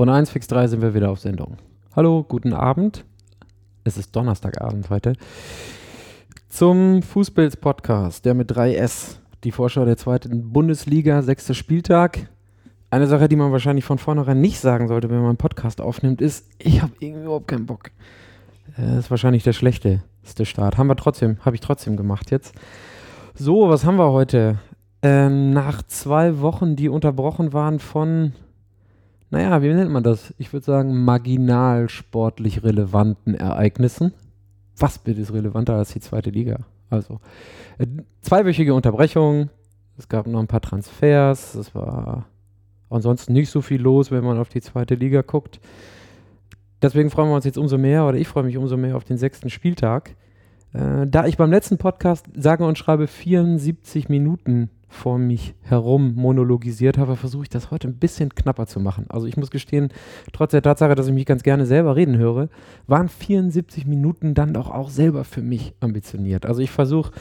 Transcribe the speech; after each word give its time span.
Und 0.00 0.08
1 0.08 0.30
fix 0.30 0.46
3 0.46 0.66
sind 0.66 0.80
wir 0.80 0.94
wieder 0.94 1.10
auf 1.10 1.20
Sendung. 1.20 1.58
Hallo, 1.94 2.24
guten 2.26 2.54
Abend. 2.54 3.04
Es 3.84 3.98
ist 3.98 4.16
Donnerstagabend 4.16 4.88
heute. 4.88 5.12
Zum 6.48 7.02
Fußbilds-Podcast, 7.02 8.24
der 8.24 8.32
mit 8.32 8.50
3S, 8.50 9.16
die 9.44 9.52
Vorschau 9.52 9.84
der 9.84 9.98
zweiten 9.98 10.54
Bundesliga, 10.54 11.20
sechster 11.20 11.52
Spieltag. 11.52 12.30
Eine 12.88 13.08
Sache, 13.08 13.28
die 13.28 13.36
man 13.36 13.52
wahrscheinlich 13.52 13.84
von 13.84 13.98
vornherein 13.98 14.40
nicht 14.40 14.58
sagen 14.58 14.88
sollte, 14.88 15.10
wenn 15.10 15.18
man 15.18 15.26
einen 15.26 15.36
Podcast 15.36 15.82
aufnimmt, 15.82 16.22
ist, 16.22 16.48
ich 16.56 16.80
habe 16.80 16.92
irgendwie 17.00 17.24
überhaupt 17.24 17.48
keinen 17.48 17.66
Bock. 17.66 17.90
Das 18.78 19.00
ist 19.00 19.10
wahrscheinlich 19.10 19.42
der 19.42 19.52
schlechteste 19.52 20.46
Start. 20.46 20.78
Haben 20.78 20.86
wir 20.86 20.96
trotzdem, 20.96 21.36
habe 21.44 21.56
ich 21.56 21.60
trotzdem 21.60 21.98
gemacht 21.98 22.30
jetzt. 22.30 22.54
So, 23.34 23.68
was 23.68 23.84
haben 23.84 23.98
wir 23.98 24.12
heute? 24.12 24.60
Ähm, 25.02 25.52
nach 25.52 25.82
zwei 25.82 26.40
Wochen, 26.40 26.74
die 26.74 26.88
unterbrochen 26.88 27.52
waren 27.52 27.80
von 27.80 28.32
naja, 29.30 29.62
wie 29.62 29.72
nennt 29.72 29.90
man 29.90 30.02
das? 30.02 30.34
Ich 30.38 30.52
würde 30.52 30.66
sagen, 30.66 31.04
marginal 31.04 31.88
sportlich 31.88 32.62
relevanten 32.64 33.34
Ereignissen. 33.34 34.12
Was 34.76 34.98
bitte 34.98 35.20
ist 35.20 35.32
relevanter 35.32 35.74
als 35.74 35.92
die 35.92 36.00
zweite 36.00 36.30
Liga? 36.30 36.58
Also, 36.88 37.20
äh, 37.78 37.86
zweiwöchige 38.22 38.74
Unterbrechung. 38.74 39.50
Es 39.96 40.08
gab 40.08 40.26
noch 40.26 40.40
ein 40.40 40.48
paar 40.48 40.60
Transfers. 40.60 41.54
Es 41.54 41.74
war 41.74 42.26
ansonsten 42.88 43.32
nicht 43.32 43.50
so 43.50 43.60
viel 43.60 43.80
los, 43.80 44.10
wenn 44.10 44.24
man 44.24 44.38
auf 44.38 44.48
die 44.48 44.60
zweite 44.60 44.96
Liga 44.96 45.22
guckt. 45.22 45.60
Deswegen 46.82 47.10
freuen 47.10 47.28
wir 47.28 47.36
uns 47.36 47.44
jetzt 47.44 47.58
umso 47.58 47.78
mehr, 47.78 48.06
oder 48.06 48.16
ich 48.16 48.26
freue 48.26 48.44
mich 48.44 48.56
umso 48.56 48.76
mehr 48.76 48.96
auf 48.96 49.04
den 49.04 49.18
sechsten 49.18 49.50
Spieltag. 49.50 50.16
Äh, 50.72 51.06
da 51.06 51.26
ich 51.26 51.36
beim 51.36 51.50
letzten 51.50 51.78
Podcast 51.78 52.26
sage 52.34 52.64
und 52.64 52.78
schreibe 52.78 53.06
74 53.06 54.08
Minuten 54.08 54.70
vor 54.90 55.18
mich 55.18 55.54
herum 55.62 56.14
monologisiert 56.16 56.98
habe, 56.98 57.16
versuche 57.16 57.44
ich 57.44 57.48
das 57.48 57.70
heute 57.70 57.88
ein 57.88 57.94
bisschen 57.94 58.34
knapper 58.34 58.66
zu 58.66 58.80
machen. 58.80 59.06
Also 59.08 59.26
ich 59.26 59.36
muss 59.36 59.50
gestehen, 59.50 59.90
trotz 60.32 60.50
der 60.50 60.62
Tatsache, 60.62 60.96
dass 60.96 61.06
ich 61.06 61.14
mich 61.14 61.26
ganz 61.26 61.44
gerne 61.44 61.64
selber 61.64 61.94
reden 61.94 62.18
höre, 62.18 62.48
waren 62.88 63.08
74 63.08 63.86
Minuten 63.86 64.34
dann 64.34 64.52
doch 64.52 64.70
auch 64.70 64.90
selber 64.90 65.24
für 65.24 65.42
mich 65.42 65.74
ambitioniert. 65.80 66.44
Also 66.44 66.60
ich 66.60 66.72
versuche 66.72 67.12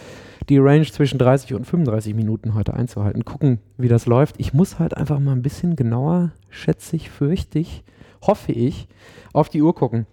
die 0.50 0.58
Range 0.58 0.86
zwischen 0.86 1.20
30 1.20 1.54
und 1.54 1.66
35 1.66 2.16
Minuten 2.16 2.56
heute 2.56 2.74
einzuhalten. 2.74 3.24
Gucken, 3.24 3.60
wie 3.78 3.88
das 3.88 4.08
läuft. 4.08 4.36
Ich 4.40 4.52
muss 4.52 4.80
halt 4.80 4.98
einfach 4.98 5.20
mal 5.20 5.34
ein 5.34 5.44
bisschen 5.44 5.76
genauer, 5.76 6.32
schätze 6.50 6.96
ich, 6.96 7.12
fürchte 7.12 7.60
ich, 7.60 7.84
hoffe 8.24 8.52
ich, 8.52 8.88
auf 9.32 9.48
die 9.48 9.62
Uhr 9.62 9.76
gucken. 9.76 10.08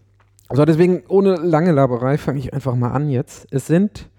Also 0.49 0.65
deswegen, 0.67 1.03
ohne 1.09 1.37
lange 1.37 1.73
Laberei, 1.73 2.19
fange 2.19 2.39
ich 2.39 2.53
einfach 2.53 2.77
mal 2.77 2.91
an 2.91 3.09
jetzt. 3.09 3.49
Es 3.51 3.67
sind 3.67 4.11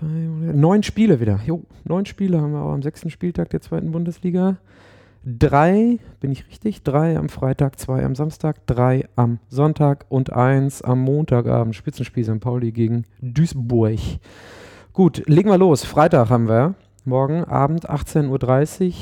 neun 0.00 0.82
Spiele 0.82 1.20
wieder. 1.20 1.40
Jo, 1.44 1.62
neun 1.84 2.06
Spiele 2.06 2.40
haben 2.40 2.52
wir 2.52 2.62
auch 2.62 2.72
am 2.72 2.82
sechsten 2.82 3.10
Spieltag 3.10 3.50
der 3.50 3.60
zweiten 3.60 3.92
Bundesliga. 3.92 4.58
Drei, 5.22 5.98
bin 6.20 6.30
ich 6.30 6.48
richtig? 6.48 6.82
Drei 6.82 7.18
am 7.18 7.28
Freitag, 7.28 7.78
zwei 7.78 8.04
am 8.04 8.14
Samstag, 8.14 8.66
drei 8.66 9.06
am 9.16 9.38
Sonntag 9.48 10.06
und 10.08 10.32
eins 10.32 10.80
am 10.80 11.00
Montagabend. 11.00 11.76
Spitzenspiel 11.76 12.24
St. 12.24 12.40
Pauli 12.40 12.72
gegen 12.72 13.04
Duisburg. 13.20 13.98
Gut, 14.94 15.22
legen 15.26 15.50
wir 15.50 15.58
los. 15.58 15.84
Freitag 15.84 16.30
haben 16.30 16.48
wir. 16.48 16.74
Morgen 17.04 17.44
Abend 17.44 17.90
18.30 17.90 18.86
Uhr 18.86 18.94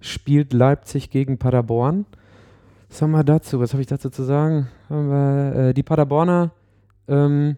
spielt 0.00 0.52
Leipzig 0.52 1.10
gegen 1.10 1.38
Paderborn. 1.38 2.06
Was 2.88 3.02
haben 3.02 3.10
wir 3.10 3.24
dazu? 3.24 3.60
Was 3.60 3.72
habe 3.72 3.82
ich 3.82 3.88
dazu 3.88 4.08
zu 4.08 4.22
sagen? 4.22 4.68
Haben 4.88 5.10
wir, 5.10 5.54
äh, 5.56 5.74
die 5.74 5.82
Paderborner 5.82 6.52
ähm, 7.08 7.56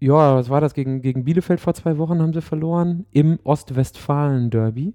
ja, 0.00 0.36
was 0.36 0.50
war 0.50 0.60
das? 0.60 0.74
Gegen, 0.74 1.00
gegen 1.00 1.24
Bielefeld 1.24 1.60
vor 1.60 1.74
zwei 1.74 1.98
Wochen 1.98 2.20
haben 2.20 2.32
sie 2.32 2.42
verloren 2.42 3.06
im 3.12 3.38
Ostwestfalen-Derby. 3.44 4.94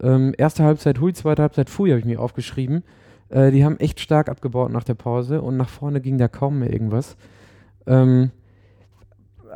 Ähm, 0.00 0.34
erste 0.36 0.64
Halbzeit 0.64 1.00
Hui, 1.00 1.12
zweite 1.12 1.42
Halbzeit 1.42 1.70
Fui 1.70 1.90
habe 1.90 2.00
ich 2.00 2.06
mir 2.06 2.20
aufgeschrieben. 2.20 2.82
Äh, 3.28 3.52
die 3.52 3.64
haben 3.64 3.78
echt 3.78 4.00
stark 4.00 4.28
abgebaut 4.28 4.72
nach 4.72 4.84
der 4.84 4.94
Pause 4.94 5.40
und 5.40 5.56
nach 5.56 5.68
vorne 5.68 6.00
ging 6.00 6.18
da 6.18 6.28
kaum 6.28 6.58
mehr 6.58 6.72
irgendwas. 6.72 7.16
Ähm, 7.86 8.30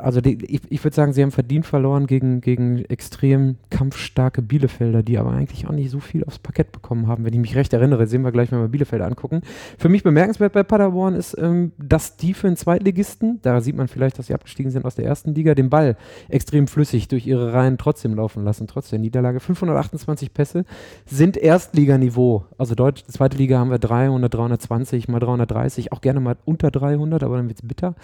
also 0.01 0.21
die, 0.21 0.43
ich, 0.45 0.61
ich 0.69 0.83
würde 0.83 0.95
sagen, 0.95 1.13
sie 1.13 1.21
haben 1.21 1.31
verdient 1.31 1.65
verloren 1.65 2.07
gegen, 2.07 2.41
gegen 2.41 2.85
extrem 2.85 3.57
kampfstarke 3.69 4.41
Bielefelder, 4.41 5.03
die 5.03 5.17
aber 5.17 5.31
eigentlich 5.31 5.67
auch 5.67 5.71
nicht 5.71 5.89
so 5.89 5.99
viel 5.99 6.23
aufs 6.23 6.39
Parkett 6.39 6.71
bekommen 6.71 7.07
haben. 7.07 7.25
Wenn 7.25 7.33
ich 7.33 7.39
mich 7.39 7.55
recht 7.55 7.73
erinnere, 7.73 8.07
sehen 8.07 8.23
wir 8.23 8.31
gleich, 8.31 8.51
wenn 8.51 8.59
wir 8.59 8.67
Bielefeld 8.67 9.01
angucken. 9.01 9.41
Für 9.77 9.89
mich 9.89 10.03
bemerkenswert 10.03 10.53
bei 10.53 10.63
Paderborn 10.63 11.15
ist, 11.15 11.37
ähm, 11.37 11.71
dass 11.77 12.17
die 12.17 12.33
für 12.33 12.47
einen 12.47 12.57
Zweitligisten, 12.57 13.39
da 13.41 13.61
sieht 13.61 13.75
man 13.75 13.87
vielleicht, 13.87 14.19
dass 14.19 14.27
sie 14.27 14.33
abgestiegen 14.33 14.71
sind 14.71 14.85
aus 14.85 14.95
der 14.95 15.05
ersten 15.05 15.33
Liga, 15.35 15.55
den 15.55 15.69
Ball 15.69 15.97
extrem 16.29 16.67
flüssig 16.67 17.07
durch 17.07 17.27
ihre 17.27 17.53
Reihen 17.53 17.77
trotzdem 17.77 18.15
laufen 18.15 18.43
lassen, 18.43 18.67
trotz 18.67 18.89
der 18.89 18.99
Niederlage. 18.99 19.39
528 19.39 20.33
Pässe 20.33 20.65
sind 21.05 21.37
Erstliganiveau. 21.37 22.45
Also 22.57 22.75
Deutsch, 22.75 23.03
zweite 23.07 23.37
Liga 23.37 23.59
haben 23.59 23.71
wir 23.71 23.79
300, 23.79 24.33
320, 24.33 25.07
mal 25.07 25.19
330, 25.19 25.91
auch 25.91 26.01
gerne 26.01 26.19
mal 26.19 26.37
unter 26.45 26.71
300, 26.71 27.23
aber 27.23 27.37
dann 27.37 27.47
wird 27.47 27.59
es 27.61 27.67
bitter. 27.67 27.95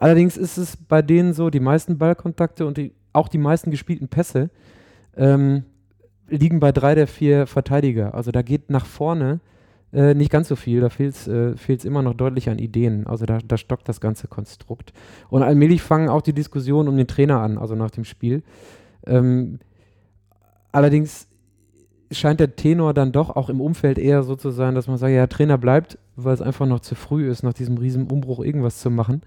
Allerdings 0.00 0.36
ist 0.36 0.56
es 0.56 0.76
bei 0.76 1.02
denen 1.02 1.34
so, 1.34 1.50
die 1.50 1.60
meisten 1.60 1.98
Ballkontakte 1.98 2.66
und 2.66 2.78
die, 2.78 2.92
auch 3.12 3.28
die 3.28 3.38
meisten 3.38 3.70
gespielten 3.70 4.08
Pässe 4.08 4.48
ähm, 5.14 5.64
liegen 6.28 6.58
bei 6.58 6.72
drei 6.72 6.94
der 6.94 7.06
vier 7.06 7.46
Verteidiger. 7.46 8.14
Also 8.14 8.32
da 8.32 8.40
geht 8.40 8.70
nach 8.70 8.86
vorne 8.86 9.40
äh, 9.92 10.14
nicht 10.14 10.30
ganz 10.30 10.48
so 10.48 10.56
viel, 10.56 10.80
da 10.80 10.88
fehlt 10.88 11.14
es 11.14 11.28
äh, 11.28 11.86
immer 11.86 12.00
noch 12.00 12.14
deutlich 12.14 12.48
an 12.48 12.58
Ideen. 12.58 13.06
Also 13.06 13.26
da, 13.26 13.38
da 13.44 13.58
stockt 13.58 13.88
das 13.88 14.00
ganze 14.00 14.26
Konstrukt. 14.26 14.94
Und 15.28 15.42
allmählich 15.42 15.82
fangen 15.82 16.08
auch 16.08 16.22
die 16.22 16.32
Diskussionen 16.32 16.88
um 16.88 16.96
den 16.96 17.06
Trainer 17.06 17.40
an, 17.40 17.58
also 17.58 17.74
nach 17.74 17.90
dem 17.90 18.04
Spiel. 18.04 18.42
Ähm, 19.06 19.58
allerdings 20.72 21.28
scheint 22.10 22.40
der 22.40 22.56
Tenor 22.56 22.94
dann 22.94 23.12
doch 23.12 23.36
auch 23.36 23.50
im 23.50 23.60
Umfeld 23.60 23.98
eher 23.98 24.22
so 24.22 24.34
zu 24.34 24.50
sein, 24.50 24.74
dass 24.74 24.88
man 24.88 24.96
sagt, 24.96 25.12
ja, 25.12 25.26
Trainer 25.26 25.58
bleibt, 25.58 25.98
weil 26.16 26.32
es 26.32 26.42
einfach 26.42 26.66
noch 26.66 26.80
zu 26.80 26.94
früh 26.94 27.28
ist, 27.28 27.42
nach 27.42 27.52
diesem 27.52 27.76
riesen 27.76 28.10
Umbruch 28.10 28.42
irgendwas 28.42 28.80
zu 28.80 28.90
machen. 28.90 29.20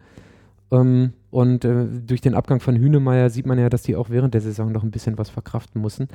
Ähm, 0.72 1.14
und 1.32 1.66
äh, 1.66 1.86
durch 2.06 2.22
den 2.22 2.36
Abgang 2.36 2.60
von 2.60 2.76
Hünemeyer 2.76 3.30
sieht 3.30 3.46
man 3.46 3.58
ja, 3.58 3.70
dass 3.70 3.84
die 3.84 3.96
auch 3.96 4.10
während 4.10 4.34
der 4.34 4.42
Saison 4.42 4.72
noch 4.72 4.84
ein 4.84 4.92
bisschen 4.92 5.18
was 5.18 5.30
verkraften 5.30 5.82
müssen. 5.82 6.08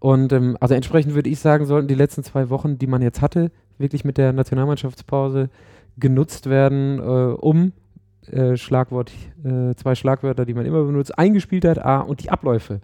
Und 0.00 0.32
ähm, 0.32 0.56
also 0.60 0.74
entsprechend 0.74 1.14
würde 1.14 1.30
ich 1.30 1.40
sagen, 1.40 1.66
sollten 1.66 1.88
die 1.88 1.94
letzten 1.94 2.22
zwei 2.22 2.50
Wochen, 2.50 2.78
die 2.78 2.86
man 2.86 3.02
jetzt 3.02 3.20
hatte, 3.20 3.50
wirklich 3.78 4.04
mit 4.04 4.18
der 4.18 4.32
Nationalmannschaftspause 4.32 5.50
genutzt 5.96 6.48
werden, 6.48 6.98
äh, 6.98 7.02
um 7.02 7.72
äh, 8.30 8.56
Schlagwort, 8.56 9.10
äh, 9.44 9.74
zwei 9.74 9.94
Schlagwörter, 9.94 10.44
die 10.44 10.54
man 10.54 10.66
immer 10.66 10.84
benutzt, 10.84 11.18
eingespielt 11.18 11.64
hat, 11.64 11.84
A, 11.84 12.00
und 12.00 12.22
die 12.22 12.30
Abläufe 12.30 12.80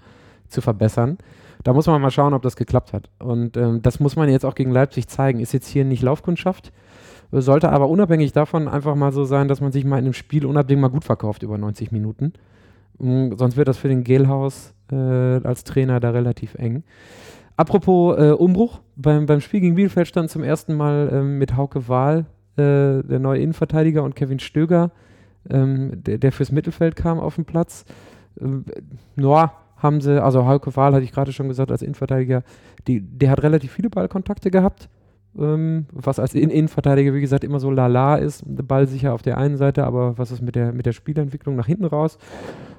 zu 0.48 0.60
verbessern. 0.60 1.18
Da 1.62 1.72
muss 1.72 1.86
man 1.86 2.00
mal 2.00 2.10
schauen, 2.10 2.34
ob 2.34 2.42
das 2.42 2.56
geklappt 2.56 2.92
hat. 2.92 3.10
Und 3.18 3.56
ähm, 3.56 3.80
das 3.82 4.00
muss 4.00 4.16
man 4.16 4.28
jetzt 4.28 4.44
auch 4.44 4.54
gegen 4.54 4.70
Leipzig 4.70 5.08
zeigen. 5.08 5.40
Ist 5.40 5.52
jetzt 5.52 5.68
hier 5.68 5.84
nicht 5.84 6.02
Laufkundschaft, 6.02 6.72
sollte 7.40 7.70
aber 7.70 7.88
unabhängig 7.88 8.32
davon 8.32 8.68
einfach 8.68 8.94
mal 8.94 9.12
so 9.12 9.24
sein, 9.24 9.48
dass 9.48 9.60
man 9.60 9.72
sich 9.72 9.84
mal 9.84 9.98
in 9.98 10.04
einem 10.04 10.12
Spiel 10.12 10.46
unabdingt 10.46 10.80
mal 10.80 10.88
gut 10.88 11.04
verkauft 11.04 11.42
über 11.42 11.58
90 11.58 11.92
Minuten. 11.92 12.32
Mhm, 12.98 13.36
sonst 13.36 13.56
wird 13.56 13.68
das 13.68 13.78
für 13.78 13.88
den 13.88 14.04
Gelhaus 14.04 14.74
äh, 14.90 14.96
als 14.96 15.64
Trainer 15.64 16.00
da 16.00 16.10
relativ 16.10 16.54
eng. 16.54 16.84
Apropos 17.56 18.18
äh, 18.18 18.32
Umbruch, 18.32 18.80
beim, 18.96 19.26
beim 19.26 19.40
Spiel 19.40 19.60
gegen 19.60 19.74
Bielefeld 19.76 20.08
stand 20.08 20.30
zum 20.30 20.42
ersten 20.42 20.74
Mal 20.74 21.10
ähm, 21.12 21.38
mit 21.38 21.56
Hauke 21.56 21.88
Wahl 21.88 22.26
äh, 22.56 23.02
der 23.02 23.18
neue 23.18 23.40
Innenverteidiger 23.40 24.02
und 24.02 24.16
Kevin 24.16 24.40
Stöger, 24.40 24.90
ähm, 25.50 26.02
der, 26.02 26.18
der, 26.18 26.32
fürs 26.32 26.52
Mittelfeld 26.52 26.96
kam, 26.96 27.20
auf 27.20 27.36
dem 27.36 27.44
Platz. 27.44 27.84
Ähm, 28.40 28.64
ja, 29.16 29.52
haben 29.76 30.00
sie, 30.00 30.22
also 30.22 30.46
Hauke 30.46 30.74
Wahl 30.76 30.94
hatte 30.94 31.04
ich 31.04 31.12
gerade 31.12 31.32
schon 31.32 31.48
gesagt, 31.48 31.70
als 31.70 31.82
Innenverteidiger, 31.82 32.42
die, 32.86 33.00
der 33.00 33.30
hat 33.30 33.42
relativ 33.42 33.72
viele 33.72 33.90
Ballkontakte 33.90 34.50
gehabt 34.50 34.88
ähm, 35.38 35.86
was 35.92 36.18
als 36.18 36.34
In 36.34 36.50
Innenverteidiger, 36.50 37.14
wie 37.14 37.20
gesagt, 37.20 37.44
immer 37.44 37.60
so 37.60 37.70
lala 37.70 38.16
ist, 38.16 38.44
Ball 38.46 38.86
sicher 38.86 39.14
auf 39.14 39.22
der 39.22 39.38
einen 39.38 39.56
Seite, 39.56 39.84
aber 39.84 40.18
was 40.18 40.30
ist 40.30 40.42
mit 40.42 40.54
der, 40.54 40.72
mit 40.72 40.86
der 40.86 40.92
Spielentwicklung 40.92 41.56
nach 41.56 41.66
hinten 41.66 41.84
raus? 41.84 42.18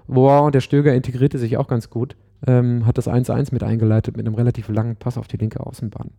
Boah, 0.07 0.43
und 0.43 0.55
der 0.55 0.61
Stöger 0.61 0.93
integrierte 0.93 1.37
sich 1.37 1.57
auch 1.57 1.67
ganz 1.67 1.89
gut, 1.89 2.15
ähm, 2.47 2.85
hat 2.85 2.97
das 2.97 3.07
1-1 3.07 3.49
mit 3.51 3.63
eingeleitet 3.63 4.17
mit 4.17 4.25
einem 4.25 4.35
relativ 4.35 4.69
langen 4.69 4.95
Pass 4.95 5.17
auf 5.17 5.27
die 5.27 5.37
linke 5.37 5.65
Außenbahn. 5.65 6.11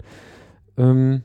Ähm, 0.76 1.22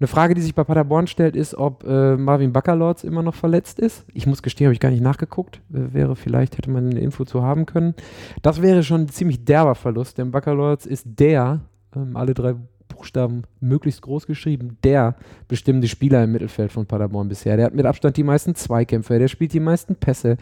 eine 0.00 0.08
Frage, 0.08 0.34
die 0.34 0.42
sich 0.42 0.54
bei 0.54 0.64
Paderborn 0.64 1.06
stellt, 1.06 1.36
ist, 1.36 1.54
ob 1.54 1.84
äh, 1.84 2.16
Marvin 2.16 2.52
Baccalords 2.52 3.04
immer 3.04 3.22
noch 3.22 3.34
verletzt 3.34 3.78
ist. 3.78 4.04
Ich 4.12 4.26
muss 4.26 4.42
gestehen, 4.42 4.66
habe 4.66 4.74
ich 4.74 4.80
gar 4.80 4.90
nicht 4.90 5.02
nachgeguckt. 5.02 5.60
Äh, 5.72 5.94
wäre 5.94 6.16
vielleicht, 6.16 6.58
hätte 6.58 6.70
man 6.70 6.90
eine 6.90 7.00
Info 7.00 7.24
zu 7.24 7.42
haben 7.42 7.64
können. 7.64 7.94
Das 8.42 8.60
wäre 8.60 8.82
schon 8.82 9.02
ein 9.02 9.08
ziemlich 9.08 9.44
derber 9.44 9.74
Verlust, 9.74 10.18
denn 10.18 10.32
Baccalords 10.32 10.84
ist 10.84 11.06
der, 11.06 11.60
ähm, 11.94 12.16
alle 12.16 12.34
drei 12.34 12.56
Buchstaben 12.94 13.42
möglichst 13.60 14.02
groß 14.02 14.26
geschrieben, 14.26 14.78
der 14.84 15.16
bestimmende 15.48 15.88
Spieler 15.88 16.24
im 16.24 16.32
Mittelfeld 16.32 16.72
von 16.72 16.86
Paderborn 16.86 17.28
bisher. 17.28 17.56
Der 17.56 17.66
hat 17.66 17.74
mit 17.74 17.86
Abstand 17.86 18.16
die 18.16 18.22
meisten 18.22 18.54
Zweikämpfe, 18.54 19.18
der 19.18 19.28
spielt 19.28 19.52
die 19.52 19.60
meisten 19.60 19.96
Pässe. 19.96 20.36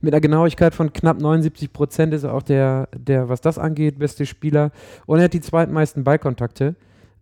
Mit 0.00 0.14
einer 0.14 0.20
Genauigkeit 0.20 0.74
von 0.74 0.92
knapp 0.92 1.20
79 1.20 1.72
Prozent 1.72 2.14
ist 2.14 2.24
er 2.24 2.34
auch 2.34 2.42
der, 2.42 2.88
der, 2.96 3.28
was 3.28 3.40
das 3.40 3.58
angeht, 3.58 3.98
beste 3.98 4.26
Spieler. 4.26 4.70
Und 5.06 5.18
er 5.18 5.24
hat 5.24 5.32
die 5.32 5.40
zweitmeisten 5.40 6.04
Ballkontakte. 6.04 6.76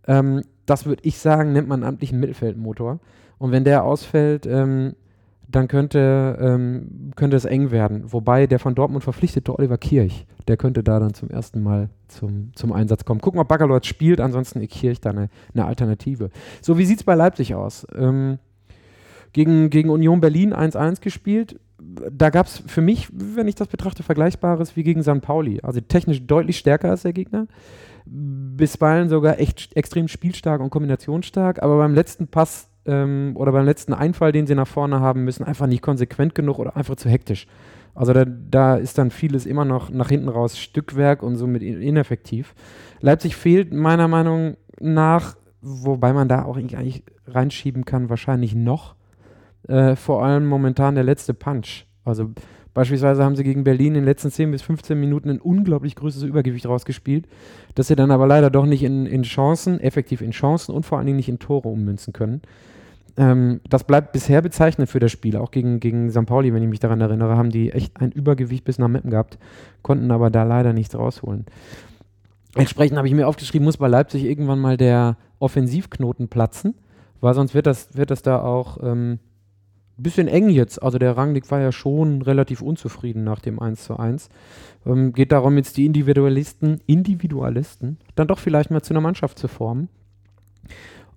Ähm, 0.07 0.43
das 0.65 0.85
würde 0.85 1.01
ich 1.03 1.17
sagen, 1.17 1.53
nennt 1.53 1.67
man 1.67 1.83
amtlichen 1.83 2.19
Mittelfeldmotor. 2.19 2.99
Und 3.37 3.51
wenn 3.51 3.63
der 3.63 3.83
ausfällt, 3.83 4.45
ähm, 4.45 4.95
dann 5.55 5.67
könnte, 5.69 6.37
ähm, 6.41 7.11
könnte 7.15 7.37
es 7.37 7.45
eng 7.45 7.71
werden. 7.71 8.11
Wobei 8.11 8.45
der 8.45 8.59
von 8.59 8.75
Dortmund 8.75 9.03
verpflichtete 9.03 9.57
Oliver 9.57 9.77
Kirch, 9.77 10.27
der 10.47 10.57
könnte 10.57 10.83
da 10.83 10.99
dann 10.99 11.13
zum 11.13 11.29
ersten 11.29 11.63
Mal 11.63 11.89
zum, 12.09 12.51
zum 12.55 12.73
Einsatz 12.73 13.05
kommen. 13.05 13.21
Gucken, 13.21 13.39
ob 13.39 13.47
Baccalords 13.47 13.87
spielt, 13.87 14.19
ansonsten 14.19 14.65
Kirch 14.67 14.99
da 14.99 15.11
eine, 15.11 15.29
eine 15.53 15.65
Alternative. 15.65 16.29
So, 16.61 16.77
wie 16.77 16.85
sieht 16.85 16.99
es 16.99 17.03
bei 17.05 17.15
Leipzig 17.15 17.55
aus? 17.55 17.87
Ähm, 17.95 18.37
gegen, 19.31 19.69
gegen 19.69 19.89
Union 19.89 20.19
Berlin 20.19 20.53
1-1 20.53 21.01
gespielt. 21.01 21.59
Da 21.77 22.29
gab 22.31 22.47
es 22.47 22.61
für 22.67 22.81
mich, 22.81 23.07
wenn 23.13 23.47
ich 23.47 23.55
das 23.55 23.67
betrachte, 23.69 24.03
Vergleichbares 24.03 24.75
wie 24.75 24.83
gegen 24.83 25.03
St. 25.03 25.21
Pauli. 25.21 25.61
Also 25.61 25.79
technisch 25.79 26.25
deutlich 26.25 26.57
stärker 26.57 26.89
als 26.89 27.03
der 27.03 27.13
Gegner. 27.13 27.47
Bisweilen 28.05 29.07
sogar 29.07 29.39
echt 29.39 29.75
extrem 29.75 30.07
spielstark 30.09 30.61
und 30.61 30.69
kombinationsstark, 30.69 31.63
aber 31.63 31.77
beim 31.77 31.95
letzten 31.95 32.27
Pass 32.27 32.69
ähm, 32.85 33.33
oder 33.35 33.51
beim 33.51 33.65
letzten 33.65 33.93
Einfall, 33.93 34.31
den 34.31 34.47
sie 34.47 34.55
nach 34.55 34.67
vorne 34.67 34.99
haben 34.99 35.23
müssen, 35.23 35.43
einfach 35.43 35.67
nicht 35.67 35.81
konsequent 35.81 36.35
genug 36.35 36.59
oder 36.59 36.75
einfach 36.75 36.95
zu 36.95 37.09
hektisch. 37.09 37.47
Also 37.93 38.13
da, 38.13 38.25
da 38.25 38.75
ist 38.75 38.97
dann 38.97 39.09
vieles 39.09 39.45
immer 39.45 39.65
noch 39.65 39.89
nach 39.89 40.09
hinten 40.09 40.29
raus 40.29 40.57
Stückwerk 40.57 41.23
und 41.23 41.37
somit 41.37 41.63
ineffektiv. 41.63 42.53
Leipzig 42.99 43.35
fehlt 43.35 43.73
meiner 43.73 44.07
Meinung 44.07 44.57
nach, 44.79 45.35
wobei 45.61 46.11
man 46.11 46.27
da 46.27 46.43
auch 46.43 46.57
eigentlich 46.57 47.03
reinschieben 47.27 47.85
kann, 47.85 48.09
wahrscheinlich 48.09 48.53
noch, 48.53 48.95
äh, 49.67 49.95
vor 49.95 50.23
allem 50.23 50.45
momentan 50.45 50.95
der 50.95 51.05
letzte 51.05 51.33
Punch. 51.33 51.87
Also 52.03 52.31
Beispielsweise 52.75 53.23
haben 53.23 53.37
sie 53.37 53.45
gegen 53.45 53.63
Berlin 53.63 53.87
in 53.87 54.01
den 54.01 54.03
letzten 54.03 54.31
10 54.31 54.51
bis 54.51 54.61
15 54.61 54.99
Minuten 54.99 55.29
ein 55.29 55.39
unglaublich 55.39 55.95
größeres 55.95 56.27
Übergewicht 56.27 56.67
rausgespielt, 56.67 57.25
das 57.73 57.87
sie 57.87 57.95
dann 57.95 58.11
aber 58.11 58.27
leider 58.27 58.49
doch 58.49 58.65
nicht 58.65 58.83
in, 58.83 59.05
in 59.05 59.23
Chancen, 59.23 59.79
effektiv 59.79 60.19
in 60.19 60.31
Chancen 60.31 60.75
und 60.75 60.85
vor 60.85 60.97
allen 60.97 61.07
Dingen 61.07 61.15
nicht 61.15 61.29
in 61.29 61.39
Tore 61.39 61.69
ummünzen 61.69 62.11
können. 62.11 62.41
Ähm, 63.17 63.61
das 63.69 63.85
bleibt 63.85 64.11
bisher 64.11 64.41
bezeichnend 64.41 64.89
für 64.89 64.99
das 64.99 65.11
Spiel. 65.11 65.37
Auch 65.37 65.51
gegen, 65.51 65.79
gegen 65.79 66.09
St. 66.11 66.25
Pauli, 66.25 66.53
wenn 66.53 66.63
ich 66.63 66.69
mich 66.69 66.79
daran 66.79 67.01
erinnere, 67.01 67.37
haben 67.37 67.49
die 67.49 67.71
echt 67.71 67.99
ein 68.01 68.11
Übergewicht 68.11 68.65
bis 68.65 68.77
nach 68.77 68.87
Meppen 68.87 69.11
gehabt, 69.11 69.37
konnten 69.81 70.11
aber 70.11 70.29
da 70.29 70.43
leider 70.43 70.73
nichts 70.73 70.95
rausholen. 70.95 71.45
Entsprechend 72.55 72.97
habe 72.97 73.07
ich 73.07 73.13
mir 73.13 73.27
aufgeschrieben, 73.27 73.65
muss 73.65 73.77
bei 73.77 73.87
Leipzig 73.87 74.23
irgendwann 74.23 74.59
mal 74.59 74.77
der 74.77 75.17
Offensivknoten 75.39 76.29
platzen, 76.29 76.73
weil 77.21 77.33
sonst 77.33 77.53
wird 77.53 77.67
das, 77.67 77.95
wird 77.95 78.11
das 78.11 78.21
da 78.21 78.41
auch 78.41 78.77
ein 78.77 78.87
ähm, 78.87 79.19
bisschen 79.97 80.27
eng 80.27 80.49
jetzt. 80.49 80.81
Also 80.81 80.97
der 80.97 81.15
Rangnick 81.17 81.51
war 81.51 81.59
ja 81.59 81.71
schon 81.71 82.21
relativ 82.21 82.61
unzufrieden 82.61 83.23
nach 83.23 83.39
dem 83.39 83.59
1 83.59 83.83
zu 83.83 83.97
1. 83.97 84.29
Ähm, 84.85 85.13
geht 85.13 85.31
darum, 85.31 85.57
jetzt 85.57 85.77
die 85.77 85.85
Individualisten, 85.85 86.81
Individualisten 86.85 87.97
dann 88.15 88.27
doch 88.27 88.39
vielleicht 88.39 88.71
mal 88.71 88.81
zu 88.81 88.93
einer 88.93 89.01
Mannschaft 89.01 89.37
zu 89.37 89.47
formen. 89.47 89.89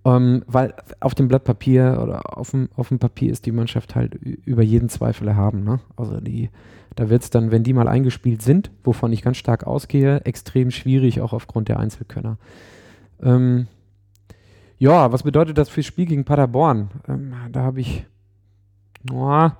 Ähm, 0.08 0.43
weil 0.46 0.75
auf 1.00 1.14
dem 1.14 1.28
Blatt 1.28 1.44
Papier 1.44 2.00
oder 2.02 2.38
auf 2.38 2.52
dem, 2.52 2.70
auf 2.76 2.88
dem 2.88 2.99
Papier 2.99 3.31
ist 3.31 3.44
die 3.44 3.52
Mannschaft 3.52 3.94
halt 3.94 4.14
über 4.14 4.62
jeden 4.62 4.88
Zweifel 4.88 5.28
erhaben. 5.28 5.64
Ne? 5.64 5.81
Also 5.96 6.20
die, 6.20 6.49
da 6.96 7.10
wird 7.10 7.25
es 7.25 7.31
dann, 7.31 7.50
wenn 7.50 7.62
die 7.62 7.75
mal 7.75 7.88
eingespielt 7.88 8.40
sind, 8.40 8.70
wovon 8.84 9.12
ich 9.12 9.22
ganz 9.22 9.37
stark 9.37 9.66
ausgehe, 9.66 10.25
extrem 10.25 10.70
schwierig, 10.70 11.20
auch 11.20 11.34
aufgrund 11.34 11.69
der 11.69 11.78
Einzelkönner. 11.78 12.38
Ähm, 13.22 13.66
ja, 14.78 15.12
was 15.12 15.25
bedeutet 15.25 15.58
das 15.58 15.69
fürs 15.69 15.87
Spiel 15.87 16.06
gegen 16.06 16.25
Paderborn? 16.25 16.88
Ähm, 17.06 17.34
da 17.52 17.62
habe 17.62 17.81
ich, 17.81 18.06
oh, 19.12 19.50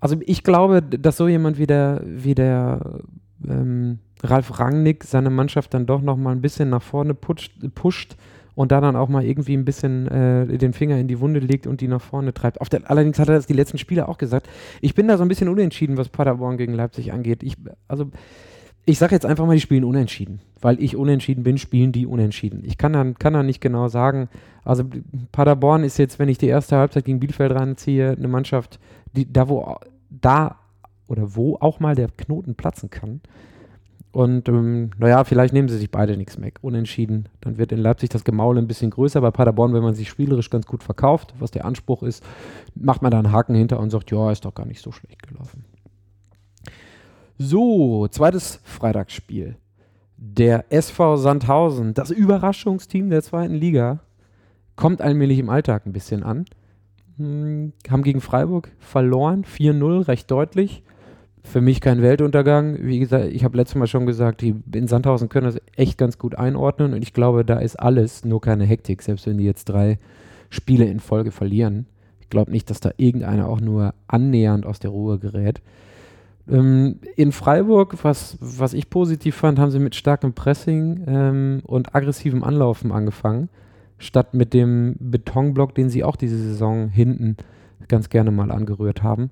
also 0.00 0.16
ich 0.20 0.42
glaube, 0.42 0.82
dass 0.82 1.18
so 1.18 1.28
jemand 1.28 1.58
wie 1.58 1.66
der, 1.66 2.02
wie 2.04 2.34
der 2.34 3.00
ähm, 3.46 4.00
Ralf 4.24 4.58
Rangnick 4.58 5.04
seine 5.04 5.30
Mannschaft 5.30 5.72
dann 5.72 5.86
doch 5.86 6.00
noch 6.00 6.16
mal 6.16 6.32
ein 6.32 6.40
bisschen 6.40 6.70
nach 6.70 6.82
vorne 6.82 7.14
pusht, 7.14 7.52
pusht 7.74 8.16
und 8.54 8.72
da 8.72 8.80
dann 8.80 8.96
auch 8.96 9.08
mal 9.08 9.24
irgendwie 9.24 9.56
ein 9.56 9.64
bisschen 9.64 10.06
äh, 10.08 10.58
den 10.58 10.72
Finger 10.72 10.98
in 10.98 11.08
die 11.08 11.20
Wunde 11.20 11.40
legt 11.40 11.66
und 11.66 11.80
die 11.80 11.88
nach 11.88 12.00
vorne 12.00 12.32
treibt. 12.32 12.58
Der, 12.72 12.90
allerdings 12.90 13.18
hat 13.18 13.28
er 13.28 13.34
das 13.34 13.46
die 13.46 13.52
letzten 13.52 13.78
Spiele 13.78 14.08
auch 14.08 14.18
gesagt. 14.18 14.48
Ich 14.80 14.94
bin 14.94 15.08
da 15.08 15.16
so 15.16 15.22
ein 15.22 15.28
bisschen 15.28 15.48
unentschieden, 15.48 15.96
was 15.96 16.08
Paderborn 16.08 16.56
gegen 16.56 16.74
Leipzig 16.74 17.12
angeht. 17.12 17.42
Ich, 17.42 17.56
also, 17.88 18.10
ich 18.86 18.98
sage 18.98 19.14
jetzt 19.14 19.26
einfach 19.26 19.46
mal, 19.46 19.54
die 19.54 19.60
spielen 19.60 19.84
unentschieden. 19.84 20.40
Weil 20.60 20.80
ich 20.80 20.96
unentschieden 20.96 21.42
bin, 21.42 21.58
spielen 21.58 21.92
die 21.92 22.06
unentschieden. 22.06 22.62
Ich 22.64 22.78
kann 22.78 22.92
dann, 22.92 23.18
kann 23.18 23.32
dann 23.32 23.46
nicht 23.46 23.60
genau 23.60 23.88
sagen. 23.88 24.28
Also 24.64 24.84
Paderborn 25.32 25.84
ist 25.84 25.98
jetzt, 25.98 26.18
wenn 26.18 26.28
ich 26.28 26.38
die 26.38 26.48
erste 26.48 26.76
Halbzeit 26.76 27.04
gegen 27.04 27.20
Bielefeld 27.20 27.52
reinziehe, 27.52 28.12
eine 28.12 28.28
Mannschaft, 28.28 28.78
die 29.12 29.30
da 29.30 29.48
wo 29.48 29.76
da 30.10 30.56
oder 31.06 31.34
wo 31.34 31.56
auch 31.60 31.80
mal 31.80 31.94
der 31.94 32.08
Knoten 32.08 32.54
platzen 32.54 32.90
kann. 32.90 33.20
Und 34.14 34.48
ähm, 34.48 34.90
naja, 34.96 35.24
vielleicht 35.24 35.52
nehmen 35.52 35.68
sie 35.68 35.76
sich 35.76 35.90
beide 35.90 36.16
nichts 36.16 36.40
weg. 36.40 36.60
Unentschieden. 36.62 37.28
Dann 37.40 37.58
wird 37.58 37.72
in 37.72 37.80
Leipzig 37.80 38.10
das 38.10 38.22
Gemaul 38.22 38.56
ein 38.56 38.68
bisschen 38.68 38.90
größer. 38.90 39.20
Bei 39.20 39.32
Paderborn, 39.32 39.74
wenn 39.74 39.82
man 39.82 39.94
sich 39.94 40.08
spielerisch 40.08 40.50
ganz 40.50 40.66
gut 40.66 40.84
verkauft, 40.84 41.34
was 41.40 41.50
der 41.50 41.64
Anspruch 41.64 42.04
ist, 42.04 42.22
macht 42.76 43.02
man 43.02 43.10
da 43.10 43.18
einen 43.18 43.32
Haken 43.32 43.56
hinter 43.56 43.80
und 43.80 43.90
sagt, 43.90 44.12
ja, 44.12 44.30
ist 44.30 44.44
doch 44.44 44.54
gar 44.54 44.66
nicht 44.66 44.80
so 44.80 44.92
schlecht 44.92 45.26
gelaufen. 45.26 45.64
So, 47.38 48.06
zweites 48.06 48.60
Freitagsspiel. 48.62 49.56
Der 50.16 50.66
SV 50.72 51.16
Sandhausen, 51.16 51.92
das 51.92 52.10
Überraschungsteam 52.12 53.10
der 53.10 53.20
zweiten 53.20 53.54
Liga, 53.54 53.98
kommt 54.76 55.02
allmählich 55.02 55.40
im 55.40 55.50
Alltag 55.50 55.86
ein 55.86 55.92
bisschen 55.92 56.22
an. 56.22 56.44
Hm, 57.16 57.72
haben 57.90 58.04
gegen 58.04 58.20
Freiburg 58.20 58.70
verloren, 58.78 59.44
4-0, 59.44 60.06
recht 60.06 60.30
deutlich 60.30 60.84
für 61.44 61.60
mich 61.60 61.80
kein 61.80 62.02
Weltuntergang. 62.02 62.78
Wie 62.80 62.98
gesagt, 62.98 63.26
ich 63.26 63.44
habe 63.44 63.56
letztes 63.56 63.76
Mal 63.76 63.86
schon 63.86 64.06
gesagt, 64.06 64.40
die 64.40 64.56
in 64.72 64.88
Sandhausen 64.88 65.28
können 65.28 65.46
das 65.46 65.60
echt 65.76 65.98
ganz 65.98 66.18
gut 66.18 66.36
einordnen 66.36 66.94
und 66.94 67.02
ich 67.02 67.12
glaube, 67.12 67.44
da 67.44 67.58
ist 67.58 67.76
alles, 67.76 68.24
nur 68.24 68.40
keine 68.40 68.64
Hektik, 68.64 69.02
selbst 69.02 69.26
wenn 69.26 69.38
die 69.38 69.44
jetzt 69.44 69.66
drei 69.66 69.98
Spiele 70.48 70.86
in 70.86 71.00
Folge 71.00 71.30
verlieren. 71.30 71.86
Ich 72.20 72.30
glaube 72.30 72.50
nicht, 72.50 72.70
dass 72.70 72.80
da 72.80 72.90
irgendeiner 72.96 73.48
auch 73.48 73.60
nur 73.60 73.94
annähernd 74.08 74.64
aus 74.64 74.80
der 74.80 74.90
Ruhe 74.90 75.18
gerät. 75.18 75.60
Ähm, 76.48 76.98
in 77.16 77.30
Freiburg, 77.32 78.02
was, 78.02 78.38
was 78.40 78.72
ich 78.72 78.90
positiv 78.90 79.36
fand, 79.36 79.58
haben 79.58 79.70
sie 79.70 79.78
mit 79.78 79.94
starkem 79.94 80.32
Pressing 80.32 81.04
ähm, 81.06 81.62
und 81.64 81.94
aggressivem 81.94 82.42
Anlaufen 82.42 82.90
angefangen, 82.90 83.50
statt 83.98 84.34
mit 84.34 84.54
dem 84.54 84.96
Betonblock, 84.98 85.74
den 85.74 85.90
sie 85.90 86.04
auch 86.04 86.16
diese 86.16 86.38
Saison 86.38 86.88
hinten 86.88 87.36
ganz 87.88 88.08
gerne 88.08 88.30
mal 88.30 88.50
angerührt 88.50 89.02
haben. 89.02 89.30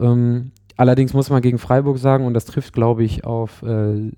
Ähm, 0.00 0.52
Allerdings 0.78 1.12
muss 1.12 1.28
man 1.28 1.42
gegen 1.42 1.58
Freiburg 1.58 1.98
sagen, 1.98 2.24
und 2.24 2.34
das 2.34 2.44
trifft, 2.44 2.72
glaube 2.72 3.02
ich, 3.02 3.24
auf 3.24 3.64
äh, 3.64 4.12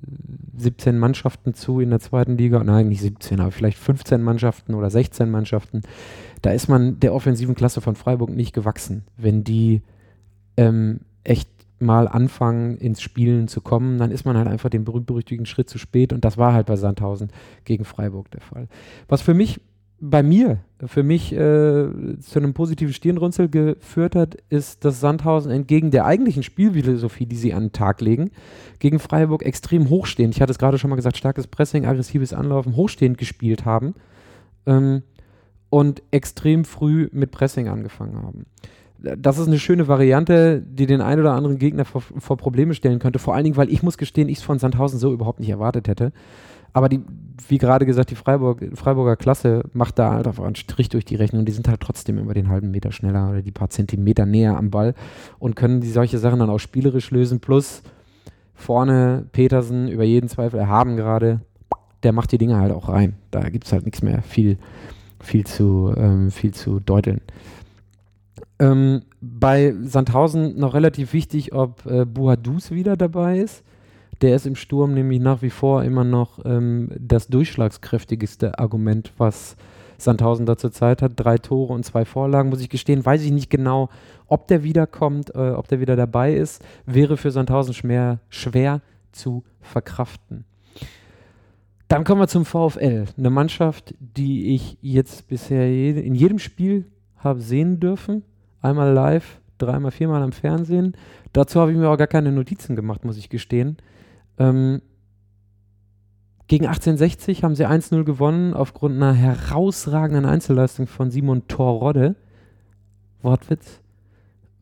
17 0.58 0.98
Mannschaften 0.98 1.54
zu 1.54 1.80
in 1.80 1.88
der 1.88 2.00
zweiten 2.00 2.36
Liga. 2.36 2.62
Nein, 2.62 2.88
nicht 2.88 3.00
17, 3.00 3.40
aber 3.40 3.50
vielleicht 3.50 3.78
15 3.78 4.20
Mannschaften 4.20 4.74
oder 4.74 4.90
16 4.90 5.30
Mannschaften. 5.30 5.80
Da 6.42 6.50
ist 6.50 6.68
man 6.68 7.00
der 7.00 7.14
offensiven 7.14 7.54
Klasse 7.54 7.80
von 7.80 7.96
Freiburg 7.96 8.28
nicht 8.28 8.52
gewachsen. 8.52 9.04
Wenn 9.16 9.42
die 9.42 9.80
ähm, 10.58 11.00
echt 11.24 11.48
mal 11.78 12.06
anfangen, 12.06 12.76
ins 12.76 13.00
Spielen 13.00 13.48
zu 13.48 13.62
kommen, 13.62 13.96
dann 13.96 14.10
ist 14.10 14.26
man 14.26 14.36
halt 14.36 14.46
einfach 14.46 14.68
den 14.68 14.84
berühmt-berüchtigten 14.84 15.46
Schritt 15.46 15.70
zu 15.70 15.78
spät. 15.78 16.12
Und 16.12 16.26
das 16.26 16.36
war 16.36 16.52
halt 16.52 16.66
bei 16.66 16.76
Sandhausen 16.76 17.30
gegen 17.64 17.86
Freiburg 17.86 18.30
der 18.32 18.42
Fall. 18.42 18.68
Was 19.08 19.22
für 19.22 19.32
mich 19.32 19.62
bei 20.00 20.22
mir 20.22 20.58
für 20.86 21.02
mich 21.02 21.32
äh, 21.32 21.36
zu 22.20 22.38
einem 22.38 22.54
positiven 22.54 22.94
Stirnrunzel 22.94 23.48
geführt 23.48 24.16
hat, 24.16 24.36
ist, 24.48 24.84
dass 24.84 25.00
Sandhausen 25.00 25.52
entgegen 25.52 25.90
der 25.90 26.06
eigentlichen 26.06 26.42
Spielphilosophie, 26.42 27.26
die 27.26 27.36
sie 27.36 27.52
an 27.52 27.64
den 27.64 27.72
Tag 27.72 28.00
legen, 28.00 28.30
gegen 28.78 28.98
Freiburg 28.98 29.44
extrem 29.44 29.90
hochstehend, 29.90 30.34
ich 30.34 30.40
hatte 30.40 30.52
es 30.52 30.58
gerade 30.58 30.78
schon 30.78 30.88
mal 30.88 30.96
gesagt, 30.96 31.18
starkes 31.18 31.46
Pressing, 31.46 31.84
aggressives 31.84 32.32
Anlaufen, 32.32 32.76
hochstehend 32.76 33.18
gespielt 33.18 33.66
haben 33.66 33.94
ähm, 34.66 35.02
und 35.68 36.02
extrem 36.10 36.64
früh 36.64 37.08
mit 37.12 37.30
Pressing 37.30 37.68
angefangen 37.68 38.16
haben. 38.22 38.46
Das 38.98 39.38
ist 39.38 39.48
eine 39.48 39.58
schöne 39.58 39.88
Variante, 39.88 40.62
die 40.62 40.86
den 40.86 41.00
einen 41.00 41.22
oder 41.22 41.32
anderen 41.32 41.58
Gegner 41.58 41.84
vor, 41.86 42.02
vor 42.02 42.36
Probleme 42.36 42.74
stellen 42.74 42.98
könnte. 42.98 43.18
Vor 43.18 43.34
allen 43.34 43.44
Dingen, 43.44 43.56
weil 43.56 43.72
ich 43.72 43.82
muss 43.82 43.96
gestehen, 43.96 44.28
ich 44.28 44.38
es 44.38 44.44
von 44.44 44.58
Sandhausen 44.58 44.98
so 44.98 45.12
überhaupt 45.12 45.40
nicht 45.40 45.48
erwartet 45.48 45.88
hätte. 45.88 46.12
Aber 46.72 46.88
die, 46.88 47.00
wie 47.48 47.58
gerade 47.58 47.86
gesagt, 47.86 48.10
die 48.10 48.14
Freiburg, 48.14 48.64
Freiburger 48.74 49.16
Klasse 49.16 49.64
macht 49.72 49.98
da 49.98 50.12
halt 50.12 50.26
einfach 50.26 50.44
einen 50.44 50.54
Strich 50.54 50.88
durch 50.88 51.04
die 51.04 51.16
Rechnung. 51.16 51.44
Die 51.44 51.52
sind 51.52 51.68
halt 51.68 51.80
trotzdem 51.80 52.18
über 52.18 52.34
den 52.34 52.48
halben 52.48 52.70
Meter 52.70 52.92
schneller 52.92 53.30
oder 53.30 53.42
die 53.42 53.50
paar 53.50 53.70
Zentimeter 53.70 54.26
näher 54.26 54.56
am 54.56 54.70
Ball 54.70 54.94
und 55.38 55.56
können 55.56 55.80
die 55.80 55.90
solche 55.90 56.18
Sachen 56.18 56.38
dann 56.38 56.50
auch 56.50 56.58
spielerisch 56.58 57.10
lösen. 57.10 57.40
Plus 57.40 57.82
vorne 58.54 59.26
Petersen 59.32 59.88
über 59.88 60.04
jeden 60.04 60.28
Zweifel 60.28 60.60
erhaben 60.60 60.96
gerade. 60.96 61.40
Der 62.02 62.12
macht 62.12 62.32
die 62.32 62.38
Dinge 62.38 62.56
halt 62.56 62.72
auch 62.72 62.88
rein. 62.88 63.14
Da 63.30 63.48
gibt 63.48 63.66
es 63.66 63.72
halt 63.72 63.84
nichts 63.84 64.02
mehr 64.02 64.22
viel, 64.22 64.58
viel, 65.20 65.44
zu, 65.44 65.92
ähm, 65.96 66.30
viel 66.30 66.54
zu 66.54 66.80
deuteln. 66.80 67.20
Ähm, 68.58 69.02
bei 69.20 69.74
Sandhausen 69.82 70.58
noch 70.58 70.74
relativ 70.74 71.12
wichtig, 71.12 71.52
ob 71.52 71.84
äh, 71.86 72.04
Buhadus 72.04 72.70
wieder 72.70 72.96
dabei 72.96 73.38
ist 73.38 73.64
der 74.20 74.36
ist 74.36 74.46
im 74.46 74.56
Sturm 74.56 74.94
nämlich 74.94 75.20
nach 75.20 75.42
wie 75.42 75.50
vor 75.50 75.82
immer 75.82 76.04
noch 76.04 76.44
ähm, 76.44 76.90
das 76.98 77.28
durchschlagskräftigste 77.28 78.58
Argument, 78.58 79.12
was 79.16 79.56
Sandhausen 79.98 80.46
da 80.46 80.56
zurzeit 80.56 81.02
hat. 81.02 81.12
Drei 81.16 81.38
Tore 81.38 81.72
und 81.72 81.84
zwei 81.84 82.04
Vorlagen, 82.04 82.50
muss 82.50 82.60
ich 82.60 82.68
gestehen, 82.68 83.04
weiß 83.04 83.22
ich 83.22 83.32
nicht 83.32 83.50
genau, 83.50 83.88
ob 84.26 84.46
der 84.48 84.62
wiederkommt, 84.62 85.34
äh, 85.34 85.50
ob 85.50 85.68
der 85.68 85.80
wieder 85.80 85.96
dabei 85.96 86.34
ist. 86.34 86.62
Wäre 86.86 87.16
für 87.16 87.30
Sandhausen 87.30 87.74
schwer, 87.74 88.20
schwer 88.28 88.80
zu 89.12 89.44
verkraften. 89.60 90.44
Dann 91.88 92.04
kommen 92.04 92.20
wir 92.20 92.28
zum 92.28 92.44
VfL, 92.44 93.06
eine 93.18 93.30
Mannschaft, 93.30 93.94
die 93.98 94.54
ich 94.54 94.78
jetzt 94.80 95.26
bisher 95.26 95.68
jede, 95.68 96.00
in 96.00 96.14
jedem 96.14 96.38
Spiel 96.38 96.86
habe 97.16 97.40
sehen 97.40 97.80
dürfen. 97.80 98.22
Einmal 98.62 98.92
live, 98.92 99.40
dreimal, 99.58 99.90
viermal 99.90 100.22
am 100.22 100.32
Fernsehen. 100.32 100.94
Dazu 101.32 101.60
habe 101.60 101.72
ich 101.72 101.76
mir 101.76 101.88
auch 101.88 101.96
gar 101.96 102.06
keine 102.06 102.30
Notizen 102.30 102.76
gemacht, 102.76 103.04
muss 103.04 103.16
ich 103.16 103.28
gestehen. 103.28 103.76
Ähm, 104.40 104.80
gegen 106.48 106.66
1860 106.66 107.44
haben 107.44 107.54
sie 107.54 107.68
1-0 107.68 108.02
gewonnen 108.02 108.54
aufgrund 108.54 108.96
einer 108.96 109.12
herausragenden 109.12 110.24
Einzelleistung 110.24 110.88
von 110.88 111.12
Simon 111.12 111.46
Torrodde. 111.46 112.16
Wortwitz. 113.22 113.80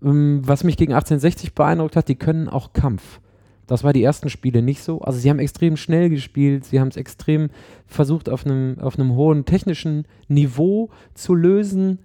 Ähm, 0.02 0.42
was 0.44 0.64
mich 0.64 0.76
gegen 0.76 0.92
1860 0.92 1.54
beeindruckt 1.54 1.96
hat, 1.96 2.08
die 2.08 2.16
können 2.16 2.48
auch 2.48 2.74
Kampf. 2.74 3.20
Das 3.66 3.84
war 3.84 3.92
die 3.92 4.02
ersten 4.02 4.30
Spiele 4.30 4.62
nicht 4.62 4.82
so. 4.82 5.00
Also 5.00 5.18
sie 5.18 5.30
haben 5.30 5.38
extrem 5.38 5.76
schnell 5.76 6.10
gespielt, 6.10 6.64
sie 6.64 6.80
haben 6.80 6.88
es 6.88 6.96
extrem 6.96 7.50
versucht 7.86 8.28
auf 8.28 8.44
einem, 8.44 8.78
auf 8.80 8.98
einem 8.98 9.14
hohen 9.14 9.44
technischen 9.44 10.06
Niveau 10.26 10.90
zu 11.14 11.34
lösen. 11.34 12.00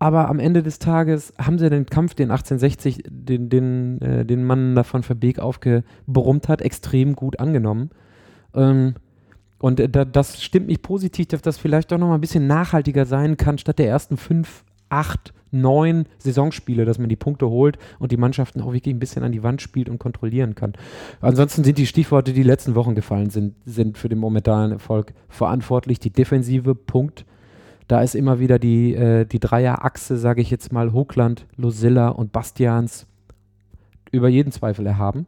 Aber 0.00 0.30
am 0.30 0.38
Ende 0.38 0.62
des 0.62 0.78
Tages 0.78 1.34
haben 1.38 1.58
sie 1.58 1.68
den 1.68 1.84
Kampf, 1.84 2.14
den 2.14 2.30
1860, 2.30 3.04
den, 3.06 3.50
den, 3.50 4.00
äh, 4.00 4.24
den 4.24 4.44
Mann 4.44 4.74
da 4.74 4.82
von 4.82 5.02
Verbeek 5.02 5.38
aufgebrummt 5.38 6.48
hat, 6.48 6.62
extrem 6.62 7.14
gut 7.14 7.38
angenommen. 7.38 7.90
Ähm, 8.54 8.94
und 9.58 9.78
äh, 9.78 9.90
da, 9.90 10.06
das 10.06 10.42
stimmt 10.42 10.68
mich 10.68 10.80
positiv, 10.80 11.28
dass 11.28 11.42
das 11.42 11.58
vielleicht 11.58 11.92
doch 11.92 11.98
noch 11.98 12.08
mal 12.08 12.14
ein 12.14 12.22
bisschen 12.22 12.46
nachhaltiger 12.46 13.04
sein 13.04 13.36
kann, 13.36 13.58
statt 13.58 13.78
der 13.78 13.88
ersten 13.88 14.16
fünf, 14.16 14.64
acht 14.88 15.34
neun 15.50 16.06
Saisonspiele, 16.16 16.86
dass 16.86 16.98
man 16.98 17.10
die 17.10 17.16
Punkte 17.16 17.50
holt 17.50 17.76
und 17.98 18.10
die 18.10 18.16
Mannschaften 18.16 18.62
auch 18.62 18.72
wirklich 18.72 18.94
ein 18.94 19.00
bisschen 19.00 19.22
an 19.22 19.32
die 19.32 19.42
Wand 19.42 19.60
spielt 19.60 19.90
und 19.90 19.98
kontrollieren 19.98 20.54
kann. 20.54 20.72
Ansonsten 21.20 21.62
sind 21.62 21.76
die 21.76 21.86
Stichworte, 21.86 22.32
die 22.32 22.42
letzten 22.42 22.74
Wochen 22.74 22.94
gefallen 22.94 23.28
sind, 23.28 23.54
sind 23.66 23.98
für 23.98 24.08
den 24.08 24.18
momentanen 24.18 24.72
Erfolg 24.72 25.12
verantwortlich. 25.28 25.98
Die 25.98 26.10
Defensive, 26.10 26.74
Punkt. 26.74 27.26
Da 27.90 28.02
ist 28.02 28.14
immer 28.14 28.38
wieder 28.38 28.60
die, 28.60 28.94
äh, 28.94 29.24
die 29.24 29.40
Dreierachse, 29.40 30.16
sage 30.16 30.40
ich 30.40 30.48
jetzt 30.48 30.72
mal, 30.72 30.92
Hochland, 30.92 31.44
Losilla 31.56 32.10
und 32.10 32.30
Bastians 32.30 33.08
über 34.12 34.28
jeden 34.28 34.52
Zweifel 34.52 34.86
erhaben. 34.86 35.26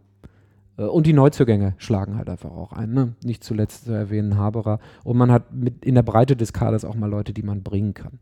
Äh, 0.79 0.85
und 0.85 1.09
die 1.09 1.13
Neuzugänge 1.13 1.75
schlagen 1.79 2.17
halt 2.17 2.31
einfach 2.31 2.53
auch 2.53 2.73
ein. 2.73 2.93
Ne? 2.93 3.15
Nicht 3.25 3.43
zuletzt 3.43 3.87
zu 3.87 3.93
erwähnen 3.93 4.37
Haberer. 4.37 4.79
Und 5.03 5.17
man 5.17 5.33
hat 5.33 5.47
in 5.81 5.97
der 5.97 6.05
Breite 6.05 6.37
des 6.37 6.53
Kaders 6.53 6.85
auch 6.85 6.95
mal 6.95 7.11
Leute, 7.11 7.33
die 7.33 7.43
man 7.43 7.65
bringen 7.65 7.95
kann. 7.95 8.21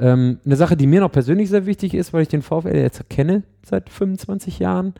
Ähm, 0.00 0.40
eine 0.44 0.56
Sache, 0.56 0.76
die 0.76 0.88
mir 0.88 0.98
noch 0.98 1.12
persönlich 1.12 1.48
sehr 1.48 1.64
wichtig 1.64 1.94
ist, 1.94 2.12
weil 2.12 2.22
ich 2.22 2.28
den 2.28 2.42
VfL 2.42 2.74
jetzt 2.74 3.08
kenne 3.10 3.44
seit 3.64 3.90
25 3.90 4.58
Jahren, 4.58 4.92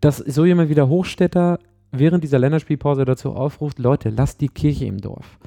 dass 0.00 0.18
so 0.18 0.44
jemand 0.44 0.70
wie 0.70 0.76
der 0.76 0.88
Hochstädter 0.88 1.58
während 1.90 2.22
dieser 2.22 2.38
Länderspielpause 2.38 3.04
dazu 3.04 3.32
aufruft, 3.32 3.80
Leute, 3.80 4.10
lasst 4.10 4.40
die 4.42 4.48
Kirche 4.48 4.84
im 4.84 4.98
Dorf. 5.00 5.40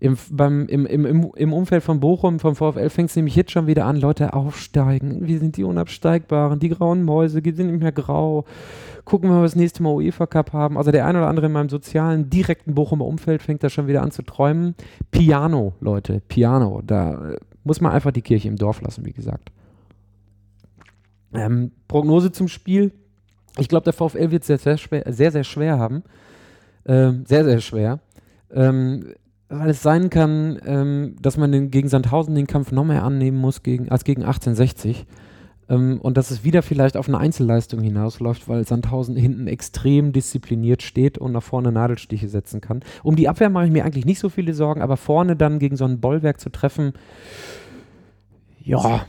Im, 0.00 0.16
beim, 0.30 0.66
im, 0.66 0.86
im, 0.86 1.30
im 1.36 1.52
Umfeld 1.52 1.82
von 1.82 2.00
Bochum, 2.00 2.40
vom 2.40 2.56
VfL, 2.56 2.88
fängt 2.88 3.10
es 3.10 3.16
nämlich 3.16 3.36
jetzt 3.36 3.50
schon 3.50 3.66
wieder 3.66 3.84
an, 3.84 3.96
Leute 3.96 4.32
aufsteigen. 4.32 5.26
Wir 5.26 5.38
sind 5.38 5.58
die 5.58 5.64
Unabsteigbaren, 5.64 6.58
die 6.58 6.70
grauen 6.70 7.02
Mäuse, 7.02 7.42
die 7.42 7.52
sind 7.52 7.70
nicht 7.70 7.82
mehr 7.82 7.92
grau. 7.92 8.46
Gucken 9.04 9.28
wir, 9.28 9.36
mal, 9.36 9.42
was 9.42 9.52
das 9.52 9.60
nächste 9.60 9.82
Mal 9.82 9.92
UEFA 9.92 10.26
Cup 10.26 10.54
haben. 10.54 10.78
Also 10.78 10.90
der 10.90 11.04
ein 11.04 11.16
oder 11.16 11.28
andere 11.28 11.46
in 11.46 11.52
meinem 11.52 11.68
sozialen, 11.68 12.30
direkten 12.30 12.74
Bochumer 12.74 13.04
Umfeld 13.04 13.42
fängt 13.42 13.62
da 13.62 13.68
schon 13.68 13.88
wieder 13.88 14.00
an 14.00 14.10
zu 14.10 14.22
träumen. 14.22 14.74
Piano, 15.10 15.74
Leute, 15.80 16.22
Piano. 16.28 16.80
Da 16.86 17.34
muss 17.62 17.82
man 17.82 17.92
einfach 17.92 18.10
die 18.10 18.22
Kirche 18.22 18.48
im 18.48 18.56
Dorf 18.56 18.80
lassen, 18.80 19.04
wie 19.04 19.12
gesagt. 19.12 19.52
Ähm, 21.34 21.72
Prognose 21.88 22.32
zum 22.32 22.48
Spiel. 22.48 22.92
Ich 23.58 23.68
glaube, 23.68 23.84
der 23.84 23.92
VfL 23.92 24.30
wird 24.30 24.42
es 24.42 24.46
sehr, 24.46 24.58
sehr, 24.58 24.78
schwer, 24.78 25.04
sehr, 25.12 25.30
sehr 25.30 25.44
schwer 25.44 25.78
haben. 25.78 26.02
Ähm, 26.86 27.24
sehr, 27.26 27.44
sehr 27.44 27.60
schwer. 27.60 28.00
Ähm, 28.50 29.12
weil 29.50 29.70
es 29.70 29.82
sein 29.82 30.10
kann, 30.10 30.60
ähm, 30.64 31.16
dass 31.20 31.36
man 31.36 31.50
den, 31.50 31.70
gegen 31.70 31.88
Sandhausen 31.88 32.34
den 32.36 32.46
Kampf 32.46 32.70
noch 32.70 32.84
mehr 32.84 33.02
annehmen 33.02 33.36
muss 33.36 33.62
gegen, 33.62 33.90
als 33.90 34.04
gegen 34.04 34.22
1860. 34.22 35.06
Ähm, 35.68 36.00
und 36.00 36.16
dass 36.16 36.30
es 36.30 36.44
wieder 36.44 36.62
vielleicht 36.62 36.96
auf 36.96 37.08
eine 37.08 37.18
Einzelleistung 37.18 37.80
hinausläuft, 37.80 38.48
weil 38.48 38.64
Sandhausen 38.64 39.16
hinten 39.16 39.48
extrem 39.48 40.12
diszipliniert 40.12 40.82
steht 40.82 41.18
und 41.18 41.32
nach 41.32 41.42
vorne 41.42 41.72
Nadelstiche 41.72 42.28
setzen 42.28 42.60
kann. 42.60 42.82
Um 43.02 43.16
die 43.16 43.28
Abwehr 43.28 43.50
mache 43.50 43.66
ich 43.66 43.72
mir 43.72 43.84
eigentlich 43.84 44.06
nicht 44.06 44.20
so 44.20 44.28
viele 44.28 44.54
Sorgen, 44.54 44.82
aber 44.82 44.96
vorne 44.96 45.34
dann 45.34 45.58
gegen 45.58 45.76
so 45.76 45.84
ein 45.84 46.00
Bollwerk 46.00 46.38
zu 46.38 46.50
treffen, 46.50 46.92
ja, 48.62 49.04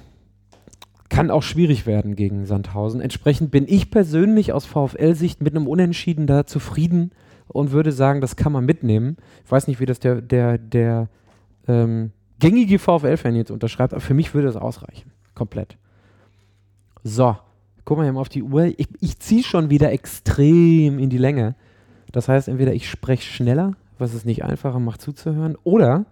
kann 1.07 1.29
auch 1.29 1.43
schwierig 1.43 1.85
werden 1.85 2.15
gegen 2.15 2.47
Sandhausen. 2.47 2.99
Entsprechend 2.99 3.51
bin 3.51 3.67
ich 3.67 3.91
persönlich 3.91 4.53
aus 4.53 4.65
VfL-Sicht 4.65 5.41
mit 5.41 5.55
einem 5.55 5.67
Unentschieden 5.67 6.25
da 6.25 6.47
zufrieden 6.47 7.11
und 7.51 7.71
würde 7.71 7.91
sagen, 7.91 8.21
das 8.21 8.35
kann 8.35 8.51
man 8.51 8.65
mitnehmen. 8.65 9.17
Ich 9.45 9.51
weiß 9.51 9.67
nicht, 9.67 9.79
wie 9.79 9.85
das 9.85 9.99
der, 9.99 10.21
der, 10.21 10.57
der 10.57 11.09
ähm, 11.67 12.11
gängige 12.39 12.79
VfL-Fan 12.79 13.35
jetzt 13.35 13.51
unterschreibt, 13.51 13.93
aber 13.93 14.01
für 14.01 14.13
mich 14.13 14.33
würde 14.33 14.47
das 14.47 14.55
ausreichen. 14.55 15.11
Komplett. 15.35 15.77
So, 17.03 17.35
guck 17.85 17.97
mal 17.97 18.03
hier 18.03 18.13
mal 18.13 18.21
auf 18.21 18.29
die 18.29 18.43
Uhr. 18.43 18.65
Ich, 18.65 18.87
ich 18.99 19.19
ziehe 19.19 19.43
schon 19.43 19.69
wieder 19.69 19.91
extrem 19.91 20.99
in 20.99 21.09
die 21.09 21.17
Länge. 21.17 21.55
Das 22.11 22.27
heißt, 22.27 22.47
entweder 22.47 22.73
ich 22.73 22.89
spreche 22.89 23.23
schneller, 23.23 23.73
was 23.97 24.13
es 24.13 24.25
nicht 24.25 24.43
einfacher 24.43 24.79
macht 24.79 25.01
zuzuhören, 25.01 25.55
oder 25.63 26.05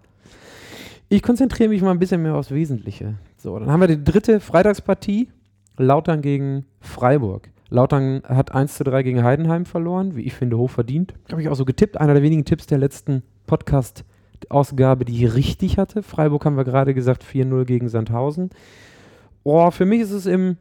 ich 1.10 1.24
konzentriere 1.24 1.70
mich 1.70 1.82
mal 1.82 1.92
ein 1.92 2.00
bisschen 2.00 2.22
mehr 2.22 2.36
aufs 2.36 2.52
Wesentliche. 2.52 3.16
So, 3.38 3.58
dann 3.58 3.70
haben 3.70 3.82
wir 3.82 3.88
die 3.88 4.04
dritte 4.04 4.40
Freitagspartie. 4.40 5.30
Lautern 5.78 6.22
gegen 6.22 6.66
Freiburg. 6.82 7.50
Lautern 7.70 8.24
hat 8.28 8.54
1 8.54 8.76
zu 8.76 8.84
3 8.84 9.04
gegen 9.04 9.24
Heidenheim 9.24 9.66
verloren, 9.66 10.16
wie 10.16 10.24
ich 10.24 10.34
finde, 10.34 10.58
hochverdient. 10.58 11.14
Habe 11.32 11.42
ich 11.42 11.50
auch 11.50 11.56
so 11.56 11.66
getippt. 11.66 12.00
Einer 12.00 12.14
der 12.14 12.24
wenigen 12.24 12.46
Tipps 12.46 12.66
der 12.66 12.78
letzten 12.78 13.24
Podcast-Ausgabe, 13.48 15.06
die 15.06 15.26
ich 15.26 15.34
richtig 15.36 15.78
hatte. 15.78 16.04
Freiburg 16.04 16.46
haben 16.46 16.58
wir 16.58 16.66
gerade 16.66 16.94
gesagt 16.94 17.24
4-0 17.24 17.66
gegen 17.66 17.90
Sandhausen. 17.90 18.50
Oh, 19.44 19.70
für 19.72 19.86
mich 19.86 20.02
ist 20.02 20.12
es 20.12 20.26
im 20.26 20.58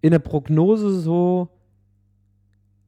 in 0.00 0.12
der 0.12 0.18
Prognose 0.18 0.90
so, 1.00 1.48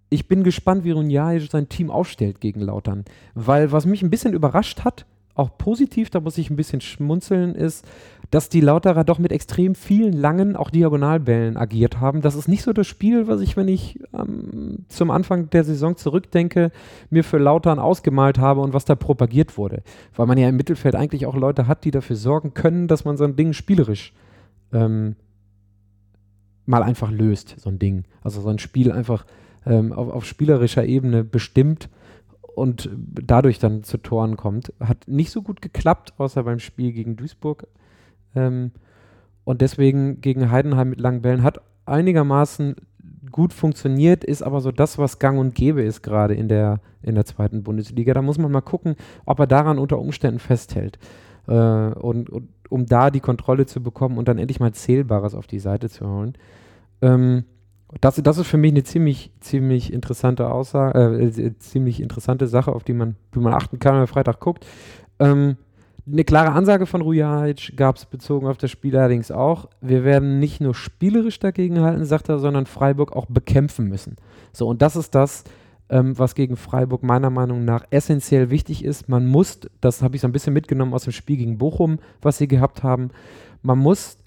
ich 0.08 0.28
bin 0.28 0.44
gespannt, 0.44 0.84
wie 0.84 0.90
Runjaic 0.90 1.50
sein 1.50 1.68
Team 1.68 1.90
aufstellt 1.90 2.40
gegen 2.40 2.60
Lautern. 2.60 3.04
Weil 3.34 3.72
was 3.72 3.86
mich 3.86 4.02
ein 4.02 4.10
bisschen 4.10 4.34
überrascht 4.34 4.80
hat, 4.80 5.06
auch 5.34 5.56
positiv, 5.56 6.10
da 6.10 6.20
muss 6.20 6.38
ich 6.38 6.50
ein 6.50 6.56
bisschen 6.56 6.80
schmunzeln, 6.80 7.54
ist, 7.54 7.86
dass 8.32 8.48
die 8.48 8.62
Lauterer 8.62 9.04
doch 9.04 9.18
mit 9.18 9.30
extrem 9.30 9.74
vielen 9.74 10.14
langen, 10.14 10.56
auch 10.56 10.70
Diagonalbällen 10.70 11.58
agiert 11.58 12.00
haben. 12.00 12.22
Das 12.22 12.34
ist 12.34 12.48
nicht 12.48 12.62
so 12.62 12.72
das 12.72 12.86
Spiel, 12.86 13.28
was 13.28 13.42
ich, 13.42 13.58
wenn 13.58 13.68
ich 13.68 14.00
ähm, 14.18 14.86
zum 14.88 15.10
Anfang 15.10 15.50
der 15.50 15.64
Saison 15.64 15.98
zurückdenke, 15.98 16.72
mir 17.10 17.24
für 17.24 17.36
Lautern 17.36 17.78
ausgemalt 17.78 18.38
habe 18.38 18.62
und 18.62 18.72
was 18.72 18.86
da 18.86 18.94
propagiert 18.94 19.58
wurde. 19.58 19.82
Weil 20.16 20.24
man 20.24 20.38
ja 20.38 20.48
im 20.48 20.56
Mittelfeld 20.56 20.96
eigentlich 20.96 21.26
auch 21.26 21.36
Leute 21.36 21.66
hat, 21.66 21.84
die 21.84 21.90
dafür 21.90 22.16
sorgen 22.16 22.54
können, 22.54 22.88
dass 22.88 23.04
man 23.04 23.18
so 23.18 23.24
ein 23.24 23.36
Ding 23.36 23.52
spielerisch 23.52 24.14
ähm, 24.72 25.14
mal 26.64 26.82
einfach 26.82 27.10
löst, 27.10 27.56
so 27.58 27.68
ein 27.68 27.78
Ding. 27.78 28.04
Also 28.22 28.40
so 28.40 28.48
ein 28.48 28.58
Spiel 28.58 28.92
einfach 28.92 29.26
ähm, 29.66 29.92
auf, 29.92 30.08
auf, 30.08 30.24
spielerischer 30.24 30.86
Ebene 30.86 31.22
bestimmt 31.22 31.90
und 32.54 32.88
dadurch 32.96 33.58
dann 33.58 33.84
zu 33.84 33.98
Toren 33.98 34.38
kommt. 34.38 34.72
Hat 34.80 35.06
nicht 35.06 35.32
so 35.32 35.42
gut 35.42 35.60
geklappt, 35.60 36.14
außer 36.16 36.42
beim 36.44 36.60
Spiel 36.60 36.92
gegen 36.92 37.16
Duisburg. 37.16 37.66
Ähm, 38.34 38.72
und 39.44 39.60
deswegen 39.60 40.20
gegen 40.20 40.50
Heidenheim 40.50 40.90
mit 40.90 41.00
langen 41.00 41.22
Bällen 41.22 41.42
hat 41.42 41.60
einigermaßen 41.84 42.76
gut 43.30 43.52
funktioniert, 43.52 44.24
ist 44.24 44.42
aber 44.42 44.60
so 44.60 44.70
das, 44.70 44.98
was 44.98 45.18
gang 45.18 45.38
und 45.38 45.54
gäbe 45.54 45.82
ist 45.82 46.02
gerade 46.02 46.34
in 46.34 46.48
der, 46.48 46.80
in 47.02 47.14
der 47.14 47.24
zweiten 47.24 47.62
Bundesliga. 47.62 48.14
Da 48.14 48.22
muss 48.22 48.38
man 48.38 48.52
mal 48.52 48.60
gucken, 48.60 48.96
ob 49.24 49.40
er 49.40 49.46
daran 49.46 49.78
unter 49.78 49.98
Umständen 49.98 50.38
festhält. 50.38 50.98
Äh, 51.48 51.52
und, 51.52 52.30
und 52.30 52.48
um 52.68 52.86
da 52.86 53.10
die 53.10 53.20
Kontrolle 53.20 53.66
zu 53.66 53.82
bekommen 53.82 54.16
und 54.16 54.28
dann 54.28 54.38
endlich 54.38 54.60
mal 54.60 54.72
Zählbares 54.72 55.34
auf 55.34 55.46
die 55.46 55.58
Seite 55.58 55.88
zu 55.88 56.08
holen. 56.08 56.34
Ähm, 57.00 57.44
das, 58.00 58.16
das 58.16 58.38
ist 58.38 58.46
für 58.46 58.56
mich 58.56 58.72
eine 58.72 58.84
ziemlich, 58.84 59.30
ziemlich 59.40 59.92
interessante 59.92 60.50
Aussage, 60.50 60.98
äh, 60.98 61.26
äh, 61.26 61.58
ziemlich 61.58 62.00
interessante 62.00 62.46
Sache, 62.46 62.72
auf 62.72 62.84
die 62.84 62.94
man, 62.94 63.16
wie 63.32 63.40
man 63.40 63.52
achten 63.52 63.78
kann, 63.78 63.92
wenn 63.92 64.00
man 64.00 64.06
Freitag 64.06 64.40
guckt. 64.40 64.66
Ähm, 65.18 65.56
eine 66.06 66.24
klare 66.24 66.52
Ansage 66.52 66.86
von 66.86 67.00
Rujajic 67.00 67.76
gab 67.76 67.96
es 67.96 68.06
bezogen 68.06 68.46
auf 68.46 68.56
das 68.56 68.70
Spiel 68.70 68.96
allerdings 68.96 69.30
auch. 69.30 69.68
Wir 69.80 70.04
werden 70.04 70.40
nicht 70.40 70.60
nur 70.60 70.74
spielerisch 70.74 71.38
dagegen 71.38 71.80
halten, 71.80 72.04
sagt 72.04 72.28
er, 72.28 72.38
sondern 72.38 72.66
Freiburg 72.66 73.12
auch 73.12 73.26
bekämpfen 73.26 73.88
müssen. 73.88 74.16
So, 74.52 74.66
und 74.66 74.82
das 74.82 74.96
ist 74.96 75.14
das, 75.14 75.44
ähm, 75.88 76.18
was 76.18 76.34
gegen 76.34 76.56
Freiburg 76.56 77.04
meiner 77.04 77.30
Meinung 77.30 77.64
nach 77.64 77.84
essentiell 77.90 78.50
wichtig 78.50 78.84
ist. 78.84 79.08
Man 79.08 79.26
muss, 79.26 79.60
das 79.80 80.02
habe 80.02 80.16
ich 80.16 80.22
so 80.22 80.28
ein 80.28 80.32
bisschen 80.32 80.54
mitgenommen 80.54 80.94
aus 80.94 81.04
dem 81.04 81.12
Spiel 81.12 81.36
gegen 81.36 81.58
Bochum, 81.58 81.98
was 82.20 82.38
sie 82.38 82.48
gehabt 82.48 82.82
haben, 82.82 83.10
man 83.62 83.78
muss 83.78 84.18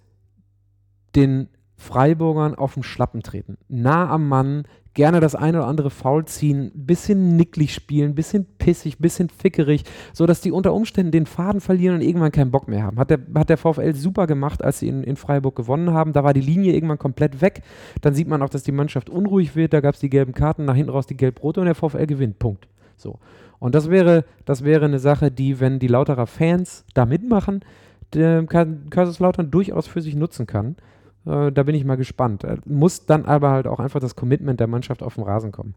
den 1.16 1.50
Freiburgern 1.78 2.56
auf 2.56 2.74
den 2.76 2.84
Schlappen 2.84 3.22
treten. 3.22 3.58
Nah 3.68 4.10
am 4.10 4.28
Mann, 4.28 4.64
gerne 4.96 5.20
das 5.20 5.36
eine 5.36 5.60
oder 5.60 5.68
andere 5.68 5.92
Foul 5.92 6.26
ziehen, 6.26 6.72
bisschen 6.74 7.36
nicklig 7.36 7.74
spielen, 7.74 8.16
bisschen 8.16 8.46
pissig, 8.58 8.98
bisschen 8.98 9.30
fickerig, 9.30 9.84
sodass 10.14 10.42
die 10.42 10.52
unter 10.52 10.74
Umständen 10.74 11.12
den 11.12 11.26
Faden 11.26 11.62
verlieren 11.62 11.96
und 11.96 12.02
irgendwann 12.02 12.32
keinen 12.32 12.50
Bock 12.50 12.68
mehr 12.68 12.84
haben. 12.84 12.98
Hat 12.98 13.12
der, 13.12 13.20
hat 13.36 13.50
der 13.50 13.58
VfL 13.58 13.94
super 13.94 14.26
gemacht, 14.26 14.64
als 14.64 14.80
sie 14.80 14.88
in, 14.88 15.04
in 15.04 15.18
Freiburg 15.18 15.56
gewonnen 15.56 15.92
haben. 15.92 16.14
Da 16.14 16.24
war 16.24 16.34
die 16.34 16.42
Linie 16.42 16.74
irgendwann 16.74 16.98
komplett 16.98 17.42
weg. 17.42 17.62
Dann 18.02 18.16
sieht 18.16 18.28
man 18.28 18.42
auch, 18.42 18.50
dass 18.50 18.64
die 18.64 18.72
Mannschaft 18.72 19.10
unruhig 19.10 19.56
wird. 19.56 19.74
Da 19.74 19.82
gab 19.82 19.96
es 19.96 20.00
die 20.00 20.10
gelben 20.10 20.34
Karten, 20.34 20.66
nach 20.66 20.76
hinten 20.76 20.92
raus 20.92 21.06
die 21.06 21.18
gelb-rote 21.18 21.60
und 21.60 21.66
der 21.66 21.76
VfL 21.76 22.08
gewinnt. 22.08 22.40
Punkt. 22.40 22.68
So. 22.96 23.20
Und 23.60 23.76
das 23.76 23.90
wäre, 23.90 24.24
das 24.46 24.64
wäre 24.64 24.86
eine 24.86 25.00
Sache, 25.00 25.30
die, 25.30 25.60
wenn 25.60 25.80
die 25.80 25.88
Lauterer 25.88 26.26
Fans 26.26 26.86
da 26.94 27.06
mitmachen, 27.06 27.64
Kaiserslautern 28.12 29.52
durchaus 29.52 29.88
für 29.88 30.02
sich 30.02 30.16
nutzen 30.16 30.48
kann 30.48 30.78
Äh, 31.26 31.52
da 31.52 31.64
bin 31.64 31.76
ich 31.76 31.86
mal 31.86 31.96
gespannt. 31.96 32.44
Äh, 32.44 32.58
muss 32.66 33.06
dann 33.06 33.26
aber 33.26 33.52
halt 33.52 33.68
auch 33.68 33.80
einfach 33.80 34.00
das 34.00 34.16
Commitment 34.16 34.60
der 34.60 34.68
Mannschaft 34.68 35.04
auf 35.04 35.16
dem 35.16 35.24
Rasen 35.24 35.52
kommen. 35.52 35.76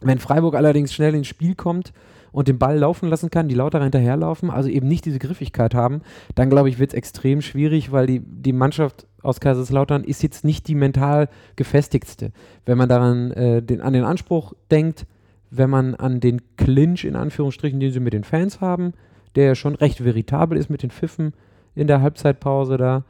Wenn 0.00 0.18
Freiburg 0.18 0.54
allerdings 0.54 0.92
schnell 0.92 1.14
ins 1.14 1.28
Spiel 1.28 1.54
kommt 1.54 1.92
und 2.32 2.48
den 2.48 2.58
Ball 2.58 2.78
laufen 2.78 3.08
lassen 3.08 3.30
kann, 3.30 3.48
die 3.48 3.54
lauter 3.54 3.82
hinterherlaufen, 3.82 4.50
also 4.50 4.68
eben 4.68 4.88
nicht 4.88 5.04
diese 5.04 5.18
Griffigkeit 5.18 5.74
haben, 5.74 6.02
dann 6.34 6.50
glaube 6.50 6.68
ich, 6.68 6.78
wird 6.78 6.90
es 6.90 6.96
extrem 6.96 7.40
schwierig, 7.40 7.92
weil 7.92 8.06
die, 8.06 8.20
die 8.20 8.52
Mannschaft 8.52 9.06
aus 9.22 9.38
Kaiserslautern 9.38 10.02
ist 10.02 10.22
jetzt 10.22 10.44
nicht 10.44 10.66
die 10.66 10.74
mental 10.74 11.28
gefestigste. 11.54 12.32
Wenn 12.66 12.78
man 12.78 12.88
daran 12.88 13.30
äh, 13.32 13.62
den, 13.62 13.80
an 13.80 13.92
den 13.92 14.04
Anspruch 14.04 14.54
denkt, 14.70 15.06
wenn 15.50 15.70
man 15.70 15.94
an 15.94 16.18
den 16.18 16.40
Clinch 16.56 17.04
in 17.04 17.14
Anführungsstrichen, 17.14 17.78
den 17.78 17.92
sie 17.92 18.00
mit 18.00 18.14
den 18.14 18.24
Fans 18.24 18.60
haben, 18.60 18.94
der 19.36 19.44
ja 19.44 19.54
schon 19.54 19.74
recht 19.74 20.02
veritabel 20.02 20.58
ist 20.58 20.70
mit 20.70 20.82
den 20.82 20.90
Pfiffen 20.90 21.34
in 21.74 21.86
der 21.86 22.00
Halbzeitpause 22.00 22.76
da 22.76 23.04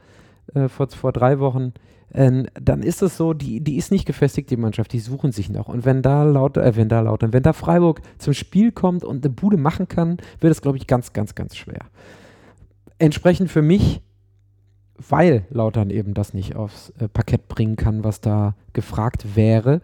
äh, 0.53 0.69
vor, 0.69 0.87
vor 0.89 1.11
drei 1.11 1.39
Wochen, 1.39 1.73
äh, 2.13 2.43
dann 2.61 2.83
ist 2.83 3.01
es 3.01 3.17
so, 3.17 3.33
die, 3.33 3.61
die 3.61 3.77
ist 3.77 3.91
nicht 3.91 4.05
gefestigt, 4.05 4.49
die 4.49 4.57
Mannschaft, 4.57 4.93
die 4.93 4.99
suchen 4.99 5.31
sich 5.31 5.49
noch. 5.49 5.67
Und 5.67 5.85
wenn 5.85 6.01
da 6.01 6.23
lauter, 6.23 6.63
äh, 6.63 6.75
wenn 6.75 6.89
da 6.89 7.01
lauter, 7.01 7.33
wenn 7.33 7.43
da 7.43 7.53
Freiburg 7.53 8.01
zum 8.17 8.33
Spiel 8.33 8.71
kommt 8.71 9.03
und 9.03 9.25
eine 9.25 9.33
Bude 9.33 9.57
machen 9.57 9.87
kann, 9.87 10.17
wird 10.39 10.51
es, 10.51 10.61
glaube 10.61 10.77
ich, 10.77 10.87
ganz, 10.87 11.13
ganz, 11.13 11.35
ganz 11.35 11.55
schwer. 11.55 11.85
Entsprechend 12.99 13.49
für 13.49 13.61
mich, 13.61 14.01
weil 14.97 15.45
Lautern 15.49 15.89
eben 15.89 16.13
das 16.13 16.33
nicht 16.33 16.55
aufs 16.55 16.91
äh, 16.99 17.07
Parkett 17.07 17.47
bringen 17.47 17.75
kann, 17.75 18.03
was 18.03 18.21
da 18.21 18.55
gefragt 18.73 19.35
wäre, 19.35 19.81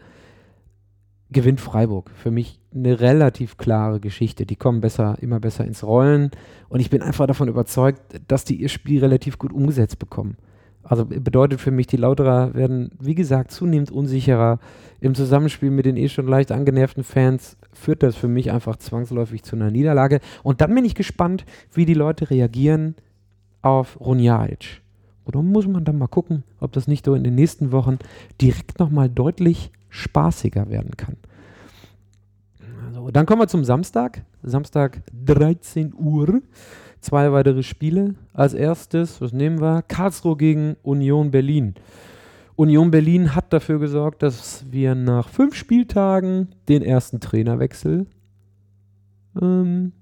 gewinnt 1.31 1.61
Freiburg. 1.61 2.11
Für 2.15 2.31
mich 2.31 2.59
eine 2.73 2.99
relativ 2.99 3.57
klare 3.57 3.99
Geschichte. 3.99 4.45
Die 4.45 4.55
kommen 4.55 4.81
besser, 4.81 5.17
immer 5.21 5.39
besser 5.39 5.65
ins 5.65 5.83
Rollen. 5.83 6.31
Und 6.69 6.79
ich 6.79 6.89
bin 6.89 7.01
einfach 7.01 7.27
davon 7.27 7.47
überzeugt, 7.47 8.01
dass 8.27 8.45
die 8.45 8.55
ihr 8.55 8.69
Spiel 8.69 8.99
relativ 8.99 9.37
gut 9.37 9.51
umgesetzt 9.51 9.99
bekommen. 9.99 10.37
Also 10.89 11.05
bedeutet 11.05 11.61
für 11.61 11.69
mich, 11.69 11.85
die 11.85 11.97
Lauterer 11.97 12.55
werden, 12.55 12.89
wie 12.99 13.13
gesagt, 13.13 13.51
zunehmend 13.51 13.91
unsicherer. 13.91 14.57
Im 14.99 15.13
Zusammenspiel 15.13 15.69
mit 15.69 15.85
den 15.85 15.95
eh 15.97 16.09
schon 16.09 16.27
leicht 16.27 16.51
angenervten 16.51 17.03
Fans 17.03 17.57
führt 17.71 18.01
das 18.01 18.15
für 18.15 18.27
mich 18.27 18.51
einfach 18.51 18.75
zwangsläufig 18.75 19.43
zu 19.43 19.55
einer 19.55 19.69
Niederlage. 19.69 20.19
Und 20.41 20.61
dann 20.61 20.73
bin 20.73 20.83
ich 20.85 20.95
gespannt, 20.95 21.45
wie 21.71 21.85
die 21.85 21.93
Leute 21.93 22.31
reagieren 22.31 22.95
auf 23.61 24.01
Runjaic. 24.01 24.81
Oder 25.25 25.43
muss 25.43 25.67
man 25.67 25.85
dann 25.85 25.99
mal 25.99 26.07
gucken, 26.07 26.43
ob 26.59 26.71
das 26.71 26.87
nicht 26.87 27.05
so 27.05 27.13
in 27.13 27.23
den 27.23 27.35
nächsten 27.35 27.71
Wochen 27.71 27.99
direkt 28.41 28.79
nochmal 28.79 29.09
deutlich 29.09 29.71
spaßiger 29.89 30.71
werden 30.71 30.97
kann. 30.97 31.17
Also, 32.87 33.11
dann 33.11 33.27
kommen 33.27 33.43
wir 33.43 33.47
zum 33.47 33.63
Samstag. 33.63 34.23
Samstag 34.41 35.03
13 35.23 35.93
Uhr. 35.93 36.41
Zwei 37.01 37.31
weitere 37.31 37.63
Spiele. 37.63 38.15
Als 38.33 38.53
erstes, 38.53 39.21
was 39.21 39.31
nehmen 39.31 39.61
wir? 39.61 39.83
Karlsruhe 39.87 40.35
gegen 40.35 40.75
Union 40.83 41.31
Berlin. 41.31 41.75
Union 42.55 42.91
Berlin 42.91 43.35
hat 43.35 43.53
dafür 43.53 43.79
gesorgt, 43.79 44.21
dass 44.21 44.65
wir 44.69 44.93
nach 44.93 45.29
fünf 45.29 45.55
Spieltagen 45.55 46.49
den 46.67 46.81
ersten 46.81 47.21
Trainerwechsel 47.21 48.05
ähm, 49.41 49.93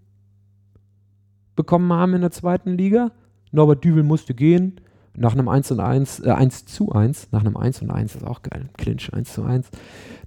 bekommen 1.56 1.94
haben 1.94 2.16
in 2.16 2.22
der 2.22 2.32
zweiten 2.32 2.77
Liga. 2.77 3.12
Norbert 3.51 3.84
Düvel 3.84 4.04
musste 4.04 4.34
gehen. 4.34 4.82
Nach 5.20 5.34
einem 5.34 5.50
1 5.50 5.72
und 5.72 5.80
1, 5.80 6.20
äh, 6.22 6.30
1 6.30 6.66
zu 6.66 6.92
1, 6.92 7.32
nach 7.32 7.42
einem 7.42 7.58
1 7.58 7.82
und 7.82 7.89
1, 7.89 8.16
ist 8.16 8.25
auch 8.25 8.44
geil, 8.44 8.70
Clinch 8.77 9.12
1 9.13 9.34
zu 9.34 9.44
1. 9.44 9.70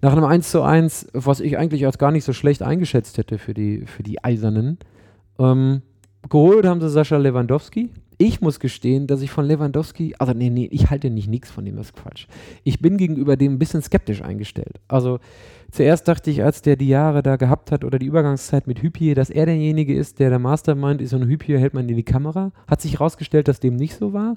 Nach 0.00 0.12
einem 0.12 0.24
1 0.24 0.50
zu 0.50 0.62
1, 0.62 1.08
was 1.12 1.38
ich 1.38 1.58
eigentlich 1.58 1.86
als 1.86 1.98
gar 1.98 2.10
nicht 2.10 2.24
so 2.24 2.32
schlecht 2.32 2.62
eingeschätzt 2.62 3.16
hätte 3.16 3.38
für 3.38 3.54
die, 3.54 3.86
für 3.86 4.02
die 4.02 4.22
Eisernen, 4.22 4.78
ähm, 5.38 5.82
geholt 6.28 6.66
haben 6.66 6.80
sie 6.80 6.90
Sascha 6.90 7.16
Lewandowski. 7.16 7.90
Ich 8.18 8.42
muss 8.42 8.60
gestehen, 8.60 9.06
dass 9.06 9.22
ich 9.22 9.30
von 9.30 9.46
Lewandowski, 9.46 10.14
also 10.18 10.34
nee, 10.34 10.50
nee, 10.50 10.68
ich 10.70 10.90
halte 10.90 11.08
nicht 11.08 11.28
nichts 11.28 11.50
von 11.50 11.64
dem, 11.64 11.76
das 11.76 11.86
ist 11.86 11.96
Quatsch. 11.96 12.26
Ich 12.64 12.80
bin 12.80 12.98
gegenüber 12.98 13.38
dem 13.38 13.54
ein 13.54 13.58
bisschen 13.58 13.80
skeptisch 13.80 14.20
eingestellt. 14.20 14.78
Also 14.88 15.20
zuerst 15.70 16.06
dachte 16.06 16.30
ich, 16.30 16.42
als 16.42 16.60
der 16.60 16.76
die 16.76 16.88
Jahre 16.88 17.22
da 17.22 17.36
gehabt 17.36 17.72
hat 17.72 17.82
oder 17.82 17.98
die 17.98 18.04
Übergangszeit 18.04 18.66
mit 18.66 18.82
Hypie, 18.82 19.14
dass 19.14 19.30
er 19.30 19.46
derjenige 19.46 19.94
ist, 19.94 20.18
der 20.18 20.28
der 20.28 20.38
Mastermind 20.38 21.00
ist 21.00 21.14
und 21.14 21.26
Hypie 21.26 21.56
hält 21.56 21.72
man 21.72 21.88
in 21.88 21.96
die 21.96 22.02
Kamera. 22.02 22.52
Hat 22.66 22.82
sich 22.82 22.94
herausgestellt, 22.94 23.48
dass 23.48 23.58
dem 23.58 23.76
nicht 23.76 23.96
so 23.96 24.12
war. 24.12 24.36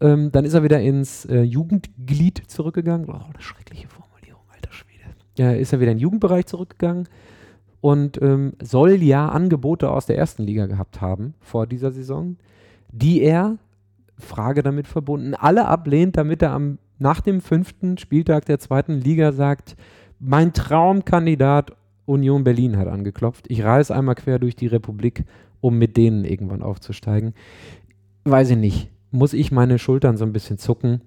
Ähm, 0.00 0.30
dann 0.30 0.44
ist 0.44 0.54
er 0.54 0.62
wieder 0.62 0.80
ins 0.80 1.24
äh, 1.24 1.42
Jugendglied 1.42 2.44
zurückgegangen. 2.46 3.08
Oh, 3.08 3.14
eine 3.14 3.40
schreckliche 3.40 3.88
Formulierung, 3.88 4.42
alter 4.54 4.72
Schwede. 4.72 5.16
Ja, 5.36 5.50
ist 5.50 5.72
er 5.72 5.80
wieder 5.80 5.90
in 5.90 5.98
den 5.98 6.02
Jugendbereich 6.02 6.46
zurückgegangen 6.46 7.08
und 7.84 8.20
ähm, 8.22 8.54
soll 8.62 9.02
ja 9.02 9.28
Angebote 9.28 9.90
aus 9.90 10.06
der 10.06 10.16
ersten 10.16 10.44
Liga 10.44 10.66
gehabt 10.66 11.00
haben 11.00 11.34
vor 11.40 11.66
dieser 11.66 11.92
Saison, 11.92 12.36
die 12.90 13.20
er, 13.20 13.58
Frage 14.18 14.62
damit 14.62 14.86
verbunden, 14.86 15.34
alle 15.34 15.66
ablehnt, 15.66 16.16
damit 16.16 16.40
er 16.40 16.52
am, 16.52 16.78
nach 16.98 17.20
dem 17.20 17.40
fünften 17.40 17.98
Spieltag 17.98 18.46
der 18.46 18.58
zweiten 18.58 18.94
Liga 19.00 19.32
sagt, 19.32 19.76
mein 20.20 20.52
Traumkandidat 20.52 21.72
Union 22.06 22.44
Berlin 22.44 22.76
hat 22.76 22.88
angeklopft. 22.88 23.46
Ich 23.50 23.64
reise 23.64 23.94
einmal 23.94 24.14
quer 24.14 24.38
durch 24.38 24.56
die 24.56 24.68
Republik, 24.68 25.24
um 25.60 25.76
mit 25.76 25.96
denen 25.96 26.24
irgendwann 26.24 26.62
aufzusteigen. 26.62 27.34
Weiß 28.24 28.50
ich 28.50 28.56
nicht 28.56 28.90
muss 29.14 29.32
ich 29.32 29.52
meine 29.52 29.78
Schultern 29.78 30.16
so 30.16 30.24
ein 30.24 30.32
bisschen 30.32 30.58
zucken. 30.58 31.00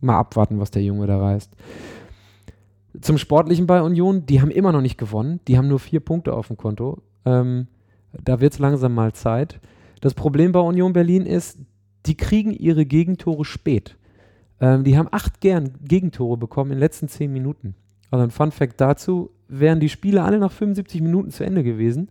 Mal 0.00 0.18
abwarten, 0.18 0.60
was 0.60 0.70
der 0.70 0.82
Junge 0.82 1.06
da 1.06 1.18
reißt. 1.18 1.50
Zum 3.00 3.18
Sportlichen 3.18 3.66
bei 3.66 3.82
Union, 3.82 4.26
die 4.26 4.40
haben 4.40 4.50
immer 4.50 4.72
noch 4.72 4.80
nicht 4.80 4.98
gewonnen. 4.98 5.40
Die 5.46 5.56
haben 5.56 5.68
nur 5.68 5.78
vier 5.78 6.00
Punkte 6.00 6.32
auf 6.34 6.48
dem 6.48 6.56
Konto. 6.56 7.02
Ähm, 7.24 7.68
da 8.12 8.40
wird 8.40 8.52
es 8.52 8.58
langsam 8.58 8.94
mal 8.94 9.12
Zeit. 9.12 9.60
Das 10.00 10.14
Problem 10.14 10.52
bei 10.52 10.60
Union 10.60 10.92
Berlin 10.92 11.26
ist, 11.26 11.58
die 12.06 12.16
kriegen 12.16 12.52
ihre 12.52 12.86
Gegentore 12.86 13.44
spät. 13.44 13.96
Ähm, 14.60 14.84
die 14.84 14.96
haben 14.96 15.08
acht 15.10 15.40
gern 15.40 15.74
Gegentore 15.82 16.36
bekommen 16.36 16.70
in 16.70 16.76
den 16.76 16.80
letzten 16.80 17.08
zehn 17.08 17.32
Minuten. 17.32 17.74
Also 18.10 18.24
ein 18.24 18.30
Fun 18.30 18.50
Fact 18.50 18.80
dazu, 18.80 19.30
wären 19.48 19.80
die 19.80 19.88
Spiele 19.88 20.22
alle 20.22 20.38
nach 20.38 20.52
75 20.52 21.00
Minuten 21.00 21.30
zu 21.30 21.44
Ende 21.44 21.62
gewesen, 21.62 22.08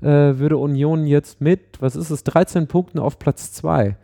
äh, 0.00 0.06
würde 0.38 0.56
Union 0.56 1.06
jetzt 1.06 1.40
mit, 1.40 1.80
was 1.80 1.96
ist 1.96 2.10
es, 2.10 2.24
13 2.24 2.66
Punkten 2.68 2.98
auf 2.98 3.18
Platz 3.18 3.52
2 3.52 3.96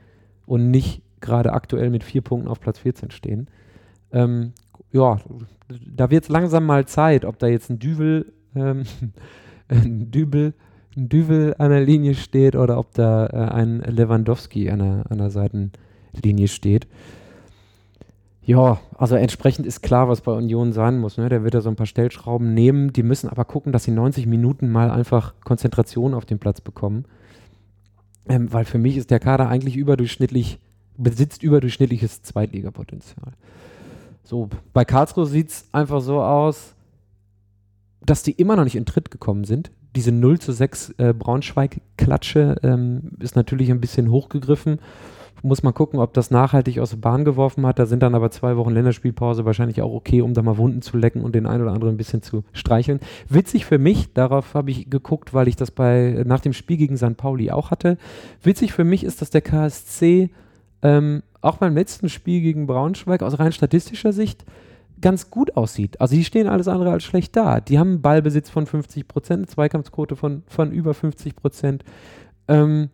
und 0.46 0.70
nicht 0.70 1.02
gerade 1.20 1.52
aktuell 1.52 1.90
mit 1.90 2.04
vier 2.04 2.22
Punkten 2.22 2.48
auf 2.48 2.60
Platz 2.60 2.78
14 2.78 3.10
stehen. 3.10 3.48
Ähm, 4.12 4.52
ja, 4.92 5.18
da 5.68 6.10
wird 6.10 6.24
es 6.24 6.28
langsam 6.28 6.66
mal 6.66 6.86
Zeit, 6.86 7.24
ob 7.24 7.38
da 7.38 7.46
jetzt 7.46 7.70
ein 7.70 7.78
Düvel, 7.78 8.32
ähm, 8.54 8.84
ein 9.68 10.10
Dübel, 10.10 10.54
ein 10.96 11.08
Düvel 11.08 11.54
an 11.58 11.70
der 11.70 11.82
Linie 11.82 12.14
steht 12.14 12.56
oder 12.56 12.78
ob 12.78 12.94
da 12.94 13.26
äh, 13.26 13.52
ein 13.52 13.80
Lewandowski 13.80 14.70
an 14.70 14.78
der, 14.78 15.04
an 15.10 15.18
der 15.18 15.30
Seitenlinie 15.30 16.48
steht. 16.48 16.86
Ja, 18.48 18.80
also 18.96 19.14
entsprechend 19.14 19.66
ist 19.66 19.82
klar, 19.82 20.08
was 20.08 20.22
bei 20.22 20.32
Union 20.32 20.72
sein 20.72 20.98
muss. 20.98 21.18
Ne? 21.18 21.28
Der 21.28 21.44
wird 21.44 21.52
da 21.52 21.60
so 21.60 21.68
ein 21.68 21.76
paar 21.76 21.84
Stellschrauben 21.84 22.54
nehmen. 22.54 22.94
Die 22.94 23.02
müssen 23.02 23.28
aber 23.28 23.44
gucken, 23.44 23.72
dass 23.72 23.84
sie 23.84 23.90
90 23.90 24.26
Minuten 24.26 24.70
mal 24.70 24.90
einfach 24.90 25.34
Konzentration 25.44 26.14
auf 26.14 26.24
den 26.24 26.38
Platz 26.38 26.62
bekommen. 26.62 27.04
Ähm, 28.26 28.50
weil 28.50 28.64
für 28.64 28.78
mich 28.78 28.96
ist 28.96 29.10
der 29.10 29.20
Kader 29.20 29.50
eigentlich 29.50 29.76
überdurchschnittlich, 29.76 30.58
besitzt 30.96 31.42
überdurchschnittliches 31.42 32.22
Zweitligapotenzial. 32.22 33.34
So, 34.28 34.50
bei 34.74 34.84
Karlsruhe 34.84 35.24
sieht 35.24 35.48
es 35.48 35.64
einfach 35.72 36.02
so 36.02 36.20
aus, 36.20 36.74
dass 38.02 38.22
die 38.22 38.32
immer 38.32 38.56
noch 38.56 38.64
nicht 38.64 38.76
in 38.76 38.84
Tritt 38.84 39.10
gekommen 39.10 39.44
sind. 39.44 39.70
Diese 39.96 40.12
0 40.12 40.38
zu 40.38 40.52
6 40.52 40.90
äh, 40.98 41.14
Braunschweig-Klatsche 41.14 42.56
ähm, 42.62 43.12
ist 43.20 43.36
natürlich 43.36 43.70
ein 43.70 43.80
bisschen 43.80 44.10
hochgegriffen 44.10 44.80
muss 45.42 45.62
man 45.62 45.72
gucken, 45.72 46.00
ob 46.00 46.14
das 46.14 46.32
nachhaltig 46.32 46.80
aus 46.80 46.90
der 46.90 46.96
Bahn 46.96 47.24
geworfen 47.24 47.64
hat. 47.64 47.78
Da 47.78 47.86
sind 47.86 48.02
dann 48.02 48.16
aber 48.16 48.32
zwei 48.32 48.56
Wochen 48.56 48.70
Länderspielpause 48.70 49.44
wahrscheinlich 49.44 49.80
auch 49.82 49.92
okay, 49.92 50.20
um 50.20 50.34
da 50.34 50.42
mal 50.42 50.56
Wunden 50.56 50.82
zu 50.82 50.96
lecken 50.96 51.22
und 51.22 51.34
den 51.34 51.46
einen 51.46 51.62
oder 51.62 51.72
anderen 51.72 51.94
ein 51.94 51.96
bisschen 51.96 52.22
zu 52.22 52.42
streicheln. 52.52 52.98
Witzig 53.28 53.64
für 53.64 53.78
mich, 53.78 54.12
darauf 54.14 54.54
habe 54.54 54.72
ich 54.72 54.90
geguckt, 54.90 55.34
weil 55.34 55.46
ich 55.46 55.54
das 55.54 55.70
bei 55.70 56.24
nach 56.26 56.40
dem 56.40 56.52
Spiel 56.52 56.76
gegen 56.76 56.96
St. 56.96 57.16
Pauli 57.16 57.52
auch 57.52 57.70
hatte. 57.70 57.98
Witzig 58.42 58.72
für 58.72 58.82
mich 58.82 59.04
ist, 59.04 59.22
dass 59.22 59.30
der 59.30 59.42
KSC 59.42 60.30
ähm, 60.82 61.22
auch 61.40 61.58
beim 61.58 61.74
letzten 61.74 62.08
Spiel 62.08 62.40
gegen 62.40 62.66
Braunschweig 62.66 63.22
aus 63.22 63.38
rein 63.38 63.52
statistischer 63.52 64.12
Sicht 64.12 64.44
ganz 65.00 65.30
gut 65.30 65.56
aussieht. 65.56 66.00
Also 66.00 66.16
die 66.16 66.24
stehen 66.24 66.48
alles 66.48 66.68
andere 66.68 66.90
als 66.90 67.04
schlecht 67.04 67.36
da. 67.36 67.60
Die 67.60 67.78
haben 67.78 68.02
Ballbesitz 68.02 68.50
von 68.50 68.66
50 68.66 69.06
Prozent, 69.06 69.50
Zweikampfquote 69.50 70.16
von, 70.16 70.42
von 70.46 70.72
über 70.72 70.94
50 70.94 71.36
Prozent. 71.36 71.84
Ähm, 72.48 72.90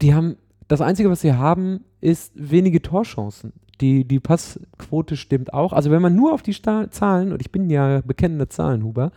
die 0.00 0.14
haben 0.14 0.36
das 0.68 0.80
Einzige, 0.80 1.10
was 1.10 1.20
sie 1.20 1.34
haben, 1.34 1.84
ist 2.00 2.32
wenige 2.34 2.82
Torchancen. 2.82 3.52
Die, 3.80 4.04
die 4.04 4.20
Passquote 4.20 5.16
stimmt 5.16 5.52
auch. 5.54 5.72
Also 5.72 5.90
wenn 5.90 6.02
man 6.02 6.16
nur 6.16 6.32
auf 6.32 6.42
die 6.42 6.54
Sta 6.54 6.90
Zahlen, 6.90 7.32
und 7.32 7.40
ich 7.40 7.52
bin 7.52 7.70
ja 7.70 8.00
bekennender 8.04 8.48
Zahlenhuber, 8.48 9.12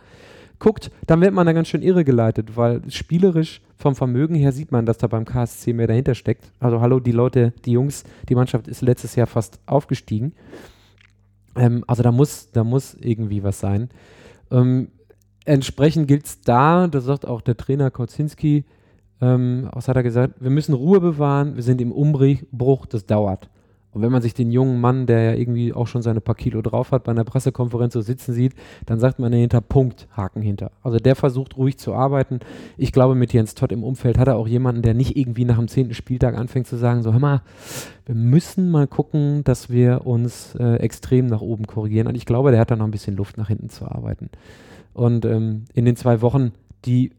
guckt, 0.58 0.90
dann 1.06 1.20
wird 1.20 1.34
man 1.34 1.46
da 1.46 1.52
ganz 1.52 1.68
schön 1.68 1.82
irregeleitet, 1.82 2.56
weil 2.56 2.82
spielerisch 2.88 3.60
vom 3.82 3.94
Vermögen 3.94 4.34
her 4.34 4.52
sieht 4.52 4.72
man, 4.72 4.86
dass 4.86 4.98
da 4.98 5.06
beim 5.06 5.24
KSC 5.24 5.72
mehr 5.72 5.86
dahinter 5.86 6.14
steckt. 6.14 6.50
Also 6.60 6.80
hallo, 6.80 7.00
die 7.00 7.12
Leute, 7.12 7.52
die 7.64 7.72
Jungs, 7.72 8.04
die 8.28 8.34
Mannschaft 8.34 8.68
ist 8.68 8.80
letztes 8.80 9.16
Jahr 9.16 9.26
fast 9.26 9.60
aufgestiegen. 9.66 10.32
Ähm, 11.56 11.84
also 11.86 12.02
da 12.02 12.12
muss, 12.12 12.50
da 12.52 12.64
muss 12.64 12.94
irgendwie 12.94 13.42
was 13.42 13.60
sein. 13.60 13.90
Ähm, 14.50 14.88
entsprechend 15.44 16.08
gilt 16.08 16.26
es 16.26 16.40
da, 16.40 16.86
das 16.86 17.04
sagt 17.04 17.26
auch 17.26 17.40
der 17.40 17.56
Trainer 17.56 17.90
Kocinski, 17.90 18.64
ähm, 19.20 19.68
was 19.72 19.88
hat 19.88 19.96
er 19.96 20.02
gesagt? 20.02 20.34
Wir 20.40 20.50
müssen 20.50 20.74
Ruhe 20.74 21.00
bewahren, 21.00 21.56
wir 21.56 21.62
sind 21.62 21.80
im 21.80 21.92
Umbruch, 21.92 22.86
das 22.86 23.06
dauert. 23.06 23.50
Und 23.92 24.00
wenn 24.00 24.10
man 24.10 24.22
sich 24.22 24.32
den 24.32 24.50
jungen 24.50 24.80
Mann, 24.80 25.06
der 25.06 25.22
ja 25.22 25.34
irgendwie 25.34 25.72
auch 25.72 25.86
schon 25.86 26.00
seine 26.00 26.20
paar 26.20 26.34
Kilo 26.34 26.62
drauf 26.62 26.92
hat, 26.92 27.04
bei 27.04 27.12
einer 27.12 27.24
Pressekonferenz 27.24 27.92
so 27.92 28.00
sitzen 28.00 28.32
sieht, 28.32 28.54
dann 28.86 28.98
sagt 28.98 29.18
man 29.18 29.32
dahinter 29.32 29.60
Punkt, 29.60 30.08
Haken 30.16 30.40
hinter. 30.40 30.70
Also 30.82 30.98
der 30.98 31.14
versucht 31.14 31.58
ruhig 31.58 31.78
zu 31.78 31.92
arbeiten. 31.92 32.40
Ich 32.78 32.92
glaube, 32.92 33.14
mit 33.14 33.32
Jens 33.34 33.54
Todd 33.54 33.70
im 33.70 33.84
Umfeld 33.84 34.16
hat 34.16 34.28
er 34.28 34.36
auch 34.36 34.48
jemanden, 34.48 34.82
der 34.82 34.94
nicht 34.94 35.16
irgendwie 35.16 35.44
nach 35.44 35.58
dem 35.58 35.68
zehnten 35.68 35.92
Spieltag 35.94 36.36
anfängt 36.38 36.66
zu 36.66 36.76
sagen, 36.76 37.02
so 37.02 37.12
hör 37.12 37.20
mal, 37.20 37.42
wir 38.06 38.14
müssen 38.14 38.70
mal 38.70 38.86
gucken, 38.86 39.44
dass 39.44 39.68
wir 39.68 40.06
uns 40.06 40.54
äh, 40.54 40.76
extrem 40.76 41.26
nach 41.26 41.42
oben 41.42 41.66
korrigieren. 41.66 42.06
Und 42.08 42.14
ich 42.14 42.26
glaube, 42.26 42.50
der 42.50 42.60
hat 42.60 42.70
da 42.70 42.76
noch 42.76 42.86
ein 42.86 42.90
bisschen 42.90 43.16
Luft 43.16 43.36
nach 43.36 43.48
hinten 43.48 43.68
zu 43.68 43.84
arbeiten. 43.84 44.30
Und 44.94 45.24
ähm, 45.24 45.64
in 45.74 45.84
den 45.84 45.96
zwei 45.96 46.22
Wochen, 46.22 46.52
die 46.84 47.12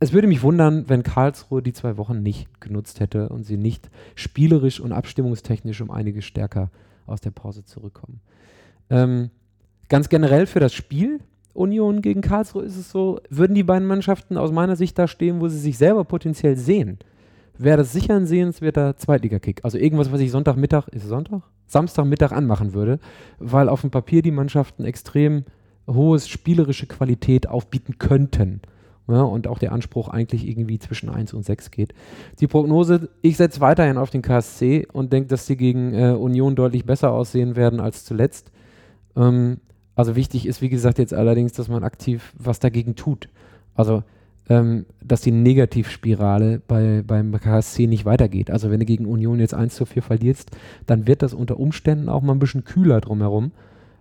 es 0.00 0.14
würde 0.14 0.28
mich 0.28 0.42
wundern, 0.42 0.88
wenn 0.88 1.02
Karlsruhe 1.02 1.62
die 1.62 1.74
zwei 1.74 1.98
Wochen 1.98 2.22
nicht 2.22 2.60
genutzt 2.60 3.00
hätte 3.00 3.28
und 3.28 3.44
sie 3.44 3.58
nicht 3.58 3.90
spielerisch 4.14 4.80
und 4.80 4.92
abstimmungstechnisch 4.92 5.80
um 5.82 5.90
einiges 5.90 6.24
stärker 6.24 6.70
aus 7.06 7.20
der 7.20 7.30
Pause 7.30 7.64
zurückkommen. 7.64 8.20
Ähm, 8.88 9.30
ganz 9.90 10.08
generell 10.08 10.46
für 10.46 10.58
das 10.58 10.72
Spiel 10.72 11.20
Union 11.52 12.00
gegen 12.00 12.22
Karlsruhe 12.22 12.62
ist 12.62 12.76
es 12.76 12.90
so, 12.90 13.20
würden 13.28 13.54
die 13.54 13.62
beiden 13.62 13.86
Mannschaften 13.86 14.38
aus 14.38 14.52
meiner 14.52 14.76
Sicht 14.76 14.98
da 14.98 15.06
stehen, 15.06 15.40
wo 15.40 15.48
sie 15.48 15.58
sich 15.58 15.76
selber 15.76 16.04
potenziell 16.04 16.56
sehen, 16.56 16.98
wäre 17.58 17.76
das 17.76 17.92
sicher 17.92 18.16
ein 18.16 18.26
sehenswerter 18.26 18.96
Zweitligakick. 18.96 19.60
Also 19.64 19.76
irgendwas, 19.76 20.10
was 20.10 20.20
ich 20.20 20.30
Sonntagmittag, 20.30 20.88
ist 20.88 21.02
es 21.02 21.10
Sonntag? 21.10 21.42
Samstagmittag 21.66 22.32
anmachen 22.32 22.72
würde, 22.72 23.00
weil 23.38 23.68
auf 23.68 23.82
dem 23.82 23.90
Papier 23.90 24.22
die 24.22 24.30
Mannschaften 24.30 24.84
extrem 24.84 25.44
hohes 25.86 26.28
spielerische 26.28 26.86
Qualität 26.86 27.48
aufbieten 27.48 27.98
könnten 27.98 28.62
ja, 29.10 29.22
und 29.22 29.46
auch 29.46 29.58
der 29.58 29.72
Anspruch 29.72 30.08
eigentlich 30.08 30.46
irgendwie 30.46 30.78
zwischen 30.78 31.08
1 31.08 31.34
und 31.34 31.44
6 31.44 31.70
geht. 31.70 31.94
Die 32.40 32.46
Prognose, 32.46 33.08
ich 33.22 33.36
setze 33.36 33.60
weiterhin 33.60 33.96
auf 33.96 34.10
den 34.10 34.22
KSC 34.22 34.86
und 34.92 35.12
denke, 35.12 35.28
dass 35.28 35.46
sie 35.46 35.56
gegen 35.56 35.94
äh, 35.94 36.12
Union 36.12 36.54
deutlich 36.56 36.84
besser 36.84 37.12
aussehen 37.12 37.56
werden 37.56 37.80
als 37.80 38.04
zuletzt. 38.04 38.50
Ähm, 39.16 39.58
also 39.94 40.16
wichtig 40.16 40.46
ist, 40.46 40.62
wie 40.62 40.68
gesagt, 40.68 40.98
jetzt 40.98 41.14
allerdings, 41.14 41.52
dass 41.52 41.68
man 41.68 41.84
aktiv 41.84 42.32
was 42.38 42.58
dagegen 42.58 42.94
tut. 42.96 43.28
Also, 43.74 44.02
ähm, 44.48 44.86
dass 45.02 45.20
die 45.20 45.30
Negativspirale 45.30 46.60
bei, 46.66 47.02
beim 47.06 47.32
KSC 47.32 47.86
nicht 47.86 48.04
weitergeht. 48.04 48.50
Also, 48.50 48.70
wenn 48.70 48.80
du 48.80 48.86
gegen 48.86 49.06
Union 49.06 49.38
jetzt 49.38 49.54
1 49.54 49.74
zu 49.74 49.86
4 49.86 50.02
verlierst, 50.02 50.50
dann 50.86 51.06
wird 51.06 51.22
das 51.22 51.34
unter 51.34 51.60
Umständen 51.60 52.08
auch 52.08 52.22
mal 52.22 52.32
ein 52.32 52.38
bisschen 52.38 52.64
kühler 52.64 53.00
drumherum. 53.00 53.52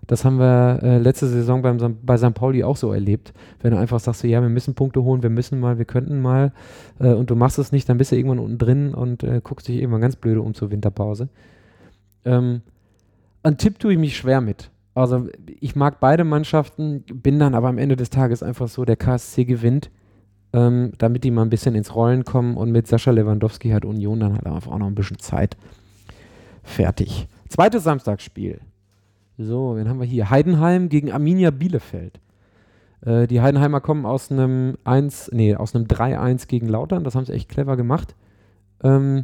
Das 0.09 0.25
haben 0.25 0.39
wir 0.39 0.79
äh, 0.81 0.97
letzte 0.97 1.27
Saison 1.27 1.61
beim, 1.61 1.99
bei 2.01 2.17
St. 2.17 2.33
Pauli 2.33 2.63
auch 2.63 2.77
so 2.77 2.91
erlebt. 2.91 3.31
Wenn 3.61 3.69
du 3.69 3.77
einfach 3.77 3.99
sagst, 3.99 4.21
so, 4.21 4.27
ja, 4.27 4.41
wir 4.41 4.49
müssen 4.49 4.73
Punkte 4.73 5.03
holen, 5.03 5.21
wir 5.21 5.29
müssen 5.29 5.59
mal, 5.59 5.77
wir 5.77 5.85
könnten 5.85 6.19
mal 6.19 6.51
äh, 6.99 7.13
und 7.13 7.29
du 7.29 7.35
machst 7.35 7.59
es 7.59 7.71
nicht, 7.71 7.87
dann 7.87 7.99
bist 7.99 8.11
du 8.11 8.15
irgendwann 8.15 8.39
unten 8.39 8.57
drin 8.57 8.95
und 8.95 9.21
äh, 9.21 9.39
guckst 9.43 9.67
dich 9.67 9.77
irgendwann 9.77 10.01
ganz 10.01 10.15
blöde 10.15 10.41
um 10.41 10.55
zur 10.55 10.71
Winterpause. 10.71 11.29
Ähm, 12.25 12.61
an 13.43 13.57
Tipp 13.59 13.77
tue 13.77 13.93
ich 13.93 13.99
mich 13.99 14.17
schwer 14.17 14.41
mit. 14.41 14.71
Also 14.95 15.27
ich 15.59 15.75
mag 15.75 15.99
beide 15.99 16.23
Mannschaften, 16.23 17.03
bin 17.13 17.37
dann 17.37 17.53
aber 17.53 17.67
am 17.67 17.77
Ende 17.77 17.95
des 17.95 18.09
Tages 18.09 18.41
einfach 18.41 18.67
so, 18.67 18.85
der 18.85 18.95
KSC 18.95 19.45
gewinnt, 19.45 19.91
ähm, 20.53 20.91
damit 20.97 21.23
die 21.23 21.29
mal 21.29 21.43
ein 21.43 21.51
bisschen 21.51 21.75
ins 21.75 21.93
Rollen 21.93 22.25
kommen 22.25 22.57
und 22.57 22.71
mit 22.71 22.87
Sascha 22.87 23.11
Lewandowski 23.11 23.69
hat 23.69 23.85
Union 23.85 24.21
dann 24.21 24.33
halt 24.33 24.47
einfach 24.47 24.71
auch 24.71 24.79
noch 24.79 24.87
ein 24.87 24.95
bisschen 24.95 25.19
Zeit. 25.19 25.55
Fertig. 26.63 27.27
Zweites 27.47 27.83
Samstagsspiel. 27.83 28.59
So, 29.41 29.77
wen 29.77 29.87
haben 29.87 30.01
wir 30.01 30.05
hier? 30.05 30.29
Heidenheim 30.29 30.89
gegen 30.89 31.13
Arminia 31.13 31.49
Bielefeld. 31.49 32.19
Äh, 32.99 33.25
die 33.25 33.39
Heidenheimer 33.39 33.79
kommen 33.79 34.05
aus 34.05 34.29
einem 34.29 34.77
1, 34.83 35.31
nee, 35.31 35.55
aus 35.55 35.73
einem 35.73 35.85
3-1 35.85 36.47
gegen 36.47 36.67
Lautern. 36.67 37.05
Das 37.05 37.15
haben 37.15 37.23
sie 37.23 37.31
echt 37.31 37.47
clever 37.47 37.77
gemacht. 37.77 38.17
Ähm, 38.83 39.23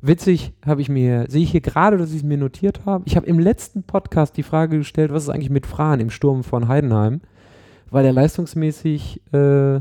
witzig 0.00 0.52
habe 0.66 0.80
ich 0.80 0.88
mir, 0.88 1.26
sehe 1.28 1.44
ich 1.44 1.52
hier 1.52 1.60
gerade, 1.60 1.96
dass 1.96 2.10
ich 2.10 2.16
es 2.16 2.22
mir 2.24 2.38
notiert 2.38 2.86
habe. 2.86 3.04
Ich 3.06 3.14
habe 3.14 3.26
im 3.26 3.38
letzten 3.38 3.84
Podcast 3.84 4.36
die 4.36 4.42
Frage 4.42 4.78
gestellt, 4.78 5.12
was 5.12 5.22
ist 5.22 5.28
eigentlich 5.28 5.48
mit 5.48 5.66
Fran 5.66 6.00
im 6.00 6.10
Sturm 6.10 6.42
von 6.42 6.66
Heidenheim? 6.66 7.20
Weil 7.88 8.04
er 8.04 8.12
leistungsmäßig 8.12 9.22
äh, 9.32 9.76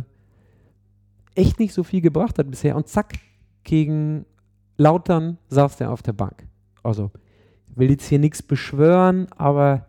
echt 1.34 1.60
nicht 1.60 1.74
so 1.74 1.84
viel 1.84 2.02
gebracht 2.02 2.38
hat 2.38 2.52
bisher. 2.52 2.76
Und 2.76 2.88
zack, 2.88 3.14
gegen 3.64 4.28
Lautern 4.78 5.40
saß 5.50 5.78
der 5.78 5.90
auf 5.92 6.04
der 6.04 6.14
Bank. 6.14 6.46
Also 6.84 7.10
will 7.76 7.90
jetzt 7.90 8.08
hier 8.08 8.20
nichts 8.20 8.42
beschwören, 8.42 9.28
aber 9.38 9.86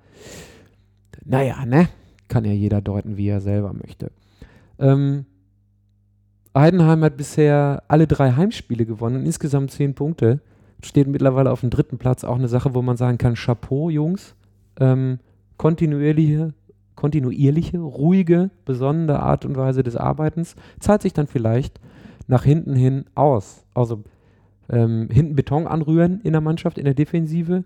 naja, 1.24 1.64
ne? 1.66 1.88
Kann 2.28 2.44
ja 2.44 2.52
jeder 2.52 2.80
deuten, 2.80 3.16
wie 3.16 3.28
er 3.28 3.40
selber 3.40 3.72
möchte. 3.72 4.10
Ähm, 4.78 5.26
Heidenheim 6.56 7.02
hat 7.04 7.16
bisher 7.16 7.82
alle 7.88 8.06
drei 8.06 8.32
Heimspiele 8.32 8.86
gewonnen, 8.86 9.24
insgesamt 9.24 9.70
zehn 9.70 9.94
Punkte. 9.94 10.40
Steht 10.82 11.08
mittlerweile 11.08 11.50
auf 11.50 11.60
dem 11.60 11.70
dritten 11.70 11.98
Platz. 11.98 12.24
Auch 12.24 12.36
eine 12.36 12.48
Sache, 12.48 12.74
wo 12.74 12.82
man 12.82 12.96
sagen 12.96 13.18
kann: 13.18 13.34
Chapeau, 13.34 13.90
Jungs. 13.90 14.34
Ähm, 14.80 15.18
kontinuierliche, 15.56 16.54
kontinuierliche, 16.96 17.78
ruhige, 17.78 18.50
besondere 18.64 19.20
Art 19.20 19.44
und 19.44 19.56
Weise 19.56 19.82
des 19.82 19.96
Arbeitens 19.96 20.56
zahlt 20.80 21.02
sich 21.02 21.12
dann 21.12 21.26
vielleicht 21.26 21.80
nach 22.26 22.44
hinten 22.44 22.74
hin 22.74 23.04
aus. 23.14 23.64
Also 23.74 24.02
ähm, 24.72 25.08
hinten 25.11 25.37
Beton 25.37 25.66
anrühren 25.66 26.20
in 26.22 26.32
der 26.32 26.40
Mannschaft, 26.40 26.78
in 26.78 26.85
der 26.85 26.94
Defensive 26.94 27.64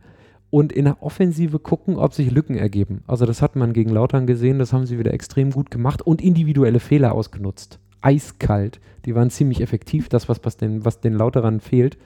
und 0.51 0.73
in 0.73 0.85
der 0.85 1.03
Offensive 1.03 1.59
gucken, 1.59 1.97
ob 1.97 2.13
sich 2.13 2.31
Lücken 2.31 2.57
ergeben. 2.57 3.03
Also 3.07 3.25
das 3.25 3.41
hat 3.41 3.57
man 3.57 3.73
gegen 3.73 3.91
Lautern 3.91 4.27
gesehen, 4.27 4.59
das 4.59 4.73
haben 4.73 4.87
sie 4.87 4.99
wieder 4.99 5.15
extrem 5.15 5.51
gut 5.51 5.71
gemacht 5.71 6.03
und 6.03 6.21
individuelle 6.21 6.81
Fehler 6.81 7.13
ausgenutzt. 7.13 7.79
Eiskalt. 8.01 8.81
Die 9.05 9.15
waren 9.15 9.31
ziemlich 9.31 9.61
effektiv, 9.61 10.09
das, 10.09 10.29
was, 10.29 10.45
was, 10.45 10.57
den, 10.57 10.85
was 10.85 11.01
den 11.01 11.15
Lauterern 11.15 11.61
fehlt 11.61 11.97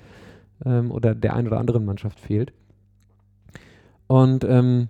ähm, 0.65 0.91
oder 0.91 1.15
der 1.15 1.35
einen 1.35 1.49
oder 1.49 1.59
anderen 1.59 1.85
Mannschaft 1.85 2.21
fehlt. 2.21 2.53
Und 4.07 4.45
ähm, 4.45 4.89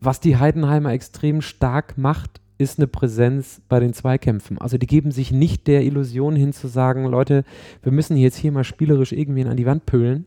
was 0.00 0.20
die 0.20 0.36
Heidenheimer 0.36 0.92
extrem 0.92 1.40
stark 1.40 1.98
macht, 1.98 2.40
ist 2.58 2.78
eine 2.78 2.86
Präsenz 2.86 3.60
bei 3.68 3.80
den 3.80 3.92
Zweikämpfen. 3.92 4.58
Also 4.58 4.78
die 4.78 4.86
geben 4.86 5.10
sich 5.10 5.30
nicht 5.30 5.66
der 5.66 5.82
Illusion 5.82 6.36
hin 6.36 6.52
zu 6.52 6.68
sagen, 6.68 7.04
Leute, 7.06 7.44
wir 7.82 7.92
müssen 7.92 8.16
jetzt 8.16 8.36
hier 8.36 8.52
mal 8.52 8.64
spielerisch 8.64 9.12
irgendwen 9.12 9.48
an 9.48 9.56
die 9.56 9.66
Wand 9.66 9.86
pölen, 9.86 10.24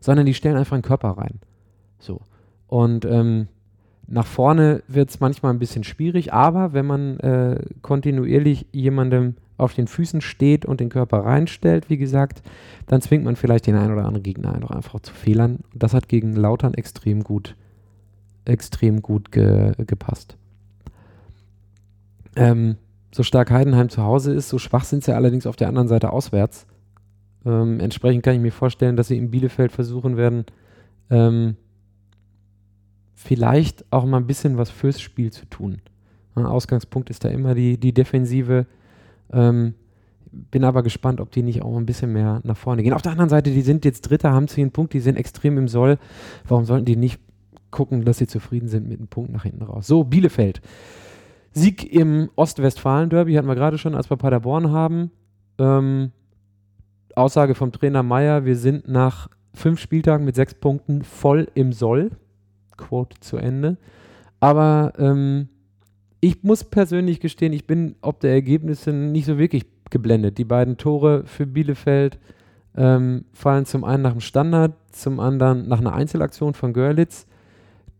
sondern 0.00 0.26
die 0.26 0.34
stellen 0.34 0.56
einfach 0.56 0.74
einen 0.74 0.82
Körper 0.82 1.10
rein. 1.10 1.40
So. 1.98 2.20
Und 2.68 3.04
ähm, 3.04 3.48
nach 4.06 4.26
vorne 4.26 4.82
wird 4.88 5.10
es 5.10 5.20
manchmal 5.20 5.52
ein 5.52 5.58
bisschen 5.58 5.84
schwierig, 5.84 6.32
aber 6.32 6.72
wenn 6.72 6.86
man 6.86 7.18
äh, 7.20 7.60
kontinuierlich 7.82 8.66
jemandem 8.72 9.36
auf 9.58 9.74
den 9.74 9.86
Füßen 9.86 10.20
steht 10.20 10.64
und 10.64 10.80
den 10.80 10.88
Körper 10.88 11.18
reinstellt, 11.18 11.88
wie 11.88 11.98
gesagt, 11.98 12.42
dann 12.86 13.00
zwingt 13.00 13.24
man 13.24 13.36
vielleicht 13.36 13.66
den 13.66 13.76
einen 13.76 13.92
oder 13.92 14.04
anderen 14.04 14.22
Gegner 14.22 14.54
einfach 14.74 15.00
zu 15.00 15.14
Fehlern. 15.14 15.60
Das 15.74 15.94
hat 15.94 16.08
gegen 16.08 16.34
Lautern 16.34 16.74
extrem 16.74 17.22
gut, 17.22 17.56
extrem 18.44 19.02
gut 19.02 19.30
ge 19.30 19.72
gepasst. 19.86 20.36
Ähm, 22.36 22.76
so 23.14 23.22
stark 23.22 23.50
Heidenheim 23.50 23.88
zu 23.88 24.02
Hause 24.02 24.32
ist, 24.32 24.48
so 24.48 24.58
schwach 24.58 24.84
sind 24.84 25.04
sie 25.04 25.14
allerdings 25.14 25.46
auf 25.46 25.56
der 25.56 25.68
anderen 25.68 25.88
Seite 25.88 26.12
auswärts. 26.12 26.66
Ähm, 27.44 27.80
entsprechend 27.80 28.22
kann 28.22 28.34
ich 28.34 28.40
mir 28.40 28.52
vorstellen, 28.52 28.96
dass 28.96 29.08
sie 29.08 29.18
in 29.18 29.30
Bielefeld 29.30 29.72
versuchen 29.72 30.16
werden, 30.16 30.46
ähm, 31.10 31.56
vielleicht 33.14 33.84
auch 33.92 34.04
mal 34.04 34.18
ein 34.18 34.26
bisschen 34.26 34.56
was 34.56 34.70
fürs 34.70 35.00
Spiel 35.00 35.32
zu 35.32 35.46
tun. 35.46 35.80
Ja, 36.36 36.46
Ausgangspunkt 36.46 37.10
ist 37.10 37.24
da 37.24 37.28
immer 37.28 37.54
die, 37.54 37.78
die 37.78 37.92
Defensive. 37.92 38.66
Ähm, 39.32 39.74
bin 40.32 40.64
aber 40.64 40.82
gespannt, 40.82 41.20
ob 41.20 41.30
die 41.30 41.42
nicht 41.42 41.62
auch 41.62 41.76
ein 41.76 41.84
bisschen 41.84 42.12
mehr 42.12 42.40
nach 42.44 42.56
vorne 42.56 42.82
gehen. 42.82 42.94
Auf 42.94 43.02
der 43.02 43.12
anderen 43.12 43.28
Seite, 43.28 43.50
die 43.50 43.60
sind 43.60 43.84
jetzt 43.84 44.02
Dritter, 44.02 44.32
haben 44.32 44.48
zehn 44.48 44.70
Punkte, 44.70 44.96
die 44.96 45.02
sind 45.02 45.16
extrem 45.16 45.58
im 45.58 45.68
Soll. 45.68 45.98
Warum 46.48 46.64
sollten 46.64 46.86
die 46.86 46.96
nicht 46.96 47.20
gucken, 47.70 48.04
dass 48.04 48.18
sie 48.18 48.26
zufrieden 48.26 48.68
sind 48.68 48.88
mit 48.88 48.98
einem 48.98 49.08
Punkt 49.08 49.30
nach 49.30 49.42
hinten 49.42 49.62
raus? 49.62 49.86
So, 49.86 50.04
Bielefeld. 50.04 50.62
Sieg 51.52 51.92
im 51.92 52.30
Ostwestfalen-Derby 52.36 53.34
hatten 53.34 53.48
wir 53.48 53.54
gerade 53.54 53.78
schon, 53.78 53.94
als 53.94 54.10
wir 54.10 54.16
Paderborn 54.16 54.70
haben. 54.70 55.10
Ähm, 55.58 56.12
Aussage 57.14 57.54
vom 57.54 57.72
Trainer 57.72 58.02
Meier, 58.02 58.44
wir 58.44 58.56
sind 58.56 58.88
nach 58.88 59.28
fünf 59.54 59.80
Spieltagen 59.80 60.24
mit 60.24 60.34
sechs 60.34 60.54
Punkten 60.54 61.02
voll 61.02 61.48
im 61.54 61.72
Soll. 61.72 62.10
Quote 62.76 63.20
zu 63.20 63.36
Ende. 63.36 63.76
Aber 64.40 64.94
ähm, 64.98 65.48
ich 66.20 66.42
muss 66.42 66.64
persönlich 66.64 67.20
gestehen, 67.20 67.52
ich 67.52 67.66
bin 67.66 67.96
ob 68.00 68.20
der 68.20 68.32
Ergebnisse 68.32 68.92
nicht 68.92 69.26
so 69.26 69.38
wirklich 69.38 69.66
geblendet. 69.90 70.38
Die 70.38 70.44
beiden 70.44 70.78
Tore 70.78 71.24
für 71.26 71.46
Bielefeld 71.46 72.18
ähm, 72.76 73.26
fallen 73.32 73.66
zum 73.66 73.84
einen 73.84 74.02
nach 74.02 74.12
dem 74.12 74.20
Standard, 74.20 74.72
zum 74.90 75.20
anderen 75.20 75.68
nach 75.68 75.80
einer 75.80 75.92
Einzelaktion 75.92 76.54
von 76.54 76.72
Görlitz. 76.72 77.26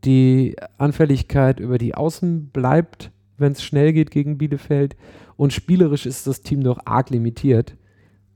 Die 0.05 0.57
Anfälligkeit 0.79 1.61
über 1.61 1.79
die 1.79 1.95
Außen 1.95 2.47
bleibt 2.47 3.13
wenn 3.43 3.53
es 3.53 3.63
schnell 3.63 3.93
geht 3.93 4.11
gegen 4.11 4.39
Bielefeld. 4.39 4.97
Und 5.37 5.53
spielerisch 5.53 6.07
ist 6.07 6.27
das 6.27 6.41
Team 6.41 6.63
doch 6.63 6.79
arg 6.87 7.11
limitiert. 7.11 7.77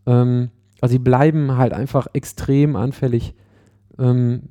Ähm, 0.05 0.51
also 0.81 0.92
sie 0.92 0.99
bleiben 0.99 1.57
halt 1.57 1.73
einfach 1.73 2.07
extrem 2.12 2.77
anfällig, 2.77 3.35
ähm, 3.99 4.42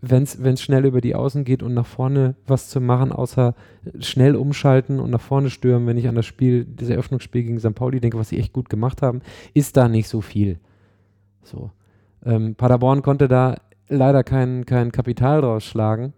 wenn 0.00 0.22
es 0.22 0.62
schnell 0.62 0.86
über 0.86 1.00
die 1.00 1.16
Außen 1.16 1.42
geht 1.42 1.62
und 1.62 1.74
nach 1.74 1.86
vorne 1.86 2.36
was 2.46 2.68
zu 2.68 2.80
machen, 2.80 3.10
außer 3.10 3.56
schnell 3.98 4.36
umschalten 4.36 5.00
und 5.00 5.10
nach 5.10 5.20
vorne 5.20 5.50
stürmen, 5.50 5.88
wenn 5.88 5.96
ich 5.96 6.06
an 6.06 6.14
das 6.14 6.26
Spiel, 6.26 6.64
das 6.64 6.88
Eröffnungsspiel 6.88 7.42
gegen 7.42 7.58
St. 7.58 7.74
Pauli 7.74 7.98
denke, 7.98 8.16
was 8.16 8.28
sie 8.28 8.38
echt 8.38 8.52
gut 8.52 8.68
gemacht 8.68 9.02
haben, 9.02 9.22
ist 9.54 9.76
da 9.76 9.88
nicht 9.88 10.08
so 10.08 10.20
viel. 10.20 10.60
So. 11.42 11.72
Ähm, 12.24 12.54
Paderborn 12.54 13.02
konnte 13.02 13.26
da 13.26 13.56
leider 13.88 14.22
kein, 14.22 14.66
kein 14.66 14.92
Kapital 14.92 15.40
draus 15.40 15.64
schlagen. 15.64 16.12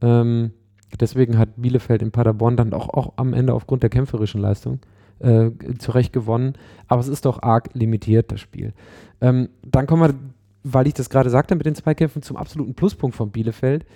Ähm, 0.00 0.52
deswegen 0.98 1.38
hat 1.38 1.50
Bielefeld 1.56 2.02
in 2.02 2.10
Paderborn 2.10 2.56
dann 2.56 2.72
auch, 2.72 2.88
auch 2.88 3.12
am 3.16 3.32
Ende 3.32 3.54
aufgrund 3.54 3.82
der 3.82 3.90
kämpferischen 3.90 4.40
Leistung 4.40 4.80
äh, 5.20 5.50
zurecht 5.78 6.12
gewonnen. 6.12 6.54
Aber 6.88 7.00
es 7.00 7.08
ist 7.08 7.24
doch 7.24 7.42
arg 7.42 7.70
limitiert, 7.74 8.32
das 8.32 8.40
Spiel. 8.40 8.72
Ähm, 9.20 9.50
dann 9.62 9.86
kommen 9.86 10.02
wir, 10.02 10.14
weil 10.64 10.86
ich 10.86 10.94
das 10.94 11.10
gerade 11.10 11.30
sagte, 11.30 11.54
mit 11.54 11.66
den 11.66 11.74
Zweikämpfen 11.74 12.22
zum 12.22 12.36
absoluten 12.36 12.74
Pluspunkt 12.74 13.16
von 13.16 13.30
Bielefeld. 13.30 13.86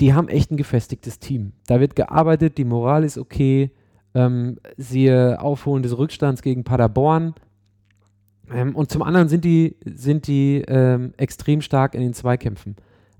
Die 0.00 0.12
haben 0.12 0.28
echt 0.28 0.50
ein 0.50 0.56
gefestigtes 0.56 1.20
Team. 1.20 1.52
Da 1.66 1.80
wird 1.80 1.94
gearbeitet, 1.94 2.58
die 2.58 2.64
Moral 2.64 3.04
ist 3.04 3.16
okay. 3.16 3.70
Ähm, 4.14 4.58
siehe 4.76 5.40
Aufholen 5.40 5.82
des 5.82 5.96
Rückstands 5.96 6.42
gegen 6.42 6.64
Paderborn. 6.64 7.34
Ähm, 8.52 8.74
und 8.74 8.90
zum 8.90 9.02
anderen 9.02 9.28
sind 9.28 9.44
die, 9.44 9.76
sind 9.84 10.26
die 10.26 10.64
ähm, 10.66 11.14
extrem 11.16 11.60
stark 11.60 11.94
in 11.94 12.00
den 12.00 12.12
Zweikämpfen. 12.12 12.76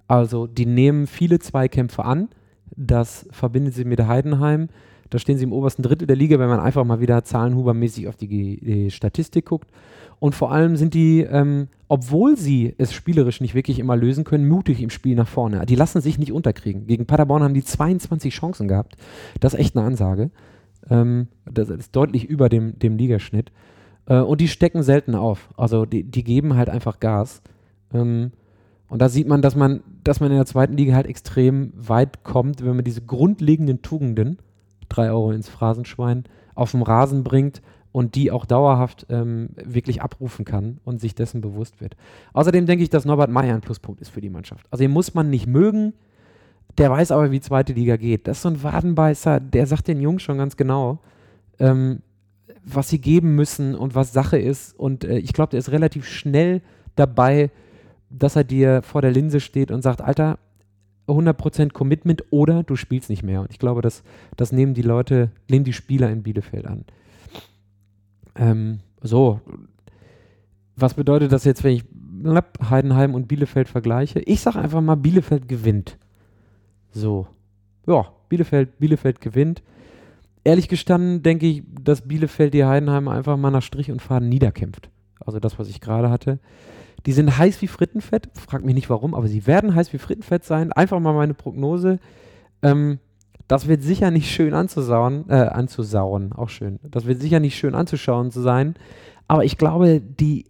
Also 0.06 0.46
die 0.46 0.66
nehmen 0.66 1.06
viele 1.06 1.38
Zweikämpfe 1.38 2.04
an. 2.04 2.28
Das 2.76 3.26
verbindet 3.30 3.74
sie 3.74 3.84
mit 3.84 4.06
Heidenheim. 4.06 4.68
Da 5.10 5.18
stehen 5.18 5.38
sie 5.38 5.44
im 5.44 5.52
obersten 5.52 5.82
Drittel 5.82 6.06
der 6.06 6.16
Liga, 6.16 6.38
wenn 6.38 6.48
man 6.48 6.60
einfach 6.60 6.84
mal 6.84 7.00
wieder 7.00 7.22
zahlenhubermäßig 7.22 8.08
auf 8.08 8.16
die, 8.16 8.58
die 8.60 8.90
Statistik 8.90 9.46
guckt. 9.46 9.70
Und 10.18 10.34
vor 10.34 10.52
allem 10.52 10.76
sind 10.76 10.94
die, 10.94 11.20
ähm, 11.20 11.68
obwohl 11.88 12.36
sie 12.36 12.74
es 12.78 12.92
spielerisch 12.92 13.40
nicht 13.40 13.54
wirklich 13.54 13.78
immer 13.78 13.96
lösen 13.96 14.24
können, 14.24 14.48
mutig 14.48 14.80
im 14.80 14.90
Spiel 14.90 15.14
nach 15.14 15.28
vorne. 15.28 15.66
Die 15.66 15.76
lassen 15.76 16.00
sich 16.00 16.18
nicht 16.18 16.32
unterkriegen. 16.32 16.86
Gegen 16.86 17.06
Paderborn 17.06 17.42
haben 17.42 17.54
die 17.54 17.64
22 17.64 18.32
Chancen 18.34 18.68
gehabt. 18.68 18.96
Das 19.40 19.54
ist 19.54 19.60
echt 19.60 19.76
eine 19.76 19.86
Ansage. 19.86 20.30
Ähm, 20.90 21.28
das 21.44 21.68
ist 21.68 21.94
deutlich 21.94 22.24
über 22.24 22.48
dem, 22.48 22.78
dem 22.78 22.96
Ligaschnitt. 22.96 23.52
Äh, 24.06 24.20
und 24.20 24.40
die 24.40 24.48
stecken 24.48 24.82
selten 24.82 25.14
auf. 25.14 25.50
Also 25.56 25.84
die, 25.84 26.04
die 26.04 26.24
geben 26.24 26.56
halt 26.56 26.70
einfach 26.70 27.00
Gas. 27.00 27.42
Ähm, 27.92 28.32
und 28.88 29.00
da 29.00 29.08
sieht 29.08 29.28
man, 29.28 29.42
dass 29.42 29.56
man, 29.56 29.82
dass 30.04 30.20
man 30.20 30.30
in 30.30 30.36
der 30.36 30.46
zweiten 30.46 30.76
Liga 30.76 30.94
halt 30.94 31.06
extrem 31.06 31.72
weit 31.74 32.24
kommt, 32.24 32.64
wenn 32.64 32.76
man 32.76 32.84
diese 32.84 33.02
grundlegenden 33.02 33.82
Tugenden, 33.82 34.38
drei 34.88 35.10
Euro 35.10 35.32
ins 35.32 35.48
Phrasenschwein, 35.48 36.24
auf 36.54 36.70
dem 36.70 36.82
Rasen 36.82 37.24
bringt 37.24 37.62
und 37.90 38.14
die 38.14 38.30
auch 38.30 38.44
dauerhaft 38.44 39.06
ähm, 39.08 39.50
wirklich 39.54 40.02
abrufen 40.02 40.44
kann 40.44 40.78
und 40.84 41.00
sich 41.00 41.14
dessen 41.14 41.40
bewusst 41.40 41.80
wird. 41.80 41.96
Außerdem 42.32 42.66
denke 42.66 42.82
ich, 42.82 42.90
dass 42.90 43.04
Norbert 43.04 43.30
Meyer 43.30 43.54
ein 43.54 43.60
Pluspunkt 43.60 44.00
ist 44.00 44.10
für 44.10 44.20
die 44.20 44.30
Mannschaft. 44.30 44.66
Also 44.70 44.82
den 44.82 44.90
muss 44.90 45.14
man 45.14 45.30
nicht 45.30 45.46
mögen, 45.46 45.94
der 46.78 46.90
weiß 46.90 47.12
aber, 47.12 47.30
wie 47.30 47.40
zweite 47.40 47.72
Liga 47.72 47.96
geht. 47.96 48.26
Das 48.26 48.38
ist 48.38 48.42
so 48.42 48.48
ein 48.48 48.62
Wadenbeißer, 48.62 49.40
der 49.40 49.66
sagt 49.66 49.88
den 49.88 50.00
Jungs 50.00 50.22
schon 50.22 50.38
ganz 50.38 50.56
genau, 50.56 50.98
ähm, 51.58 52.02
was 52.64 52.88
sie 52.88 53.00
geben 53.00 53.34
müssen 53.36 53.74
und 53.74 53.94
was 53.94 54.12
Sache 54.12 54.38
ist. 54.38 54.78
Und 54.78 55.04
äh, 55.04 55.18
ich 55.18 55.32
glaube, 55.32 55.50
der 55.50 55.60
ist 55.60 55.70
relativ 55.70 56.06
schnell 56.06 56.62
dabei, 56.96 57.50
dass 58.18 58.36
er 58.36 58.44
dir 58.44 58.82
vor 58.82 59.02
der 59.02 59.10
Linse 59.10 59.40
steht 59.40 59.70
und 59.70 59.82
sagt, 59.82 60.00
Alter, 60.00 60.38
100% 61.06 61.72
Commitment 61.72 62.24
oder 62.30 62.62
du 62.62 62.76
spielst 62.76 63.10
nicht 63.10 63.22
mehr. 63.22 63.40
Und 63.40 63.50
ich 63.50 63.58
glaube, 63.58 63.82
das, 63.82 64.02
das 64.36 64.52
nehmen 64.52 64.74
die 64.74 64.82
Leute, 64.82 65.30
nehmen 65.48 65.64
die 65.64 65.72
Spieler 65.72 66.10
in 66.10 66.22
Bielefeld 66.22 66.66
an. 66.66 66.84
Ähm, 68.36 68.80
so, 69.02 69.40
was 70.76 70.94
bedeutet 70.94 71.30
das 71.30 71.44
jetzt, 71.44 71.62
wenn 71.62 71.76
ich 71.76 71.84
Heidenheim 72.70 73.14
und 73.14 73.28
Bielefeld 73.28 73.68
vergleiche? 73.68 74.20
Ich 74.20 74.40
sage 74.40 74.58
einfach 74.58 74.80
mal, 74.80 74.94
Bielefeld 74.94 75.46
gewinnt. 75.46 75.98
So, 76.90 77.26
ja, 77.86 78.06
Bielefeld, 78.28 78.78
Bielefeld 78.78 79.20
gewinnt 79.20 79.62
ehrlich 80.44 80.68
gestanden 80.68 81.22
denke 81.22 81.46
ich, 81.46 81.62
dass 81.82 82.02
Bielefeld 82.02 82.54
die 82.54 82.64
Heidenheim 82.64 83.08
einfach 83.08 83.36
mal 83.36 83.50
nach 83.50 83.62
Strich 83.62 83.90
und 83.90 84.00
Faden 84.00 84.28
niederkämpft. 84.28 84.90
Also 85.20 85.40
das, 85.40 85.58
was 85.58 85.68
ich 85.68 85.80
gerade 85.80 86.10
hatte. 86.10 86.38
Die 87.06 87.12
sind 87.12 87.36
heiß 87.36 87.60
wie 87.62 87.68
Frittenfett. 87.68 88.28
Frag 88.34 88.64
mich 88.64 88.74
nicht 88.74 88.90
warum, 88.90 89.14
aber 89.14 89.28
sie 89.28 89.46
werden 89.46 89.74
heiß 89.74 89.92
wie 89.92 89.98
Frittenfett 89.98 90.44
sein. 90.44 90.72
Einfach 90.72 91.00
mal 91.00 91.12
meine 91.12 91.34
Prognose. 91.34 91.98
Ähm, 92.62 92.98
das 93.48 93.68
wird 93.68 93.82
sicher 93.82 94.10
nicht 94.10 94.30
schön 94.30 94.54
anzusauen, 94.54 95.28
äh, 95.28 95.34
anzusauen, 95.34 96.32
auch 96.32 96.48
schön. 96.48 96.80
Das 96.82 97.04
wird 97.04 97.20
sicher 97.20 97.40
nicht 97.40 97.56
schön 97.56 97.74
anzuschauen 97.74 98.30
zu 98.30 98.40
sein. 98.40 98.74
Aber 99.28 99.44
ich 99.44 99.58
glaube, 99.58 100.00
die 100.00 100.46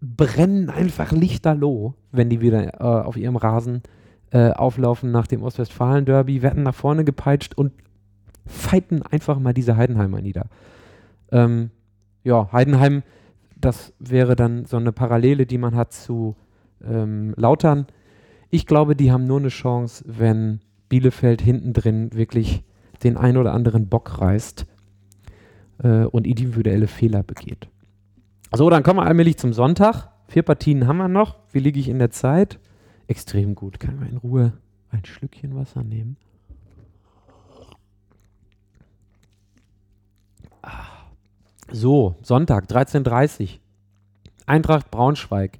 brennen 0.00 0.68
einfach 0.68 1.12
lichterloh, 1.12 1.94
wenn 2.10 2.28
die 2.28 2.40
wieder 2.40 2.74
äh, 2.74 2.82
auf 2.82 3.16
ihrem 3.16 3.36
Rasen 3.36 3.82
äh, 4.30 4.50
auflaufen 4.50 5.10
nach 5.10 5.26
dem 5.26 5.42
Ostwestfalen-Derby, 5.42 6.42
werden 6.42 6.62
nach 6.64 6.74
vorne 6.74 7.04
gepeitscht 7.04 7.54
und 7.56 7.72
fighten 8.46 9.02
einfach 9.02 9.38
mal 9.38 9.54
diese 9.54 9.76
Heidenheimer 9.76 10.20
nieder. 10.20 10.46
Ähm, 11.30 11.70
ja, 12.24 12.50
Heidenheim, 12.52 13.02
das 13.64 13.92
wäre 13.98 14.36
dann 14.36 14.64
so 14.64 14.76
eine 14.76 14.92
Parallele, 14.92 15.46
die 15.46 15.58
man 15.58 15.74
hat 15.74 15.92
zu 15.92 16.36
ähm, 16.84 17.34
Lautern. 17.36 17.86
Ich 18.50 18.66
glaube, 18.66 18.96
die 18.96 19.10
haben 19.12 19.26
nur 19.26 19.38
eine 19.38 19.48
Chance, 19.48 20.04
wenn 20.06 20.60
Bielefeld 20.88 21.40
hinten 21.40 21.72
drin 21.72 22.12
wirklich 22.12 22.64
den 23.02 23.16
ein 23.16 23.36
oder 23.36 23.52
anderen 23.52 23.88
Bock 23.88 24.20
reißt 24.20 24.66
äh, 25.82 26.04
und 26.04 26.26
individuelle 26.26 26.86
Fehler 26.86 27.22
begeht. 27.22 27.68
So, 28.52 28.68
dann 28.68 28.82
kommen 28.82 28.98
wir 28.98 29.06
allmählich 29.06 29.38
zum 29.38 29.52
Sonntag. 29.52 30.10
Vier 30.28 30.42
Partien 30.42 30.86
haben 30.86 30.98
wir 30.98 31.08
noch. 31.08 31.38
Wie 31.52 31.60
liege 31.60 31.80
ich 31.80 31.88
in 31.88 31.98
der 31.98 32.10
Zeit? 32.10 32.58
Extrem 33.06 33.54
gut. 33.54 33.80
Kann 33.80 33.98
man 33.98 34.08
in 34.08 34.18
Ruhe 34.18 34.52
ein 34.90 35.04
Schlückchen 35.04 35.56
Wasser 35.56 35.82
nehmen? 35.82 36.16
So, 41.72 42.16
Sonntag, 42.22 42.66
13.30 42.66 43.40
Uhr. 43.40 43.48
Eintracht 44.44 44.90
Braunschweig 44.90 45.58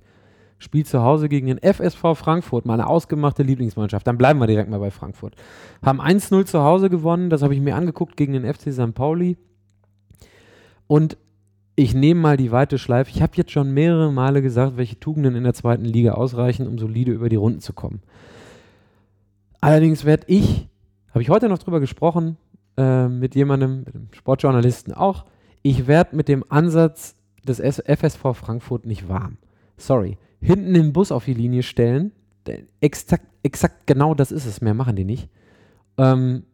spielt 0.58 0.86
zu 0.86 1.02
Hause 1.02 1.28
gegen 1.28 1.46
den 1.46 1.58
FSV 1.58 2.14
Frankfurt, 2.14 2.66
meine 2.66 2.86
ausgemachte 2.86 3.42
Lieblingsmannschaft. 3.42 4.06
Dann 4.06 4.18
bleiben 4.18 4.38
wir 4.38 4.46
direkt 4.46 4.68
mal 4.68 4.78
bei 4.78 4.90
Frankfurt. 4.90 5.34
Haben 5.82 6.00
1-0 6.00 6.44
zu 6.44 6.62
Hause 6.62 6.90
gewonnen, 6.90 7.30
das 7.30 7.42
habe 7.42 7.54
ich 7.54 7.60
mir 7.60 7.74
angeguckt 7.76 8.16
gegen 8.16 8.34
den 8.34 8.52
FC 8.52 8.72
St. 8.72 8.94
Pauli. 8.94 9.38
Und 10.86 11.16
ich 11.74 11.94
nehme 11.94 12.20
mal 12.20 12.36
die 12.36 12.52
weite 12.52 12.78
Schleife. 12.78 13.10
Ich 13.10 13.22
habe 13.22 13.32
jetzt 13.36 13.50
schon 13.50 13.72
mehrere 13.72 14.12
Male 14.12 14.42
gesagt, 14.42 14.76
welche 14.76 15.00
Tugenden 15.00 15.34
in 15.34 15.44
der 15.44 15.54
zweiten 15.54 15.86
Liga 15.86 16.12
ausreichen, 16.12 16.68
um 16.68 16.78
solide 16.78 17.12
über 17.12 17.30
die 17.30 17.36
Runden 17.36 17.60
zu 17.60 17.72
kommen. 17.72 18.02
Allerdings 19.62 20.04
werde 20.04 20.24
ich, 20.26 20.68
habe 21.10 21.22
ich 21.22 21.30
heute 21.30 21.48
noch 21.48 21.58
drüber 21.58 21.80
gesprochen, 21.80 22.36
äh, 22.76 23.08
mit 23.08 23.34
jemandem, 23.34 23.84
mit 23.84 23.94
einem 23.94 24.08
Sportjournalisten 24.12 24.92
auch, 24.92 25.24
ich 25.62 25.86
werde 25.86 26.16
mit 26.16 26.28
dem 26.28 26.44
Ansatz 26.48 27.16
des 27.46 27.60
FSV 27.60 28.34
Frankfurt 28.34 28.86
nicht 28.86 29.08
warm. 29.08 29.38
Sorry. 29.76 30.18
Hinten 30.40 30.74
den 30.74 30.92
Bus 30.92 31.12
auf 31.12 31.24
die 31.24 31.34
Linie 31.34 31.62
stellen, 31.62 32.12
exakt, 32.80 33.26
exakt 33.42 33.86
genau 33.86 34.14
das 34.14 34.32
ist 34.32 34.46
es, 34.46 34.60
mehr 34.60 34.74
machen 34.74 34.96
die 34.96 35.04
nicht. 35.04 35.28
Ähm, 35.98 36.44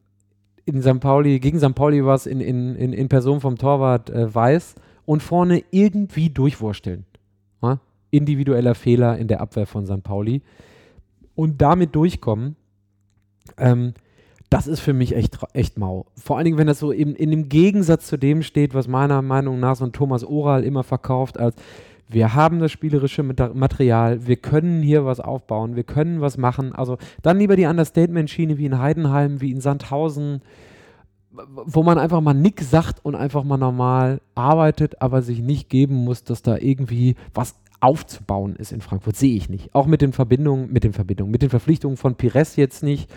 in 0.66 0.83
St. 0.83 1.01
Pauli, 1.01 1.40
gegen 1.40 1.59
St. 1.59 1.75
Pauli 1.75 2.05
war 2.05 2.14
es 2.14 2.27
in, 2.27 2.40
in, 2.40 2.77
in, 2.77 2.92
in, 2.92 3.09
Person 3.09 3.40
vom 3.40 3.57
Torwart 3.57 4.11
äh, 4.11 4.35
Weiß 4.35 4.75
und 5.07 5.23
vorne 5.23 5.64
irgendwie 5.71 6.29
durchwursteln. 6.29 7.07
Ja? 7.62 7.81
Individueller 8.11 8.75
Fehler 8.75 9.16
in 9.16 9.29
der 9.29 9.40
Abwehr 9.40 9.66
von 9.66 9.87
St. 9.87 10.03
Pauli. 10.03 10.42
Und 11.35 11.62
damit 11.62 11.94
durchkommen. 11.94 12.57
Ähm, 13.57 13.94
das 14.51 14.67
ist 14.67 14.81
für 14.81 14.95
mich 14.95 15.15
echt, 15.15 15.39
echt 15.53 15.79
mau. 15.79 16.07
Vor 16.17 16.37
allen 16.37 16.47
Dingen, 16.47 16.59
wenn 16.59 16.67
das 16.67 16.79
so 16.79 16.93
eben 16.93 17.15
in 17.15 17.31
dem 17.31 17.49
Gegensatz 17.49 18.07
zu 18.07 18.17
dem 18.17 18.43
steht, 18.43 18.75
was 18.75 18.89
meiner 18.89 19.23
Meinung 19.23 19.61
nach 19.61 19.77
so 19.77 19.85
ein 19.85 19.93
Thomas 19.93 20.25
Oral 20.25 20.65
immer 20.65 20.85
verkauft 20.85 21.39
als 21.39 21.57
wir 22.11 22.35
haben 22.35 22.59
das 22.59 22.73
spielerische 22.73 23.23
Material, 23.23 24.27
wir 24.27 24.37
können 24.37 24.83
hier 24.83 25.05
was 25.05 25.21
aufbauen, 25.21 25.77
wir 25.77 25.85
können 25.85 26.21
was 26.23 26.39
machen. 26.39 26.75
Also 26.75 26.97
dann 27.23 27.39
lieber 27.39 27.55
die 27.55 27.67
Understatement-Schiene 27.67 28.57
wie 28.57 28.65
in 28.65 28.79
Heidenheim, 28.79 29.43
wie 29.43 29.51
in 29.51 29.61
Sandhausen, 29.61 30.41
wo 31.31 31.83
man 31.83 31.99
einfach 31.99 32.23
mal 32.23 32.33
nix 32.33 32.71
sagt 32.71 33.05
und 33.05 33.15
einfach 33.15 33.45
mal 33.45 33.59
normal 33.59 34.21
arbeitet, 34.35 35.03
aber 35.03 35.21
sich 35.21 35.41
nicht 35.41 35.69
geben 35.69 35.97
muss, 35.97 36.25
dass 36.25 36.41
da 36.41 36.57
irgendwie 36.57 37.15
was 37.35 37.57
aufzubauen 37.81 38.57
ist 38.57 38.73
in 38.73 38.81
Frankfurt. 38.81 39.17
Sehe 39.17 39.37
ich 39.37 39.51
nicht. 39.51 39.75
Auch 39.75 39.87
mit 39.87 40.01
den 40.01 40.13
Verbindungen, 40.13 40.73
mit 40.73 40.85
den 40.85 40.95
Verbindungen, 40.95 41.31
mit 41.31 41.43
den 41.43 41.51
Verpflichtungen 41.51 41.99
von 41.99 42.15
Pires 42.15 42.57
jetzt 42.57 42.83
nicht. 42.83 43.11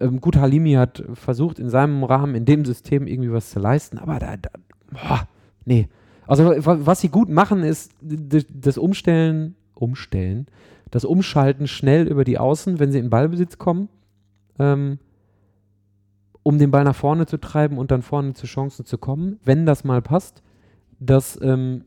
Ähm, 0.00 0.20
gut, 0.20 0.36
Halimi 0.36 0.72
hat 0.72 1.04
versucht, 1.14 1.58
in 1.58 1.68
seinem 1.68 2.02
Rahmen, 2.04 2.34
in 2.34 2.44
dem 2.44 2.64
System 2.64 3.06
irgendwie 3.06 3.32
was 3.32 3.50
zu 3.50 3.60
leisten, 3.60 3.98
aber 3.98 4.18
da, 4.18 4.36
da 4.36 4.50
boah, 4.90 5.28
nee. 5.64 5.88
Also 6.26 6.44
was 6.46 7.00
sie 7.00 7.08
gut 7.08 7.28
machen, 7.28 7.62
ist 7.62 7.92
das 8.00 8.78
Umstellen, 8.78 9.56
Umstellen, 9.74 10.46
das 10.90 11.04
Umschalten 11.04 11.66
schnell 11.66 12.06
über 12.06 12.24
die 12.24 12.38
Außen, 12.38 12.78
wenn 12.78 12.92
sie 12.92 12.98
in 12.98 13.10
Ballbesitz 13.10 13.58
kommen, 13.58 13.88
ähm, 14.58 14.98
um 16.42 16.58
den 16.58 16.70
Ball 16.70 16.84
nach 16.84 16.94
vorne 16.94 17.26
zu 17.26 17.38
treiben 17.38 17.78
und 17.78 17.90
dann 17.90 18.02
vorne 18.02 18.34
zu 18.34 18.46
Chancen 18.46 18.84
zu 18.84 18.96
kommen, 18.96 19.38
wenn 19.44 19.66
das 19.66 19.84
mal 19.84 20.02
passt. 20.02 20.42
Das 20.98 21.38
ähm, 21.42 21.84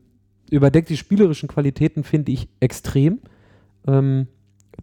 überdeckt 0.50 0.88
die 0.88 0.96
spielerischen 0.96 1.48
Qualitäten, 1.48 2.04
finde 2.04 2.32
ich, 2.32 2.48
extrem. 2.60 3.20
Ähm, 3.86 4.28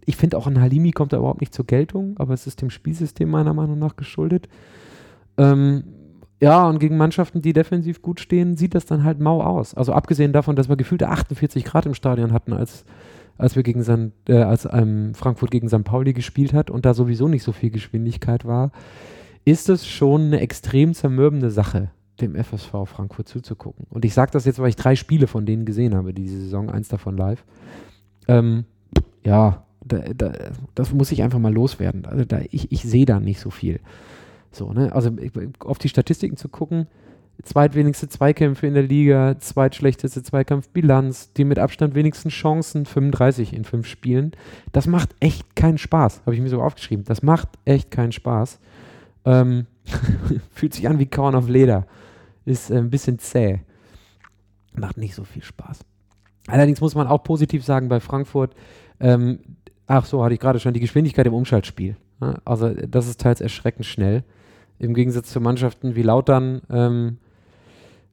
ich 0.06 0.16
finde 0.16 0.38
auch 0.38 0.48
ein 0.48 0.60
Halimi 0.60 0.92
kommt 0.92 1.14
da 1.14 1.18
überhaupt 1.18 1.42
nicht 1.42 1.54
zur 1.54 1.66
Geltung, 1.66 2.16
aber 2.18 2.34
es 2.34 2.48
ist 2.48 2.62
dem 2.62 2.70
Spielsystem 2.70 3.30
meiner 3.30 3.54
Meinung 3.54 3.80
nach 3.80 3.96
geschuldet. 3.96 4.48
Ähm, 5.38 5.84
ja, 6.42 6.68
und 6.68 6.80
gegen 6.80 6.98
Mannschaften, 6.98 7.42
die 7.42 7.54
defensiv 7.54 8.02
gut 8.02 8.20
stehen, 8.20 8.58
sieht 8.58 8.74
das 8.74 8.86
dann 8.86 9.04
halt 9.04 9.20
mau 9.20 9.44
aus. 9.44 9.76
Also 9.76 9.94
abgesehen 9.94 10.34
davon, 10.34 10.56
dass 10.56 10.70
wir 10.70 10.76
gefühlte 10.76 11.10
48 11.10 11.64
Grad 11.64 11.86
im 11.86 11.94
Stadion 11.94 12.34
hatten, 12.34 12.52
als, 12.54 12.84
als 13.38 13.56
wir 13.56 13.62
gegen 13.62 13.84
San, 13.84 14.12
äh, 14.28 14.38
als 14.38 14.68
ähm, 14.72 15.14
Frankfurt 15.14 15.52
gegen 15.52 15.70
St. 15.70 15.84
Pauli 15.84 16.14
gespielt 16.14 16.54
hat 16.54 16.72
und 16.72 16.86
da 16.86 16.96
sowieso 16.96 17.28
nicht 17.28 17.44
so 17.44 17.52
viel 17.52 17.70
Geschwindigkeit 17.70 18.44
war, 18.46 18.72
ist 19.46 19.70
es 19.70 19.86
schon 19.86 20.26
eine 20.26 20.40
extrem 20.40 20.96
zermürbende 20.96 21.52
Sache, 21.52 21.92
dem 22.20 22.36
FSV 22.36 22.72
Frankfurt 22.86 23.28
zuzugucken. 23.28 23.86
Und 23.92 24.04
ich 24.04 24.16
sage 24.16 24.32
das 24.32 24.46
jetzt, 24.46 24.58
weil 24.58 24.70
ich 24.70 24.76
drei 24.76 24.96
Spiele 24.96 25.28
von 25.28 25.46
denen 25.46 25.66
gesehen 25.66 25.94
habe, 25.94 26.12
diese 26.12 26.40
Saison, 26.40 26.72
eins 26.72 26.88
davon 26.88 27.18
live. 27.18 27.44
Ähm, 28.28 28.66
ja, 29.24 29.64
da, 29.92 30.14
da, 30.14 30.34
das 30.76 30.94
muss 30.94 31.12
ich 31.12 31.24
einfach 31.24 31.40
mal 31.40 31.54
loswerden. 31.54 32.06
Also 32.06 32.26
da, 32.26 32.40
ich, 32.52 32.72
ich 32.72 32.84
sehe 32.84 33.06
da 33.06 33.20
nicht 33.20 33.40
so 33.40 33.50
viel. 33.50 33.80
So, 34.52 34.72
ne? 34.74 34.94
Also 34.94 35.12
auf 35.60 35.78
die 35.78 35.90
Statistiken 35.90 36.38
zu 36.38 36.50
gucken, 36.50 36.88
zweitwenigste 37.44 38.08
Zweikämpfe 38.08 38.68
in 38.68 38.74
der 38.74 38.84
Liga, 38.84 39.40
zweitschlechteste 39.40 40.24
Zweikampfbilanz, 40.24 41.34
die 41.34 41.44
mit 41.44 41.60
Abstand 41.60 41.96
wenigsten 41.96 42.30
Chancen, 42.30 42.86
35 42.86 43.54
in 43.54 43.66
fünf 43.66 43.88
Spielen. 43.88 44.32
Das 44.72 44.88
macht 44.88 45.16
echt 45.20 45.56
keinen 45.56 45.78
Spaß, 45.78 46.22
habe 46.26 46.36
ich 46.36 46.42
mir 46.42 46.50
so 46.50 46.62
aufgeschrieben. 46.62 47.06
Das 47.06 47.24
macht 47.24 47.50
echt 47.66 47.92
keinen 47.92 48.12
Spaß. 48.12 48.60
Ähm, 49.26 49.66
fühlt 50.52 50.74
sich 50.74 50.88
an 50.88 51.00
wie 51.00 51.08
Korn 51.08 51.36
auf 51.36 51.50
Leder. 51.50 51.88
Ist 52.46 52.72
äh, 52.72 52.78
ein 52.78 52.90
bisschen 52.90 53.20
zäh. 53.20 53.60
Macht 54.74 54.98
nicht 54.98 55.16
so 55.16 55.24
viel 55.24 55.44
Spaß. 55.44 55.80
Allerdings 56.48 56.82
muss 56.82 56.96
man 56.96 57.08
auch 57.08 57.24
positiv 57.24 57.64
sagen 57.64 57.88
bei 57.88 58.00
Frankfurt, 58.00 58.56
ähm, 59.00 59.40
ach 59.88 60.06
so, 60.06 60.24
hatte 60.24 60.34
ich 60.34 60.40
gerade 60.40 60.60
schon, 60.60 60.74
die 60.74 60.80
Geschwindigkeit 60.80 61.26
im 61.26 61.34
Umschaltspiel. 61.34 61.96
Also 62.46 62.70
das 62.70 63.08
ist 63.08 63.20
teils 63.20 63.42
erschreckend 63.42 63.86
schnell. 63.86 64.24
Im 64.80 64.94
Gegensatz 64.94 65.32
zu 65.32 65.42
Mannschaften 65.42 65.96
wie 65.96 66.04
Lautern 66.04 66.62
ähm, 66.70 67.18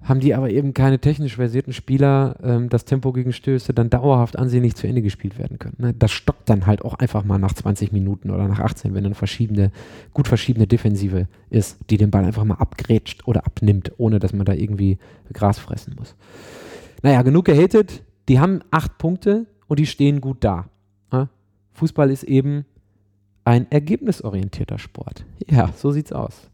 haben 0.02 0.20
die 0.20 0.34
aber 0.34 0.50
eben 0.50 0.74
keine 0.74 0.98
technisch 0.98 1.36
versierten 1.36 1.72
Spieler, 1.72 2.36
ähm, 2.42 2.68
dass 2.68 2.84
Tempo 2.84 3.12
gegen 3.12 3.32
Stöße 3.32 3.74
dann 3.74 3.90
dauerhaft 3.90 4.38
ansehnlich 4.38 4.76
zu 4.76 4.86
Ende 4.86 5.02
gespielt 5.02 5.38
werden 5.38 5.58
können. 5.58 5.76
Ne? 5.78 5.94
Das 5.94 6.12
stockt 6.12 6.48
dann 6.48 6.66
halt 6.66 6.82
auch 6.82 6.94
einfach 6.94 7.24
mal 7.24 7.38
nach 7.38 7.52
20 7.52 7.92
Minuten 7.92 8.30
oder 8.30 8.46
nach 8.46 8.60
18, 8.60 8.94
wenn 8.94 9.04
dann 9.04 9.14
verschiedene, 9.14 9.72
gut 10.14 10.28
verschiedene 10.28 10.66
Defensive 10.66 11.26
ist, 11.50 11.78
die 11.90 11.96
den 11.96 12.10
Ball 12.10 12.24
einfach 12.24 12.44
mal 12.44 12.54
abgrätscht 12.54 13.26
oder 13.26 13.44
abnimmt, 13.44 13.92
ohne 13.98 14.18
dass 14.18 14.32
man 14.32 14.46
da 14.46 14.52
irgendwie 14.52 14.98
Gras 15.32 15.58
fressen 15.58 15.96
muss. 15.98 16.14
Naja, 17.02 17.22
genug 17.22 17.46
gehatet. 17.46 18.02
Die 18.28 18.40
haben 18.40 18.60
acht 18.70 18.98
Punkte 18.98 19.46
und 19.66 19.78
die 19.78 19.86
stehen 19.86 20.20
gut 20.20 20.44
da. 20.44 20.66
Fußball 21.78 22.10
ist 22.10 22.24
eben 22.24 22.64
ein 23.44 23.70
ergebnisorientierter 23.70 24.78
Sport. 24.78 25.24
Ja, 25.46 25.70
so 25.74 25.90
sieht's 25.90 26.12
aus 26.12 26.50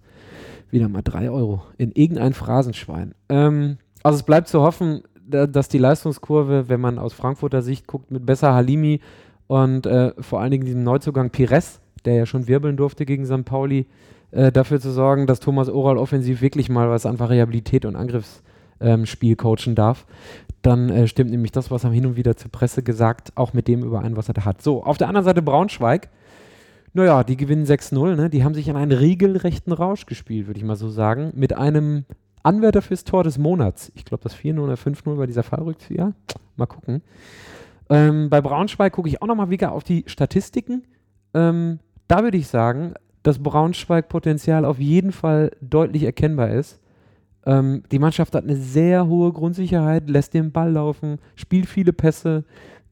wieder 0.74 0.88
mal 0.88 1.02
drei 1.02 1.30
Euro 1.30 1.62
in 1.78 1.92
irgendein 1.92 2.34
Phrasenschwein. 2.34 3.14
Ähm, 3.30 3.78
also 4.02 4.16
es 4.16 4.24
bleibt 4.24 4.48
zu 4.48 4.60
hoffen, 4.60 5.02
dass 5.26 5.68
die 5.68 5.78
Leistungskurve, 5.78 6.68
wenn 6.68 6.80
man 6.82 6.98
aus 6.98 7.14
Frankfurter 7.14 7.62
Sicht 7.62 7.86
guckt, 7.86 8.10
mit 8.10 8.26
besser 8.26 8.52
Halimi 8.52 9.00
und 9.46 9.86
äh, 9.86 10.12
vor 10.20 10.40
allen 10.40 10.50
Dingen 10.50 10.66
diesem 10.66 10.82
Neuzugang 10.82 11.30
Pires, 11.30 11.80
der 12.04 12.14
ja 12.14 12.26
schon 12.26 12.46
wirbeln 12.46 12.76
durfte 12.76 13.06
gegen 13.06 13.24
St. 13.24 13.46
Pauli, 13.46 13.86
äh, 14.32 14.52
dafür 14.52 14.80
zu 14.80 14.90
sorgen, 14.90 15.26
dass 15.26 15.40
Thomas 15.40 15.70
Oral 15.70 15.96
offensiv 15.96 16.42
wirklich 16.42 16.68
mal 16.68 16.90
was 16.90 17.06
an 17.06 17.18
Variabilität 17.18 17.86
und 17.86 17.96
Angriffsspiel 17.96 19.30
ähm, 19.30 19.36
coachen 19.38 19.74
darf, 19.74 20.04
dann 20.66 20.88
äh, 20.88 21.06
stimmt 21.06 21.30
nämlich 21.30 21.52
das, 21.52 21.70
was 21.70 21.84
er 21.84 21.90
hin 21.90 22.06
und 22.06 22.16
wieder 22.16 22.36
zur 22.36 22.50
Presse 22.50 22.82
gesagt, 22.82 23.32
auch 23.36 23.52
mit 23.52 23.68
dem 23.68 23.82
überein, 23.82 24.16
was 24.16 24.28
er 24.28 24.34
da 24.34 24.44
hat. 24.44 24.62
So, 24.62 24.82
auf 24.84 24.98
der 24.98 25.08
anderen 25.08 25.24
Seite 25.24 25.42
Braunschweig 25.42 26.08
naja, 26.94 27.24
die 27.24 27.36
gewinnen 27.36 27.66
6-0, 27.66 28.14
ne? 28.14 28.30
Die 28.30 28.44
haben 28.44 28.54
sich 28.54 28.70
an 28.70 28.76
einen 28.76 28.92
regelrechten 28.92 29.72
Rausch 29.72 30.06
gespielt, 30.06 30.46
würde 30.46 30.58
ich 30.58 30.64
mal 30.64 30.76
so 30.76 30.88
sagen. 30.88 31.32
Mit 31.34 31.52
einem 31.52 32.04
Anwärter 32.44 32.82
fürs 32.82 33.02
Tor 33.02 33.24
des 33.24 33.36
Monats. 33.36 33.90
Ich 33.96 34.04
glaube, 34.04 34.22
das 34.22 34.36
4-0 34.36 34.60
oder 34.60 34.74
5-0 34.74 35.18
war 35.18 35.26
dieser 35.26 35.42
Fallrückzieher. 35.42 36.12
Mal 36.54 36.66
gucken. 36.66 37.02
Ähm, 37.90 38.30
bei 38.30 38.40
Braunschweig 38.40 38.92
gucke 38.92 39.08
ich 39.08 39.20
auch 39.20 39.26
nochmal 39.26 39.50
wieder 39.50 39.72
auf 39.72 39.82
die 39.82 40.04
Statistiken. 40.06 40.84
Ähm, 41.34 41.80
da 42.06 42.22
würde 42.22 42.36
ich 42.38 42.46
sagen, 42.46 42.94
dass 43.24 43.42
Braunschweig 43.42 44.08
Potenzial 44.08 44.64
auf 44.64 44.78
jeden 44.78 45.10
Fall 45.10 45.50
deutlich 45.60 46.04
erkennbar 46.04 46.50
ist. 46.50 46.80
Ähm, 47.46 47.82
die 47.92 47.98
Mannschaft 47.98 48.34
hat 48.34 48.44
eine 48.44 48.56
sehr 48.56 49.06
hohe 49.06 49.32
Grundsicherheit, 49.32 50.08
lässt 50.08 50.34
den 50.34 50.52
Ball 50.52 50.72
laufen, 50.72 51.18
spielt 51.34 51.66
viele 51.66 51.92
Pässe, 51.92 52.44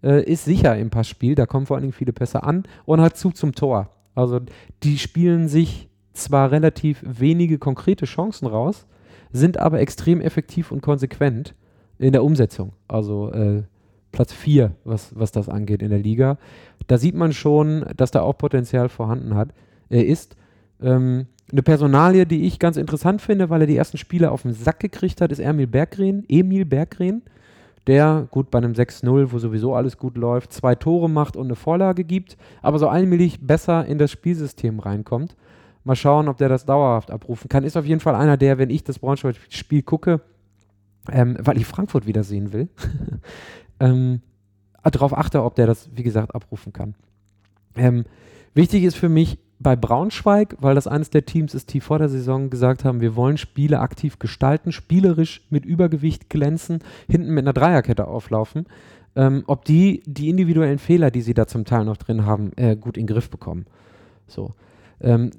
äh, 0.03 0.23
ist 0.25 0.45
sicher 0.45 0.77
im 0.77 0.91
Passspiel, 0.91 1.35
da 1.35 1.47
kommen 1.47 1.67
vor 1.67 1.77
allen 1.77 1.83
Dingen 1.83 1.93
viele 1.93 2.13
Pässe 2.13 2.43
an 2.43 2.65
und 2.85 3.01
hat 3.01 3.17
Zug 3.17 3.37
zum 3.37 3.55
Tor. 3.55 3.91
Also 4.15 4.41
die 4.83 4.99
spielen 4.99 5.49
sich 5.49 5.89
zwar 6.13 6.51
relativ 6.51 7.03
wenige 7.07 7.59
konkrete 7.59 8.05
Chancen 8.05 8.47
raus, 8.47 8.87
sind 9.33 9.59
aber 9.59 9.81
extrem 9.81 10.21
effektiv 10.21 10.71
und 10.71 10.83
konsequent 10.83 11.55
in 11.99 12.13
der 12.13 12.25
Umsetzung. 12.25 12.73
Also 12.89 13.33
äh, 13.33 13.63
Platz 14.11 14.33
4, 14.33 14.73
was, 14.85 15.19
was 15.19 15.33
das 15.33 15.49
angeht 15.49 15.83
in 15.83 15.89
der 15.89 15.99
Liga. 15.99 16.37
Da 16.87 16.99
sieht 16.99 17.15
man 17.15 17.33
schon, 17.33 17.87
dass 17.97 18.11
da 18.11 18.21
auch 18.21 18.37
Potenzial 18.37 18.91
vorhanden 18.91 19.35
hat, 19.35 19.55
äh, 19.91 20.03
ist. 20.03 20.37
Ähm, 20.83 21.27
eine 21.53 21.63
Personalie, 21.63 22.27
die 22.27 22.47
ich 22.47 22.59
ganz 22.59 22.77
interessant 22.77 23.21
finde, 23.21 23.51
weil 23.51 23.61
er 23.61 23.67
die 23.67 23.77
ersten 23.77 23.99
Spiele 23.99 24.31
auf 24.31 24.43
den 24.43 24.55
Sack 24.55 24.81
gekriegt 24.81 25.21
hat, 25.21 25.31
ist 25.31 25.39
Emil 25.39 25.67
Berggren. 25.67 26.25
Emil 26.29 26.65
Berggren 26.65 27.23
der 27.87 28.29
gut 28.31 28.51
bei 28.51 28.59
einem 28.59 28.73
6-0, 28.73 29.33
wo 29.33 29.39
sowieso 29.39 29.75
alles 29.75 29.97
gut 29.99 30.17
läuft, 30.17 30.53
zwei 30.53 30.75
Tore 30.75 31.11
macht 31.11 31.37
und 31.37 31.47
eine 31.47 31.57
Vorlage 31.57 32.05
gibt, 32.05 32.37
aber 32.61 32.79
so 32.79 32.89
allmählich 32.89 33.45
besser 33.45 33.85
in 33.87 33.99
das 33.99 34.11
Spielsystem 34.11 34.79
reinkommt. 34.79 35.37
Mal 35.85 35.97
schauen, 35.97 36.29
ob 36.29 36.37
der 36.37 36.49
das 36.49 36.65
dauerhaft 36.65 37.11
abrufen 37.11 37.49
kann. 37.49 37.65
Ist 37.65 37.77
auf 37.77 37.85
jeden 37.85 38.01
Fall 38.01 38.15
einer, 38.15 38.37
der, 38.37 38.59
wenn 38.59 38.71
ich 38.71 38.85
das 38.85 39.01
Braunschweig-Spiel 39.01 39.83
gucke, 39.83 40.21
ähm, 41.11 41.37
weil 41.41 41.57
ich 41.57 41.67
Frankfurt 41.67 42.07
wiedersehen 42.07 42.53
will, 42.53 42.69
ähm, 43.81 44.21
darauf 44.85 45.17
achte, 45.17 45.43
ob 45.43 45.57
der 45.57 45.67
das, 45.67 45.91
wie 45.93 46.05
gesagt, 46.05 46.37
abrufen 46.37 46.73
kann. 46.73 46.95
Ähm, 47.75 48.05
wichtig 48.55 48.85
ist 48.85 48.97
für 48.97 49.09
mich, 49.09 49.39
bei 49.63 49.77
Braunschweig, 49.77 50.57
weil 50.61 50.75
das 50.75 50.87
eines 50.87 51.11
der 51.11 51.25
Teams 51.25 51.55
ist, 51.55 51.73
die 51.73 51.81
vor 51.81 51.99
der 51.99 52.09
Saison 52.09 52.51
gesagt 52.51 52.85
haben, 52.85 53.01
wir 53.01 53.17
wollen 53.17 53.39
Spiele 53.39 53.81
aktiv 53.81 54.19
gestalten, 54.19 54.73
spielerisch 54.73 55.47
mit 55.51 55.65
Übergewicht 55.65 56.29
glänzen, 56.29 56.81
hinten 57.09 57.33
mit 57.33 57.45
einer 57.45 57.53
Dreierkette 57.53 58.07
auflaufen, 58.07 58.67
ähm, 59.15 59.45
ob 59.47 59.65
die 59.65 60.03
die 60.07 60.29
individuellen 60.29 60.79
Fehler, 60.79 61.11
die 61.11 61.23
sie 61.23 61.35
da 61.35 61.47
zum 61.47 61.65
Teil 61.65 61.85
noch 61.85 61.97
drin 61.97 62.27
haben, 62.27 62.53
äh, 62.57 62.77
gut 62.77 62.97
in 62.97 63.07
den 63.07 63.15
Griff 63.15 63.31
bekommen. 63.31 63.67
So. 64.27 64.55
Ähm, 65.01 65.31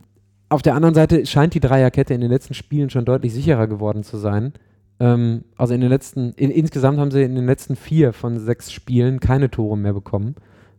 auf 0.49 0.61
der 0.61 0.75
anderen 0.75 0.93
Seite 0.93 1.25
scheint 1.25 1.55
die 1.55 1.59
Dreierkette 1.59 2.13
in 2.13 2.21
den 2.21 2.29
letzten 2.29 2.53
Spielen 2.53 2.89
schon 2.89 3.05
deutlich 3.05 3.33
sicherer 3.33 3.67
geworden 3.67 4.03
zu 4.03 4.17
sein. 4.17 4.53
Ähm, 4.99 5.45
also 5.57 5.73
in 5.73 5.81
den 5.81 5.89
letzten, 5.89 6.33
in, 6.33 6.51
insgesamt 6.51 6.99
haben 6.99 7.11
sie 7.11 7.23
in 7.23 7.35
den 7.35 7.47
letzten 7.47 7.75
vier 7.75 8.13
von 8.13 8.39
sechs 8.39 8.71
Spielen 8.71 9.19
keine 9.19 9.49
Tore 9.49 9.77
mehr 9.77 9.93
bekommen. 9.93 10.35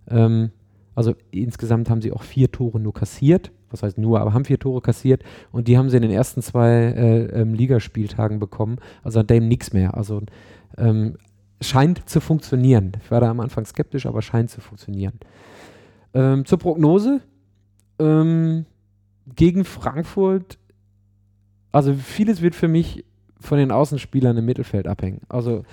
Ähm, 0.09 0.51
also 0.95 1.15
insgesamt 1.31 1.91
haben 1.91 2.03
sie 2.03 2.13
auch 2.13 2.23
vier 2.23 2.51
Tore 2.51 2.81
nur 2.81 2.95
kassiert. 2.95 3.51
Was 3.71 3.83
heißt 3.83 3.99
nur, 3.99 4.21
aber 4.21 4.33
haben 4.33 4.45
vier 4.45 4.59
Tore 4.59 4.81
kassiert 4.81 5.25
und 5.51 5.67
die 5.67 5.77
haben 5.77 5.91
sie 5.91 5.97
in 5.97 6.03
den 6.03 6.13
ersten 6.13 6.43
zwei 6.43 6.71
äh, 6.71 7.41
ähm, 7.41 7.55
Ligaspieltagen 7.55 8.39
bekommen. 8.39 8.77
Also 9.03 9.19
seitdem 9.19 9.49
nichts 9.49 9.73
mehr. 9.73 9.97
Also 9.97 10.23
ähm, 10.79 11.17
scheint 11.61 12.09
zu 12.09 12.21
funktionieren. 12.21 12.93
Ich 13.03 13.11
war 13.11 13.21
da 13.21 13.31
am 13.31 13.41
Anfang 13.41 13.65
skeptisch, 13.65 14.07
aber 14.07 14.23
scheint 14.23 14.51
zu 14.51 14.61
funktionieren. 14.61 15.19
Ähm, 16.13 16.45
zur 16.45 16.59
Prognose. 16.59 17.21
Ähm, 17.99 18.67
gegen 19.35 19.65
Frankfurt, 19.65 20.59
also 21.73 21.95
vieles 21.95 22.43
wird 22.43 22.55
für 22.55 22.69
mich 22.69 23.05
von 23.41 23.59
den 23.59 23.71
Außenspielern 23.71 24.37
im 24.37 24.45
Mittelfeld 24.45 24.87
abhängen. 24.87 25.21
Also 25.29 25.65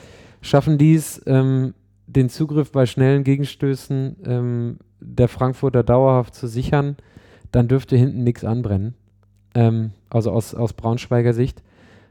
schaffen 0.42 0.78
die 0.78 0.96
es, 0.96 1.22
ähm, 1.26 1.74
den 2.08 2.30
Zugriff 2.30 2.72
bei 2.72 2.86
schnellen 2.86 3.24
Gegenstößen 3.24 4.18
ähm, 4.26 4.78
der 5.02 5.28
Frankfurter 5.28 5.84
dauerhaft 5.84 6.36
zu 6.36 6.48
sichern, 6.48 6.96
dann 7.52 7.68
dürfte 7.68 7.98
hinten 7.98 8.24
nichts 8.24 8.46
anbrennen. 8.46 8.96
Ähm, 9.54 9.92
also 10.10 10.32
aus, 10.32 10.56
aus 10.56 10.74
Braunschweiger 10.74 11.34
Sicht. 11.34 11.62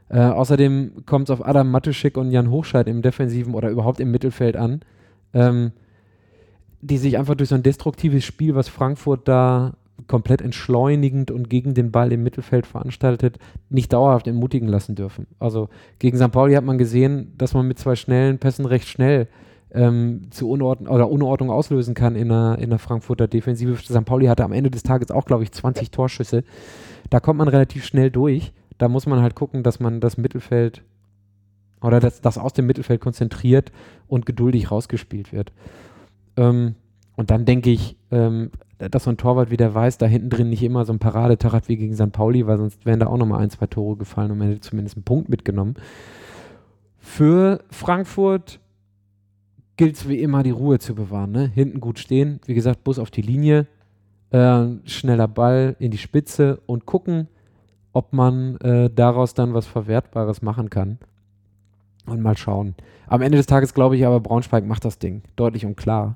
Äh, 0.09 0.19
außerdem 0.19 1.05
kommt 1.05 1.29
es 1.29 1.31
auf 1.31 1.45
Adam 1.45 1.71
Matuschik 1.71 2.17
und 2.17 2.31
Jan 2.31 2.51
Hochscheid 2.51 2.87
im 2.87 3.01
Defensiven 3.01 3.55
oder 3.55 3.69
überhaupt 3.69 3.99
im 3.99 4.11
Mittelfeld 4.11 4.57
an, 4.57 4.81
ähm, 5.33 5.71
die 6.81 6.97
sich 6.97 7.17
einfach 7.17 7.35
durch 7.35 7.49
so 7.49 7.55
ein 7.55 7.63
destruktives 7.63 8.25
Spiel, 8.25 8.53
was 8.55 8.67
Frankfurt 8.67 9.27
da 9.27 9.73
komplett 10.07 10.41
entschleunigend 10.41 11.31
und 11.31 11.49
gegen 11.49 11.73
den 11.73 11.91
Ball 11.91 12.11
im 12.11 12.23
Mittelfeld 12.23 12.65
veranstaltet, 12.65 13.37
nicht 13.69 13.93
dauerhaft 13.93 14.27
entmutigen 14.27 14.67
lassen 14.67 14.95
dürfen. 14.95 15.27
Also 15.39 15.69
gegen 15.99 16.17
St. 16.17 16.31
Pauli 16.31 16.55
hat 16.55 16.65
man 16.65 16.77
gesehen, 16.77 17.33
dass 17.37 17.53
man 17.53 17.67
mit 17.67 17.79
zwei 17.79 17.95
schnellen 17.95 18.39
Pässen 18.39 18.65
recht 18.65 18.87
schnell 18.87 19.27
ähm, 19.73 20.27
zu 20.31 20.49
Unordnung 20.49 20.93
oder 20.93 21.09
Unordnung 21.09 21.49
auslösen 21.49 21.93
kann 21.93 22.15
in 22.15 22.29
der, 22.29 22.57
in 22.59 22.69
der 22.69 22.79
Frankfurter 22.79 23.27
Defensive. 23.27 23.77
St. 23.77 24.05
Pauli 24.05 24.27
hatte 24.27 24.43
am 24.43 24.51
Ende 24.51 24.71
des 24.71 24.83
Tages 24.83 25.11
auch, 25.11 25.25
glaube 25.25 25.43
ich, 25.43 25.51
20 25.51 25.91
Torschüsse. 25.91 26.43
Da 27.09 27.19
kommt 27.19 27.37
man 27.37 27.47
relativ 27.47 27.85
schnell 27.85 28.11
durch. 28.11 28.53
Da 28.77 28.87
muss 28.89 29.05
man 29.05 29.21
halt 29.21 29.35
gucken, 29.35 29.63
dass 29.63 29.79
man 29.79 30.01
das 30.01 30.17
Mittelfeld 30.17 30.83
oder 31.81 31.99
dass 31.99 32.21
das 32.21 32.37
aus 32.37 32.53
dem 32.53 32.67
Mittelfeld 32.67 33.01
konzentriert 33.01 33.71
und 34.07 34.25
geduldig 34.25 34.71
rausgespielt 34.71 35.33
wird. 35.33 35.51
Ähm, 36.37 36.75
und 37.15 37.31
dann 37.31 37.45
denke 37.45 37.69
ich, 37.69 37.97
ähm, 38.11 38.51
dass 38.77 39.03
so 39.03 39.11
ein 39.11 39.17
Torwart 39.17 39.51
wie 39.51 39.57
der 39.57 39.75
weiß, 39.75 39.97
da 39.97 40.05
hinten 40.05 40.29
drin 40.29 40.49
nicht 40.49 40.63
immer 40.63 40.85
so 40.85 40.93
ein 40.93 40.99
Paradetag 40.99 41.53
hat 41.53 41.69
wie 41.69 41.77
gegen 41.77 41.95
St. 41.95 42.11
Pauli, 42.11 42.47
weil 42.47 42.57
sonst 42.57 42.85
wären 42.85 42.99
da 42.99 43.07
auch 43.07 43.17
nochmal 43.17 43.41
ein, 43.41 43.49
zwei 43.49 43.67
Tore 43.67 43.97
gefallen 43.97 44.31
und 44.31 44.37
man 44.39 44.47
hätte 44.49 44.61
zumindest 44.61 44.97
einen 44.97 45.03
Punkt 45.03 45.29
mitgenommen. 45.29 45.75
Für 46.97 47.63
Frankfurt 47.69 48.59
gilt 49.81 49.95
es 49.95 50.07
wie 50.07 50.21
immer, 50.21 50.43
die 50.43 50.51
Ruhe 50.51 50.77
zu 50.77 50.93
bewahren. 50.93 51.31
Ne? 51.31 51.47
Hinten 51.55 51.81
gut 51.81 51.97
stehen, 51.97 52.39
wie 52.45 52.53
gesagt, 52.53 52.83
Bus 52.83 52.99
auf 52.99 53.09
die 53.09 53.23
Linie, 53.23 53.65
äh, 54.29 54.65
schneller 54.85 55.27
Ball 55.27 55.75
in 55.79 55.89
die 55.89 55.97
Spitze 55.97 56.59
und 56.67 56.85
gucken, 56.85 57.27
ob 57.91 58.13
man 58.13 58.57
äh, 58.57 58.91
daraus 58.91 59.33
dann 59.33 59.55
was 59.55 59.65
Verwertbares 59.65 60.43
machen 60.43 60.69
kann. 60.69 60.99
Und 62.05 62.21
mal 62.21 62.37
schauen. 62.37 62.75
Am 63.07 63.23
Ende 63.23 63.39
des 63.39 63.47
Tages 63.47 63.73
glaube 63.73 63.97
ich 63.97 64.05
aber, 64.05 64.19
Braunschweig 64.19 64.67
macht 64.67 64.85
das 64.85 64.99
Ding 64.99 65.23
deutlich 65.35 65.65
und 65.65 65.77
klar. 65.77 66.15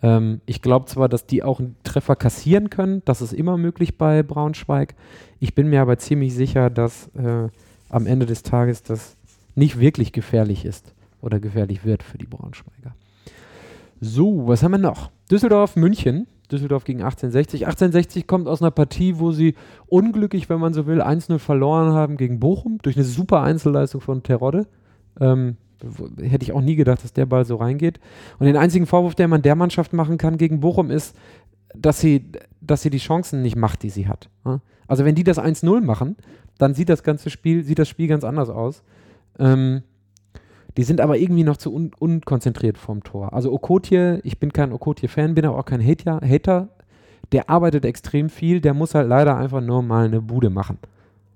Ähm, 0.00 0.40
ich 0.46 0.62
glaube 0.62 0.86
zwar, 0.86 1.10
dass 1.10 1.26
die 1.26 1.42
auch 1.42 1.60
einen 1.60 1.76
Treffer 1.84 2.16
kassieren 2.16 2.70
können, 2.70 3.02
das 3.04 3.20
ist 3.20 3.34
immer 3.34 3.58
möglich 3.58 3.98
bei 3.98 4.22
Braunschweig. 4.22 4.94
Ich 5.38 5.54
bin 5.54 5.68
mir 5.68 5.82
aber 5.82 5.98
ziemlich 5.98 6.32
sicher, 6.34 6.70
dass 6.70 7.08
äh, 7.08 7.48
am 7.90 8.06
Ende 8.06 8.24
des 8.24 8.42
Tages 8.42 8.82
das 8.82 9.18
nicht 9.54 9.78
wirklich 9.78 10.12
gefährlich 10.12 10.64
ist 10.64 10.95
oder 11.26 11.40
gefährlich 11.40 11.84
wird 11.84 12.02
für 12.02 12.18
die 12.18 12.26
Braunschweiger. 12.26 12.94
So, 14.00 14.46
was 14.46 14.62
haben 14.62 14.70
wir 14.72 14.78
noch? 14.78 15.10
Düsseldorf, 15.30 15.76
München. 15.76 16.26
Düsseldorf 16.50 16.84
gegen 16.84 17.00
1860. 17.00 17.66
1860 17.66 18.26
kommt 18.28 18.46
aus 18.46 18.62
einer 18.62 18.70
Partie, 18.70 19.18
wo 19.18 19.32
sie 19.32 19.56
unglücklich, 19.86 20.48
wenn 20.48 20.60
man 20.60 20.72
so 20.72 20.86
will, 20.86 21.02
1-0 21.02 21.38
verloren 21.38 21.92
haben 21.92 22.16
gegen 22.16 22.38
Bochum 22.38 22.78
durch 22.82 22.96
eine 22.96 23.04
super 23.04 23.42
Einzelleistung 23.42 24.00
von 24.00 24.22
Terodde. 24.22 24.68
Ähm, 25.20 25.56
hätte 26.22 26.44
ich 26.44 26.52
auch 26.52 26.60
nie 26.60 26.76
gedacht, 26.76 27.02
dass 27.02 27.12
der 27.12 27.26
Ball 27.26 27.44
so 27.44 27.56
reingeht. 27.56 27.98
Und 28.38 28.46
den 28.46 28.56
einzigen 28.56 28.86
Vorwurf, 28.86 29.16
den 29.16 29.28
man 29.28 29.42
der 29.42 29.56
Mannschaft 29.56 29.92
machen 29.92 30.18
kann 30.18 30.38
gegen 30.38 30.60
Bochum, 30.60 30.90
ist, 30.90 31.16
dass 31.74 31.98
sie, 31.98 32.30
dass 32.60 32.82
sie 32.82 32.90
die 32.90 32.98
Chancen 32.98 33.42
nicht 33.42 33.56
macht, 33.56 33.82
die 33.82 33.90
sie 33.90 34.06
hat. 34.06 34.30
Also 34.86 35.04
wenn 35.04 35.16
die 35.16 35.24
das 35.24 35.38
1-0 35.38 35.80
machen, 35.80 36.16
dann 36.58 36.74
sieht 36.74 36.88
das 36.88 37.02
ganze 37.02 37.30
Spiel, 37.30 37.64
sieht 37.64 37.80
das 37.80 37.88
Spiel 37.88 38.06
ganz 38.06 38.22
anders 38.22 38.48
aus. 38.48 38.84
Ähm, 39.38 39.82
die 40.76 40.82
sind 40.82 41.00
aber 41.00 41.16
irgendwie 41.16 41.44
noch 41.44 41.56
zu 41.56 41.72
un 41.72 41.90
unkonzentriert 41.98 42.76
vorm 42.78 43.02
Tor. 43.02 43.32
Also 43.32 43.52
Okotie, 43.52 44.18
ich 44.22 44.38
bin 44.38 44.52
kein 44.52 44.72
Okotie-Fan, 44.72 45.34
bin 45.34 45.46
aber 45.46 45.58
auch 45.58 45.64
kein 45.64 45.84
Hater, 45.84 46.20
Hater. 46.22 46.68
Der 47.32 47.50
arbeitet 47.50 47.84
extrem 47.84 48.28
viel, 48.28 48.60
der 48.60 48.74
muss 48.74 48.94
halt 48.94 49.08
leider 49.08 49.36
einfach 49.36 49.60
nur 49.60 49.82
mal 49.82 50.04
eine 50.04 50.20
Bude 50.20 50.50
machen. 50.50 50.78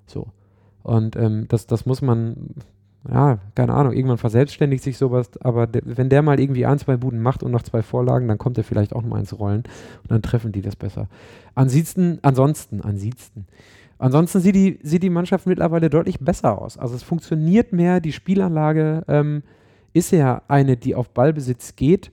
So. 0.07 0.29
Und 0.83 1.17
ähm, 1.17 1.47
das, 1.49 1.67
das 1.67 1.85
muss 1.85 2.01
man, 2.01 2.55
ja, 3.09 3.39
keine 3.55 3.75
Ahnung, 3.75 3.93
irgendwann 3.93 4.19
verselbstständigt 4.19 4.85
sich 4.85 4.99
sowas, 4.99 5.31
aber 5.41 5.67
de, 5.67 5.83
wenn 5.85 6.09
der 6.09 6.23
mal 6.23 6.39
irgendwie 6.39 6.67
ein, 6.67 6.79
zwei 6.79 6.97
Buden 6.97 7.21
macht 7.21 7.43
und 7.43 7.51
noch 7.51 7.63
zwei 7.63 7.83
Vorlagen, 7.83 8.29
dann 8.29 8.39
kommt 8.39 8.57
er 8.59 8.65
vielleicht 8.65 8.95
auch 8.95 9.03
noch 9.03 9.09
mal 9.09 9.21
ins 9.21 9.39
Rollen 9.39 9.65
und 10.03 10.11
dann 10.11 10.23
treffen 10.23 10.53
die 10.53 10.63
das 10.63 10.77
besser. 10.77 11.09
Ansonsten, 11.55 12.19
ansonsten, 12.23 12.83
ansonsten. 12.83 13.47
Ansonsten 14.01 14.41
sieht 14.41 14.55
die, 14.55 14.79
sieht 14.83 15.03
die 15.03 15.11
Mannschaft 15.11 15.47
mittlerweile 15.47 15.91
deutlich 15.91 16.21
besser 16.21 16.61
aus. 16.61 16.79
Also 16.79 16.95
es 16.95 17.03
funktioniert 17.03 17.75
mehr, 17.75 18.01
die 18.01 18.13
Spielanlage 18.13 19.05
ähm, 19.09 19.43
ist 19.93 20.11
ja 20.11 20.41
eine, 20.49 20.79
die 20.79 20.95
auf 20.95 21.11
Ballbesitz 21.11 21.77
geht 21.77 22.11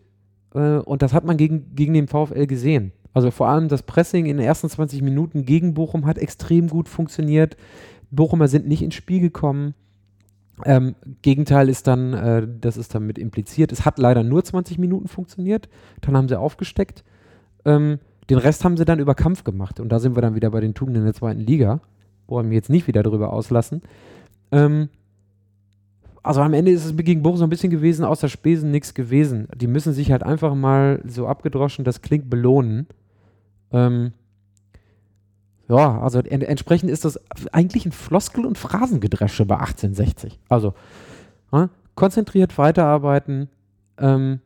äh, 0.54 0.80
und 0.80 1.02
das 1.02 1.14
hat 1.14 1.24
man 1.24 1.38
gegen, 1.38 1.74
gegen 1.76 1.94
den 1.94 2.10
VfL 2.10 2.46
gesehen. 2.46 2.92
Also 3.14 3.32
vor 3.32 3.48
allem 3.48 3.70
das 3.70 3.84
Pressing 3.84 4.26
in 4.26 4.36
den 4.36 4.46
ersten 4.46 4.70
20 4.70 5.02
Minuten 5.02 5.46
gegen 5.46 5.74
Bochum 5.76 6.06
hat 6.06 6.18
extrem 6.18 6.68
gut 6.68 6.90
funktioniert. 6.90 7.56
Bochumer 8.12 8.50
sind 8.50 8.68
nicht 8.68 8.82
ins 8.82 8.96
Spiel 8.96 9.22
gekommen. 9.22 9.74
Ähm, 10.66 10.94
Gegenteil 11.22 11.70
ist 11.70 11.88
dann, 11.88 12.14
äh, 12.14 12.48
das 12.60 12.76
ist 12.76 12.96
damit 12.96 13.18
impliziert, 13.18 13.72
es 13.72 13.86
hat 13.86 13.98
leider 13.98 14.24
nur 14.24 14.44
20 14.44 14.78
Minuten 14.78 15.08
funktioniert. 15.08 15.70
Dann 16.02 16.18
haben 16.18 16.28
sie 16.28 16.38
aufgesteckt. 16.38 17.06
Ähm, 17.64 18.00
den 18.30 18.38
Rest 18.38 18.64
haben 18.66 18.78
sie 18.78 18.86
dann 18.86 19.00
über 19.00 19.16
Kampf 19.16 19.44
gemacht. 19.44 19.80
Und 19.80 19.90
da 19.90 20.00
sind 20.00 20.16
wir 20.16 20.22
dann 20.22 20.36
wieder 20.36 20.50
bei 20.50 20.60
den 20.60 20.74
Tugenden 20.74 21.04
der 21.04 21.14
zweiten 21.14 21.40
Liga. 21.40 21.80
Wollen 22.28 22.50
wir 22.50 22.56
jetzt 22.56 22.70
nicht 22.70 22.88
wieder 22.88 23.04
drüber 23.04 23.32
auslassen. 23.32 23.82
Ähm, 24.52 24.90
also 26.24 26.42
am 26.42 26.54
Ende 26.54 26.72
ist 26.72 26.84
es 26.84 26.96
gegen 26.98 27.24
Bochum 27.24 27.38
so 27.38 27.46
ein 27.46 27.50
bisschen 27.50 27.70
gewesen, 27.70 28.04
außer 28.04 28.28
Spesen 28.28 28.70
nichts 28.70 28.94
gewesen. 28.94 29.48
Die 29.56 29.68
müssen 29.68 29.94
sich 29.94 30.12
halt 30.12 30.24
einfach 30.24 30.56
mal 30.56 31.02
so 31.06 31.26
abgedroschen, 31.26 31.86
das 31.86 32.02
klingt 32.02 32.30
belohnen. 32.30 32.88
Ähm, 33.72 34.12
ja, 35.70 36.02
also 36.02 36.20
en 36.20 36.42
entsprechend 36.42 36.92
ist 36.92 37.06
das 37.06 37.20
eigentlich 37.54 37.86
ein 37.86 37.92
Floskel- 37.94 38.46
und 38.46 38.58
Phrasengedresche 38.58 39.46
bei 39.46 39.56
1860. 39.56 40.40
Also 40.50 40.74
ja, 41.54 41.70
konzentriert 41.96 42.58
weiterarbeiten 42.58 43.50
ähm, 43.98 44.40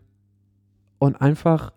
und 0.99 1.19
einfach 1.19 1.73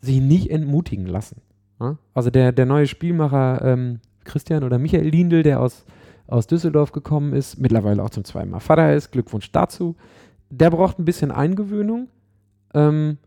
sich 0.00 0.20
nicht 0.20 0.50
entmutigen 0.50 1.06
lassen. 1.06 1.40
Ja? 1.80 1.98
Also 2.14 2.30
der, 2.30 2.52
der 2.52 2.66
neue 2.66 2.86
Spielmacher 2.86 3.62
ähm, 3.62 4.00
Christian 4.24 4.64
oder 4.64 4.78
Michael 4.78 5.08
Lindl, 5.08 5.42
der 5.42 5.60
aus, 5.60 5.84
aus 6.26 6.46
Düsseldorf 6.46 6.92
gekommen 6.92 7.32
ist, 7.32 7.58
mittlerweile 7.58 8.02
auch 8.02 8.10
zum 8.10 8.24
zweiten 8.24 8.50
Mal 8.50 8.60
Vater 8.60 8.94
ist, 8.94 9.12
Glückwunsch 9.12 9.50
dazu. 9.52 9.96
Der 10.50 10.70
braucht 10.70 10.98
ein 10.98 11.04
bisschen 11.04 11.30
Eingewöhnung. 11.30 12.08
Ähm, 12.74 13.18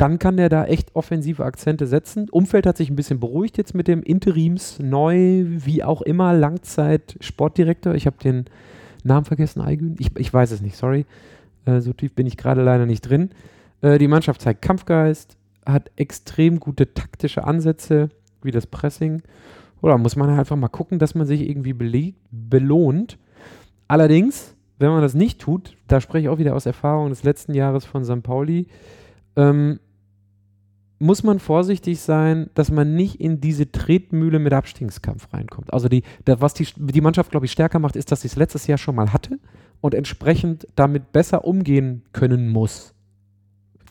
dann 0.00 0.18
kann 0.18 0.38
der 0.38 0.48
da 0.48 0.64
echt 0.64 0.96
offensive 0.96 1.44
Akzente 1.44 1.86
setzen. 1.86 2.30
Umfeld 2.30 2.66
hat 2.66 2.78
sich 2.78 2.88
ein 2.88 2.96
bisschen 2.96 3.20
beruhigt 3.20 3.58
jetzt 3.58 3.74
mit 3.74 3.86
dem 3.86 4.02
Interims 4.02 4.78
neu, 4.78 5.44
wie 5.46 5.84
auch 5.84 6.00
immer, 6.00 6.32
Langzeit-Sportdirektor. 6.32 7.94
Ich 7.94 8.06
habe 8.06 8.16
den 8.22 8.46
Namen 9.04 9.26
vergessen, 9.26 9.60
Aygün. 9.60 9.96
Ich, 9.98 10.16
ich 10.16 10.32
weiß 10.32 10.52
es 10.52 10.62
nicht, 10.62 10.76
sorry. 10.76 11.04
Äh, 11.66 11.80
so 11.80 11.92
tief 11.92 12.14
bin 12.14 12.26
ich 12.26 12.38
gerade 12.38 12.62
leider 12.62 12.86
nicht 12.86 13.02
drin. 13.02 13.28
Äh, 13.82 13.98
die 13.98 14.08
Mannschaft 14.08 14.40
zeigt 14.40 14.62
Kampfgeist, 14.62 15.36
hat 15.66 15.90
extrem 15.96 16.60
gute 16.60 16.94
taktische 16.94 17.44
Ansätze, 17.44 18.08
wie 18.42 18.50
das 18.50 18.66
Pressing. 18.66 19.22
Oder 19.82 19.98
muss 19.98 20.16
man 20.16 20.30
einfach 20.30 20.56
mal 20.56 20.68
gucken, 20.68 20.98
dass 20.98 21.14
man 21.14 21.26
sich 21.26 21.48
irgendwie 21.48 21.74
belohnt. 22.30 23.18
Allerdings, 23.88 24.54
wenn 24.78 24.90
man 24.90 25.02
das 25.02 25.14
nicht 25.14 25.40
tut, 25.40 25.76
da 25.88 26.00
spreche 26.00 26.24
ich 26.24 26.28
auch 26.28 26.38
wieder 26.38 26.54
aus 26.54 26.66
Erfahrung 26.66 27.08
des 27.08 27.22
letzten 27.22 27.54
Jahres 27.54 27.84
von 27.84 28.04
St. 28.04 28.22
Pauli, 28.22 28.66
ähm, 29.36 29.80
muss 31.02 31.22
man 31.22 31.38
vorsichtig 31.38 31.98
sein, 32.00 32.50
dass 32.54 32.70
man 32.70 32.94
nicht 32.94 33.20
in 33.20 33.40
diese 33.40 33.72
Tretmühle 33.72 34.38
mit 34.38 34.52
Abstiegskampf 34.52 35.32
reinkommt. 35.32 35.72
Also 35.72 35.88
die, 35.88 36.02
der, 36.26 36.42
was 36.42 36.52
die, 36.52 36.66
die 36.76 37.00
Mannschaft, 37.00 37.30
glaube 37.30 37.46
ich, 37.46 37.52
stärker 37.52 37.78
macht, 37.78 37.96
ist, 37.96 38.12
dass 38.12 38.20
sie 38.20 38.28
es 38.28 38.36
letztes 38.36 38.66
Jahr 38.66 38.76
schon 38.76 38.94
mal 38.94 39.12
hatte 39.12 39.38
und 39.80 39.94
entsprechend 39.94 40.66
damit 40.76 41.10
besser 41.12 41.46
umgehen 41.46 42.02
können 42.12 42.50
muss, 42.50 42.94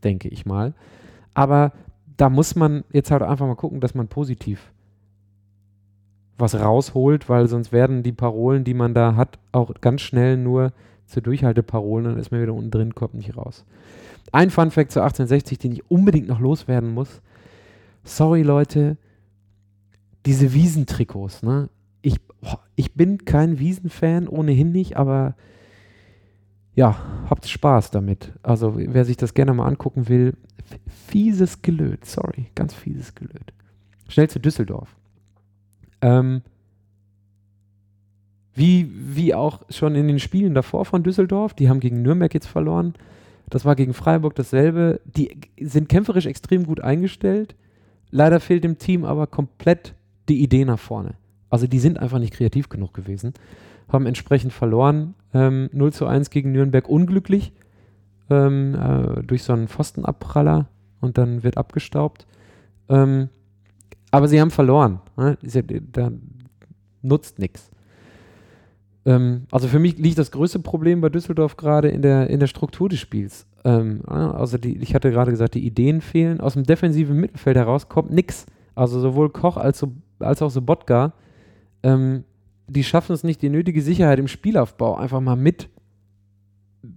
denke 0.04 0.30
ich 0.30 0.46
mal. 0.46 0.74
Aber 1.34 1.72
da 2.18 2.30
muss 2.30 2.56
man 2.56 2.84
jetzt 2.92 3.12
halt 3.12 3.22
einfach 3.22 3.48
mal 3.48 3.56
gucken, 3.56 3.80
dass 3.80 3.96
man 3.96 4.08
positiv 4.08 4.72
was 6.38 6.56
rausholt, 6.56 7.30
weil 7.30 7.48
sonst 7.48 7.72
werden 7.72 8.04
die 8.04 8.12
Parolen, 8.12 8.64
die 8.64 8.74
man 8.74 8.94
da 8.94 9.16
hat, 9.16 9.40
auch 9.52 9.74
ganz 9.82 10.02
schnell 10.02 10.38
nur 10.38 10.72
zu 11.06 11.22
Durchhalteparolen, 11.22 12.06
dann 12.06 12.18
ist 12.18 12.32
man 12.32 12.42
wieder 12.42 12.54
unten 12.54 12.72
drin, 12.72 12.96
kommt 12.96 13.16
nicht 13.16 13.36
raus. 13.36 13.66
Ein 14.32 14.50
Fun 14.50 14.72
Fact 14.72 14.92
zu 14.92 15.02
1860, 15.02 15.58
den 15.58 15.72
ich 15.72 15.90
unbedingt 15.90 16.28
noch 16.28 16.40
loswerden 16.40 16.94
muss. 16.94 17.22
Sorry, 18.04 18.44
Leute, 18.44 18.98
diese 20.26 20.54
Wiesentrikots, 20.54 21.44
ne? 21.44 21.70
Ich, 22.02 22.18
ich 22.76 22.94
bin 22.94 23.26
kein 23.26 23.60
Wiesenfan, 23.60 24.28
ohnehin 24.28 24.72
nicht, 24.72 24.98
aber 24.98 25.36
ja, 26.76 26.98
habt 27.30 27.48
Spaß 27.48 27.92
damit. 27.92 28.32
Also, 28.44 28.74
wer 28.76 29.06
sich 29.06 29.18
das 29.18 29.34
gerne 29.34 29.54
mal 29.54 29.66
angucken 29.66 30.08
will, 30.08 30.36
fieses 31.08 31.62
Gelöt, 31.62 32.06
sorry, 32.06 32.48
ganz 32.56 32.74
fieses 32.74 33.16
Gelöt. 33.16 33.54
Schnell 34.08 34.30
zu 34.30 34.40
Düsseldorf. 34.40 34.96
Ähm, 36.02 36.42
wie, 38.54 38.90
wie 38.94 39.34
auch 39.34 39.62
schon 39.70 39.96
in 39.96 40.08
den 40.08 40.20
Spielen 40.20 40.54
davor 40.54 40.86
von 40.86 41.04
Düsseldorf, 41.04 41.54
die 41.54 41.70
haben 41.70 41.80
gegen 41.80 42.02
Nürnberg 42.02 42.34
jetzt 42.34 42.48
verloren, 42.48 42.94
das 43.50 43.66
war 43.66 43.76
gegen 43.76 43.94
Freiburg 43.94 44.36
dasselbe. 44.36 45.02
Die 45.06 45.32
sind 45.60 45.90
kämpferisch 45.90 46.26
extrem 46.26 46.66
gut 46.66 46.82
eingestellt. 46.82 47.56
Leider 48.12 48.40
fehlt 48.40 48.64
dem 48.64 48.78
Team 48.78 49.06
aber 49.06 49.28
komplett 49.28 49.96
die 50.30 50.42
Idee 50.42 50.66
nach 50.66 50.80
vorne. 50.80 51.16
Also 51.50 51.66
die 51.66 51.80
sind 51.80 52.00
einfach 52.00 52.20
nicht 52.20 52.34
kreativ 52.34 52.70
genug 52.70 52.94
gewesen. 52.94 53.34
Haben 53.92 54.06
entsprechend 54.06 54.54
verloren. 54.54 55.16
Ähm, 55.34 55.70
0 55.74 55.94
zu 55.94 56.06
1 56.06 56.30
gegen 56.30 56.52
Nürnberg 56.52 56.88
unglücklich. 56.88 57.54
Ähm, 58.30 58.76
äh, 58.76 59.24
durch 59.24 59.44
so 59.44 59.54
einen 59.54 59.68
Pfostenabpraller 59.68 60.68
und 61.02 61.18
dann 61.18 61.44
wird 61.44 61.58
abgestaubt. 61.58 62.28
Ähm, 62.88 63.30
aber 64.12 64.28
sie 64.28 64.40
haben 64.40 64.52
verloren. 64.52 65.02
Ne? 65.18 65.38
Da 65.92 66.12
nutzt 67.02 67.40
nichts. 67.40 67.72
Ähm, 69.06 69.48
also 69.52 69.68
für 69.68 69.80
mich 69.80 69.98
liegt 69.98 70.18
das 70.18 70.32
größte 70.32 70.60
Problem 70.60 71.02
bei 71.02 71.10
Düsseldorf 71.10 71.58
gerade 71.58 71.90
in 71.90 72.02
der, 72.02 72.30
in 72.30 72.40
der 72.40 72.48
Struktur 72.48 72.90
des 72.90 73.00
Spiels. 73.00 73.46
Ähm, 73.64 74.02
also 74.08 74.58
die, 74.58 74.78
ich 74.78 74.96
hatte 74.96 75.12
gerade 75.12 75.32
gesagt, 75.32 75.56
die 75.56 75.66
Ideen 75.66 76.02
fehlen. 76.02 76.40
Aus 76.40 76.54
dem 76.54 76.64
defensiven 76.64 77.20
Mittelfeld 77.20 77.58
heraus 77.58 77.90
kommt 77.90 78.12
nichts. 78.12 78.46
Also 78.76 79.00
sowohl 79.00 79.30
Koch 79.30 79.58
als, 79.58 79.80
so, 79.80 79.92
als 80.20 80.42
auch 80.42 80.50
Sobotka, 80.50 81.14
ähm, 81.84 82.24
die 82.70 82.84
schaffen 82.84 83.14
es 83.14 83.24
nicht, 83.24 83.42
die 83.42 83.50
nötige 83.50 83.82
Sicherheit 83.82 84.20
im 84.20 84.28
Spielaufbau 84.28 84.96
einfach 84.96 85.20
mal 85.20 85.36
mit 85.36 85.70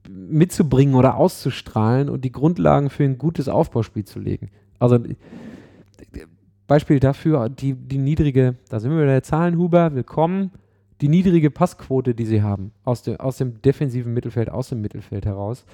mitzubringen 0.08 0.94
oder 0.94 1.16
auszustrahlen 1.16 2.08
und 2.08 2.24
die 2.24 2.32
Grundlagen 2.32 2.90
für 2.90 3.04
ein 3.04 3.18
gutes 3.18 3.48
Aufbauspiel 3.48 4.04
zu 4.04 4.20
legen. 4.20 4.50
Also 4.78 4.98
Beispiel 6.66 7.00
dafür, 7.00 7.48
die, 7.48 7.74
die 7.74 7.98
niedrige, 7.98 8.56
da 8.68 8.80
sind 8.80 8.92
wir 8.92 8.98
bei 8.98 9.06
der 9.06 9.22
Zahlenhuber, 9.22 9.94
willkommen 9.94 10.52
die 11.00 11.08
niedrige 11.08 11.50
Passquote, 11.50 12.14
die 12.14 12.24
sie 12.24 12.42
haben, 12.42 12.70
aus, 12.84 13.02
de, 13.02 13.18
aus 13.18 13.36
dem 13.36 13.60
defensiven 13.60 14.14
Mittelfeld, 14.14 14.48
aus 14.50 14.68
dem 14.68 14.80
Mittelfeld 14.80 15.26
heraus. 15.26 15.64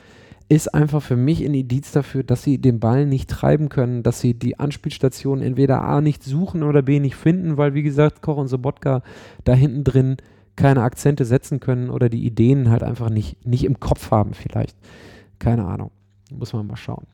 Ist 0.49 0.73
einfach 0.75 1.03
für 1.03 1.17
mich 1.17 1.45
ein 1.45 1.53
Indiz 1.53 1.93
dafür, 1.93 2.23
dass 2.23 2.43
sie 2.43 2.59
den 2.59 2.81
Ball 2.81 3.05
nicht 3.05 3.29
treiben 3.29 3.69
können, 3.69 4.03
dass 4.03 4.21
sie 4.21 4.33
die 4.35 4.59
Anspielstation 4.59 5.43
entweder 5.43 5.83
A 5.83 6.01
nicht 6.01 6.25
suchen 6.25 6.63
oder 6.63 6.83
B 6.83 7.01
nicht 7.01 7.17
finden, 7.17 7.59
weil 7.59 7.75
wie 7.75 7.83
gesagt, 7.83 8.23
Koch 8.23 8.39
und 8.39 8.49
Sobotka 8.49 9.03
da 9.45 9.53
hinten 9.53 9.85
drin 9.85 10.17
keine 10.57 10.83
Akzente 10.83 11.25
setzen 11.25 11.61
können 11.61 11.91
oder 11.91 12.09
die 12.09 12.25
Ideen 12.25 12.71
halt 12.71 12.83
einfach 12.83 13.11
nicht, 13.11 13.47
nicht 13.47 13.65
im 13.65 13.79
Kopf 13.79 14.11
haben 14.11 14.33
vielleicht. 14.33 14.77
Keine 15.39 15.67
Ahnung. 15.67 15.91
Muss 16.31 16.53
man 16.53 16.67
mal 16.67 16.77
schauen. 16.77 17.07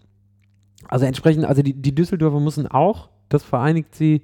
Also 0.89 1.05
entsprechend, 1.05 1.45
also 1.45 1.63
die, 1.63 1.75
die 1.75 1.95
Düsseldorfer 1.95 2.41
müssen 2.41 2.67
auch, 2.67 3.11
das 3.29 3.43
vereinigt 3.43 3.95
sie 3.95 4.23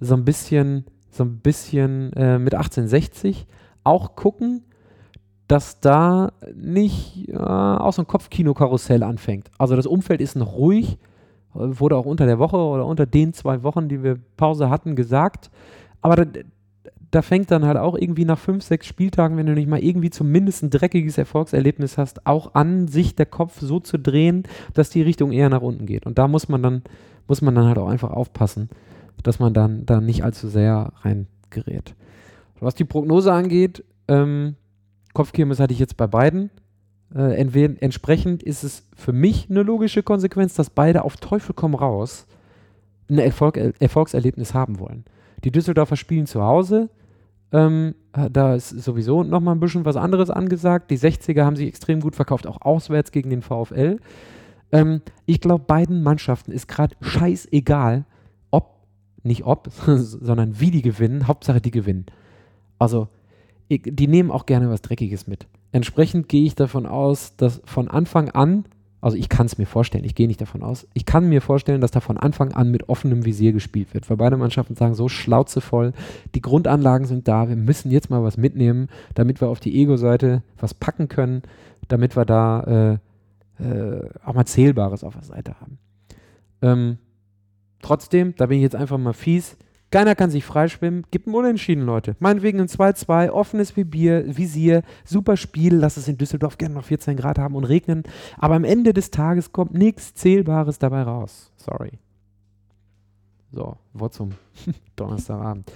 so 0.00 0.14
ein 0.14 0.24
bisschen, 0.24 0.84
so 1.10 1.24
ein 1.24 1.38
bisschen 1.38 2.12
äh, 2.14 2.38
mit 2.38 2.54
1860, 2.54 3.46
auch 3.84 4.16
gucken, 4.16 4.62
dass 5.48 5.80
da 5.80 6.32
nicht 6.54 7.28
äh, 7.28 7.36
auch 7.36 7.92
so 7.92 8.02
ein 8.02 8.08
Kopfkino-Karussell 8.08 9.02
anfängt. 9.02 9.50
Also 9.58 9.76
das 9.76 9.86
Umfeld 9.86 10.20
ist 10.20 10.36
noch 10.36 10.54
ruhig, 10.54 10.98
wurde 11.52 11.96
auch 11.96 12.06
unter 12.06 12.26
der 12.26 12.38
Woche 12.38 12.56
oder 12.56 12.86
unter 12.86 13.06
den 13.06 13.32
zwei 13.32 13.62
Wochen, 13.62 13.88
die 13.88 14.02
wir 14.02 14.18
Pause 14.36 14.70
hatten, 14.70 14.96
gesagt. 14.96 15.50
Aber 16.00 16.16
da, 16.16 16.40
da 17.10 17.22
fängt 17.22 17.50
dann 17.50 17.64
halt 17.64 17.76
auch 17.76 17.96
irgendwie 17.96 18.24
nach 18.24 18.38
fünf, 18.38 18.64
sechs 18.64 18.86
Spieltagen, 18.86 19.36
wenn 19.36 19.46
du 19.46 19.52
nicht 19.52 19.68
mal 19.68 19.82
irgendwie 19.82 20.10
zumindest 20.10 20.62
ein 20.62 20.70
dreckiges 20.70 21.16
Erfolgserlebnis 21.16 21.96
hast, 21.96 22.26
auch 22.26 22.54
an 22.54 22.88
sich 22.88 23.14
der 23.14 23.26
Kopf 23.26 23.60
so 23.60 23.78
zu 23.80 23.98
drehen, 23.98 24.44
dass 24.72 24.90
die 24.90 25.02
Richtung 25.02 25.30
eher 25.30 25.48
nach 25.48 25.62
unten 25.62 25.86
geht. 25.86 26.06
Und 26.06 26.18
da 26.18 26.26
muss 26.26 26.48
man 26.48 26.62
dann, 26.62 26.82
muss 27.28 27.40
man 27.40 27.54
dann 27.54 27.66
halt 27.66 27.78
auch 27.78 27.88
einfach 27.88 28.10
aufpassen, 28.10 28.68
dass 29.22 29.38
man 29.38 29.54
dann 29.54 29.86
da 29.86 30.00
nicht 30.00 30.24
allzu 30.24 30.48
sehr 30.48 30.92
reingerät. 31.02 31.94
Was 32.58 32.74
die 32.74 32.84
Prognose 32.84 33.32
angeht, 33.32 33.84
ähm, 34.08 34.56
Kopfkirmes 35.14 35.58
hatte 35.58 35.72
ich 35.72 35.78
jetzt 35.78 35.96
bei 35.96 36.06
beiden. 36.06 36.50
Äh, 37.14 37.40
entsprechend 37.80 38.42
ist 38.42 38.64
es 38.64 38.86
für 38.94 39.12
mich 39.12 39.48
eine 39.48 39.62
logische 39.62 40.02
Konsequenz, 40.02 40.54
dass 40.54 40.68
beide 40.68 41.04
auf 41.04 41.16
Teufel 41.16 41.54
komm 41.54 41.74
raus 41.74 42.26
ein 43.08 43.18
Erfolg, 43.18 43.56
Erfolgserlebnis 43.78 44.54
haben 44.54 44.78
wollen. 44.78 45.04
Die 45.44 45.50
Düsseldorfer 45.50 45.96
spielen 45.96 46.26
zu 46.26 46.42
Hause. 46.42 46.88
Ähm, 47.52 47.94
da 48.12 48.54
ist 48.54 48.70
sowieso 48.70 49.22
nochmal 49.22 49.54
ein 49.54 49.60
bisschen 49.60 49.84
was 49.84 49.96
anderes 49.96 50.30
angesagt. 50.30 50.90
Die 50.90 50.98
60er 50.98 51.44
haben 51.44 51.56
sich 51.56 51.68
extrem 51.68 52.00
gut 52.00 52.16
verkauft, 52.16 52.46
auch 52.46 52.62
auswärts 52.62 53.12
gegen 53.12 53.30
den 53.30 53.42
VfL. 53.42 53.98
Ähm, 54.72 55.02
ich 55.26 55.40
glaube, 55.40 55.64
beiden 55.64 56.02
Mannschaften 56.02 56.50
ist 56.50 56.66
gerade 56.66 56.96
scheißegal, 57.00 58.06
ob, 58.50 58.74
nicht 59.22 59.44
ob, 59.44 59.68
sondern 59.86 60.58
wie 60.58 60.70
die 60.70 60.82
gewinnen. 60.82 61.28
Hauptsache, 61.28 61.60
die 61.60 61.70
gewinnen. 61.70 62.06
Also, 62.78 63.08
die 63.68 64.06
nehmen 64.08 64.30
auch 64.30 64.46
gerne 64.46 64.70
was 64.70 64.82
Dreckiges 64.82 65.26
mit. 65.26 65.46
Entsprechend 65.72 66.28
gehe 66.28 66.44
ich 66.44 66.54
davon 66.54 66.86
aus, 66.86 67.36
dass 67.36 67.60
von 67.64 67.88
Anfang 67.88 68.30
an, 68.30 68.64
also 69.00 69.16
ich 69.16 69.28
kann 69.28 69.46
es 69.46 69.58
mir 69.58 69.66
vorstellen, 69.66 70.04
ich 70.04 70.14
gehe 70.14 70.28
nicht 70.28 70.40
davon 70.40 70.62
aus, 70.62 70.86
ich 70.94 71.04
kann 71.04 71.28
mir 71.28 71.40
vorstellen, 71.40 71.80
dass 71.80 71.90
da 71.90 72.00
von 72.00 72.16
Anfang 72.16 72.52
an 72.52 72.70
mit 72.70 72.88
offenem 72.88 73.24
Visier 73.24 73.52
gespielt 73.52 73.92
wird, 73.92 74.08
weil 74.08 74.16
beide 74.16 74.36
Mannschaften 74.36 74.76
sagen, 74.76 74.94
so 74.94 75.08
schlauzevoll, 75.08 75.92
die 76.34 76.42
Grundanlagen 76.42 77.06
sind 77.06 77.26
da, 77.26 77.48
wir 77.48 77.56
müssen 77.56 77.90
jetzt 77.90 78.10
mal 78.10 78.22
was 78.22 78.36
mitnehmen, 78.36 78.88
damit 79.14 79.40
wir 79.40 79.48
auf 79.48 79.60
die 79.60 79.80
Ego-Seite 79.80 80.42
was 80.58 80.74
packen 80.74 81.08
können, 81.08 81.42
damit 81.88 82.16
wir 82.16 82.24
da 82.24 82.98
äh, 83.58 83.62
äh, 83.62 84.08
auch 84.24 84.34
mal 84.34 84.46
Zählbares 84.46 85.04
auf 85.04 85.14
der 85.14 85.24
Seite 85.24 85.60
haben. 85.60 85.78
Ähm, 86.62 86.98
trotzdem, 87.82 88.34
da 88.36 88.46
bin 88.46 88.58
ich 88.58 88.62
jetzt 88.62 88.76
einfach 88.76 88.98
mal 88.98 89.12
fies, 89.12 89.56
keiner 89.94 90.16
kann 90.16 90.28
sich 90.28 90.44
freischwimmen. 90.44 91.04
Gibt 91.12 91.28
ein 91.28 91.34
Unentschieden, 91.34 91.86
Leute. 91.86 92.16
Meinetwegen 92.18 92.58
ein 92.58 92.66
2-2, 92.66 93.30
offenes 93.30 93.70
Bier, 93.74 94.24
Visier, 94.36 94.82
super 95.04 95.36
Spiel. 95.36 95.76
Lass 95.76 95.96
es 95.96 96.08
in 96.08 96.18
Düsseldorf 96.18 96.58
gerne 96.58 96.74
noch 96.74 96.84
14 96.84 97.16
Grad 97.16 97.38
haben 97.38 97.54
und 97.54 97.62
regnen. 97.62 98.02
Aber 98.36 98.56
am 98.56 98.64
Ende 98.64 98.92
des 98.92 99.12
Tages 99.12 99.52
kommt 99.52 99.72
nichts 99.72 100.12
Zählbares 100.12 100.80
dabei 100.80 101.02
raus. 101.02 101.52
Sorry. 101.58 101.92
So, 103.52 103.76
Wort 103.92 104.14
zum 104.14 104.32
Donnerstagabend. 104.96 105.70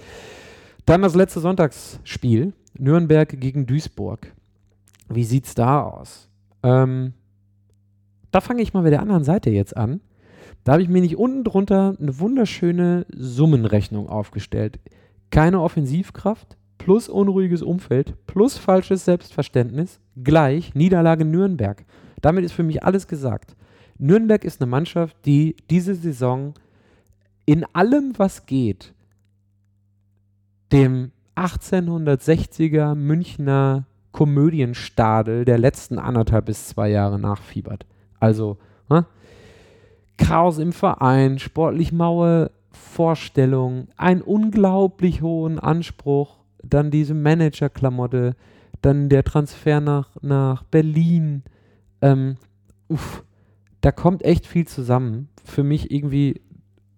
Dann 0.85 1.01
das 1.01 1.15
letzte 1.15 1.39
Sonntagsspiel. 1.39 2.51
Nürnberg 2.77 3.39
gegen 3.39 3.67
Duisburg. 3.67 4.33
Wie 5.07 5.23
sieht's 5.23 5.55
da 5.55 5.83
aus? 5.83 6.27
Ähm, 6.61 7.13
da 8.31 8.41
fange 8.41 8.63
ich 8.63 8.73
mal 8.73 8.83
mit 8.83 8.91
der 8.91 9.01
anderen 9.01 9.23
Seite 9.23 9.49
jetzt 9.49 9.77
an. 9.77 10.01
Da 10.63 10.73
habe 10.73 10.81
ich 10.81 10.89
mir 10.89 11.01
nicht 11.01 11.17
unten 11.17 11.43
drunter 11.43 11.95
eine 11.99 12.19
wunderschöne 12.19 13.05
Summenrechnung 13.15 14.07
aufgestellt. 14.07 14.79
Keine 15.31 15.61
Offensivkraft 15.61 16.57
plus 16.77 17.09
unruhiges 17.09 17.61
Umfeld 17.61 18.15
plus 18.25 18.57
falsches 18.57 19.05
Selbstverständnis 19.05 19.99
gleich 20.23 20.73
Niederlage 20.75 21.25
Nürnberg. 21.25 21.85
Damit 22.21 22.43
ist 22.43 22.53
für 22.53 22.63
mich 22.63 22.83
alles 22.83 23.07
gesagt. 23.07 23.55
Nürnberg 23.97 24.43
ist 24.43 24.61
eine 24.61 24.69
Mannschaft, 24.69 25.17
die 25.25 25.55
diese 25.69 25.93
Saison 25.93 26.53
in 27.45 27.65
allem, 27.73 28.13
was 28.17 28.45
geht, 28.45 28.93
dem 30.71 31.11
1860er 31.35 32.95
Münchner 32.95 33.85
Komödienstadel 34.11 35.45
der 35.45 35.57
letzten 35.57 35.99
anderthalb 35.99 36.45
bis 36.45 36.67
zwei 36.67 36.89
Jahre 36.89 37.19
nachfiebert. 37.19 37.85
Also, 38.19 38.57
ne? 38.89 39.05
Chaos 40.19 40.59
im 40.59 40.73
Verein, 40.73 41.39
sportlich 41.39 41.91
maue 41.91 42.51
Vorstellungen, 42.71 43.87
einen 43.97 44.21
unglaublich 44.21 45.21
hohen 45.21 45.57
Anspruch, 45.59 46.37
dann 46.61 46.91
diese 46.91 47.13
Manager-Klamotte, 47.13 48.35
dann 48.81 49.09
der 49.09 49.23
Transfer 49.23 49.81
nach, 49.81 50.09
nach 50.21 50.63
Berlin. 50.63 51.43
Ähm, 52.01 52.37
uff, 52.89 53.23
da 53.81 53.91
kommt 53.91 54.23
echt 54.23 54.45
viel 54.45 54.67
zusammen. 54.67 55.29
Für 55.43 55.63
mich 55.63 55.91
irgendwie 55.91 56.41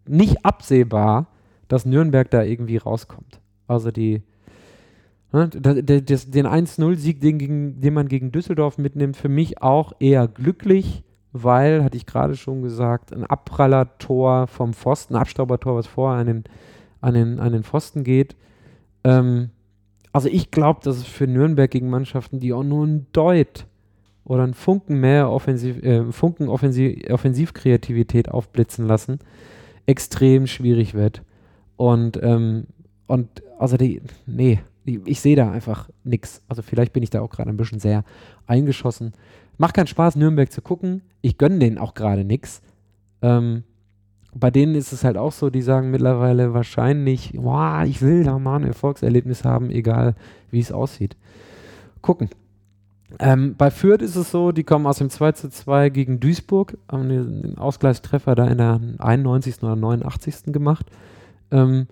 nicht 0.08 0.46
absehbar, 0.46 1.28
dass 1.68 1.86
Nürnberg 1.86 2.30
da 2.30 2.44
irgendwie 2.44 2.78
rauskommt. 2.78 3.40
Also 3.68 3.92
die, 3.92 4.24
ne, 5.32 5.48
den 5.48 6.48
1-0-Sieg, 6.48 7.22
den, 7.22 7.80
den 7.80 7.94
man 7.94 8.08
gegen 8.08 8.32
Düsseldorf 8.32 8.78
mitnimmt, 8.78 9.16
für 9.16 9.30
mich 9.30 9.62
auch 9.62 9.94
eher 10.00 10.28
glücklich 10.28 11.04
weil, 11.34 11.84
hatte 11.84 11.98
ich 11.98 12.06
gerade 12.06 12.36
schon 12.36 12.62
gesagt, 12.62 13.14
ein 13.14 13.26
Abprallertor 13.26 14.48
vom 14.48 14.74
Pfosten, 14.74 15.16
ein 15.16 15.22
Abstaubertor, 15.22 15.76
was 15.76 15.88
vorher 15.88 16.20
an 16.20 16.28
den, 16.28 16.44
an 17.00 17.14
den, 17.14 17.40
an 17.40 17.54
den 17.54 17.64
Pfosten 17.64 18.04
geht. 18.04 18.36
Ähm, 19.04 19.50
also 20.12 20.28
ich 20.28 20.52
glaube, 20.52 20.82
dass 20.84 20.98
es 20.98 21.06
für 21.06 21.28
Nürnberg 21.28 21.72
gegen 21.72 21.90
Mannschaften, 21.90 22.40
die 22.40 22.54
auch 22.54 22.64
nur 22.64 22.86
ein 22.86 23.08
Deut 23.14 23.66
oder 24.26 24.44
einen 24.44 24.54
Funken 24.54 25.00
mehr 25.00 25.30
Offensiv, 25.30 25.82
äh, 25.84 26.12
Funken 26.12 26.50
Offensiv, 26.50 27.10
Offensivkreativität 27.10 28.30
aufblitzen 28.30 28.86
lassen, 28.86 29.20
extrem 29.86 30.48
schwierig 30.48 30.94
wird. 30.94 31.24
Und, 31.78 32.20
ähm, 32.22 32.68
und 33.08 33.30
also 33.58 33.78
die, 33.78 34.02
nee, 34.26 34.60
ich 34.86 35.22
sehe 35.22 35.36
da 35.36 35.52
einfach 35.52 35.90
nichts. 36.04 36.42
Also 36.48 36.62
vielleicht 36.62 36.94
bin 36.94 37.04
ich 37.04 37.10
da 37.10 37.22
auch 37.22 37.30
gerade 37.30 37.50
ein 37.50 37.58
bisschen 37.58 37.80
sehr 37.80 38.04
eingeschossen. 38.48 39.14
Macht 39.62 39.76
keinen 39.76 39.86
Spaß, 39.86 40.16
Nürnberg 40.16 40.52
zu 40.52 40.64
gucken. 40.64 41.04
Ich 41.22 41.38
gönne 41.38 41.60
denen 41.60 41.78
auch 41.78 41.94
gerade 41.94 42.26
nichts. 42.26 42.64
Ähm, 43.22 43.62
bei 44.34 44.50
denen 44.50 44.74
ist 44.74 44.92
es 44.92 45.04
halt 45.04 45.18
auch 45.18 45.32
so, 45.32 45.52
die 45.52 45.62
sagen 45.62 45.92
mittlerweile 45.92 46.56
wahrscheinlich, 46.56 47.34
wow, 47.36 47.84
ich 47.86 48.02
will 48.02 48.24
da 48.24 48.40
mal 48.40 48.56
ein 48.56 48.64
Erfolgserlebnis 48.64 49.46
haben, 49.46 49.70
egal 49.70 50.16
wie 50.50 50.62
es 50.62 50.72
aussieht. 50.72 51.16
Gucken. 52.02 52.32
Ähm, 53.20 53.54
bei 53.56 53.70
Fürth 53.70 54.02
ist 54.02 54.16
es 54.16 54.32
so, 54.32 54.52
die 54.52 54.64
kommen 54.64 54.88
aus 54.88 54.98
dem 54.98 55.12
2 55.12 55.34
zu 55.34 55.52
2 55.52 55.90
gegen 55.90 56.20
Duisburg, 56.20 56.76
haben 56.92 57.10
den 57.10 57.60
Ausgleichstreffer 57.60 58.34
da 58.34 58.48
in 58.48 58.58
der 58.58 58.82
91. 58.98 59.62
oder 59.62 59.76
89. 59.76 60.46
gemacht. 60.46 60.88
Ähm, 61.52 61.86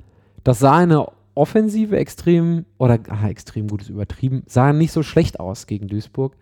das 0.43 0.57
sah 0.57 0.77
eine 0.77 1.05
Offensive 1.35 1.95
extrem, 1.97 2.65
oder 2.79 2.97
ah, 3.09 3.29
extrem 3.29 3.67
gut 3.67 3.83
ist 3.83 3.89
übertrieben, 3.89 4.41
sah 4.47 4.73
nicht 4.73 4.91
so 4.91 5.03
schlecht 5.03 5.39
aus 5.39 5.67
gegen 5.67 5.87
Duisburg 5.87 6.35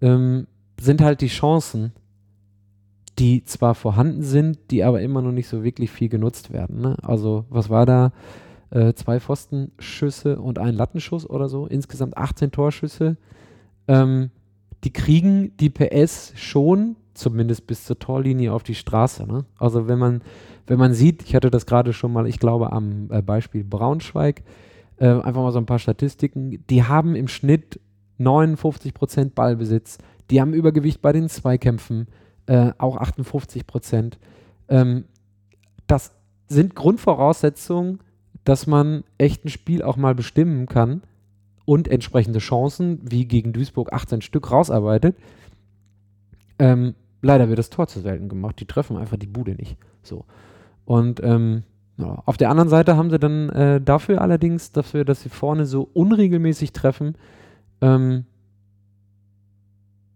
ähm, 0.00 0.46
sind 0.80 1.02
halt 1.02 1.20
die 1.20 1.28
Chancen, 1.28 1.92
die 3.18 3.44
zwar 3.44 3.74
vorhanden 3.74 4.22
sind, 4.22 4.58
die 4.70 4.82
aber 4.82 5.02
immer 5.02 5.20
noch 5.20 5.32
nicht 5.32 5.48
so 5.48 5.62
wirklich 5.62 5.90
viel 5.90 6.08
genutzt 6.08 6.52
werden. 6.52 6.80
Ne? 6.80 6.96
Also, 7.02 7.44
was 7.50 7.68
war 7.68 7.86
da? 7.86 8.12
Äh, 8.70 8.94
zwei 8.94 9.18
Pfostenschüsse 9.20 10.40
und 10.40 10.58
ein 10.58 10.74
Lattenschuss 10.74 11.28
oder 11.28 11.48
so. 11.48 11.66
Insgesamt 11.66 12.16
18 12.16 12.52
Torschüsse. 12.52 13.16
Ähm, 13.88 14.30
die 14.84 14.92
kriegen 14.92 15.56
die 15.58 15.70
PS 15.70 16.32
schon, 16.36 16.96
zumindest 17.12 17.66
bis 17.66 17.84
zur 17.84 17.98
Torlinie 17.98 18.52
auf 18.52 18.62
die 18.62 18.74
Straße. 18.74 19.26
Ne? 19.26 19.44
Also, 19.58 19.86
wenn 19.86 19.98
man, 19.98 20.22
wenn 20.66 20.78
man 20.78 20.94
sieht, 20.94 21.22
ich 21.24 21.34
hatte 21.34 21.50
das 21.50 21.66
gerade 21.66 21.92
schon 21.92 22.12
mal, 22.12 22.26
ich 22.26 22.38
glaube, 22.38 22.72
am 22.72 23.10
äh, 23.10 23.20
Beispiel 23.20 23.64
Braunschweig, 23.64 24.42
äh, 24.96 25.08
einfach 25.08 25.42
mal 25.42 25.52
so 25.52 25.58
ein 25.58 25.66
paar 25.66 25.78
Statistiken, 25.78 26.64
die 26.70 26.84
haben 26.84 27.16
im 27.16 27.28
Schnitt 27.28 27.80
59% 28.20 29.30
Ballbesitz. 29.34 29.98
Die 30.30 30.40
haben 30.40 30.54
Übergewicht 30.54 31.02
bei 31.02 31.12
den 31.12 31.28
Zweikämpfen, 31.28 32.06
äh, 32.46 32.72
auch 32.78 32.98
58% 32.98 34.18
Ähm, 34.68 35.04
das 35.86 36.12
sind 36.46 36.76
Grundvoraussetzungen, 36.76 37.98
dass 38.44 38.66
man 38.66 39.02
echt 39.18 39.44
ein 39.44 39.48
Spiel 39.48 39.82
auch 39.82 39.96
mal 39.96 40.14
bestimmen 40.14 40.66
kann 40.66 41.02
und 41.64 41.88
entsprechende 41.88 42.38
Chancen, 42.38 43.00
wie 43.02 43.24
gegen 43.24 43.52
Duisburg 43.52 43.92
18 43.92 44.22
Stück, 44.22 44.50
rausarbeitet. 44.50 45.16
Ähm, 46.58 46.94
leider 47.22 47.48
wird 47.48 47.58
das 47.58 47.70
Tor 47.70 47.86
zu 47.86 48.00
selten 48.00 48.28
gemacht. 48.28 48.60
Die 48.60 48.66
treffen 48.66 48.96
einfach 48.96 49.16
die 49.16 49.26
Bude 49.26 49.54
nicht. 49.54 49.76
So. 50.02 50.24
Und 50.84 51.20
ähm, 51.22 51.64
ja, 51.96 52.22
auf 52.24 52.36
der 52.36 52.50
anderen 52.50 52.68
Seite 52.68 52.96
haben 52.96 53.10
sie 53.10 53.18
dann 53.18 53.50
äh, 53.50 53.80
dafür 53.80 54.20
allerdings, 54.20 54.72
dafür, 54.72 55.04
dass 55.04 55.22
sie 55.22 55.28
vorne 55.28 55.66
so 55.66 55.88
unregelmäßig 55.92 56.72
treffen, 56.72 57.14
ähm, 57.80 58.24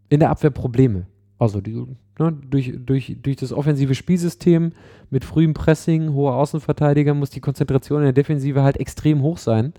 in 0.08 0.20
der 0.20 0.30
Abwehr 0.30 0.50
Probleme. 0.50 1.06
Also 1.38 1.60
die, 1.60 1.74
ne, 2.18 2.32
durch, 2.48 2.72
durch, 2.78 3.16
durch 3.22 3.36
das 3.36 3.52
offensive 3.52 3.94
Spielsystem 3.94 4.72
mit 5.10 5.24
frühem 5.24 5.54
Pressing, 5.54 6.12
hoher 6.12 6.34
Außenverteidiger 6.34 7.14
muss 7.14 7.30
die 7.30 7.40
Konzentration 7.40 8.00
in 8.00 8.04
der 8.04 8.12
Defensive 8.12 8.62
halt 8.62 8.78
extrem 8.78 9.22
hoch 9.22 9.38
sein. 9.38 9.74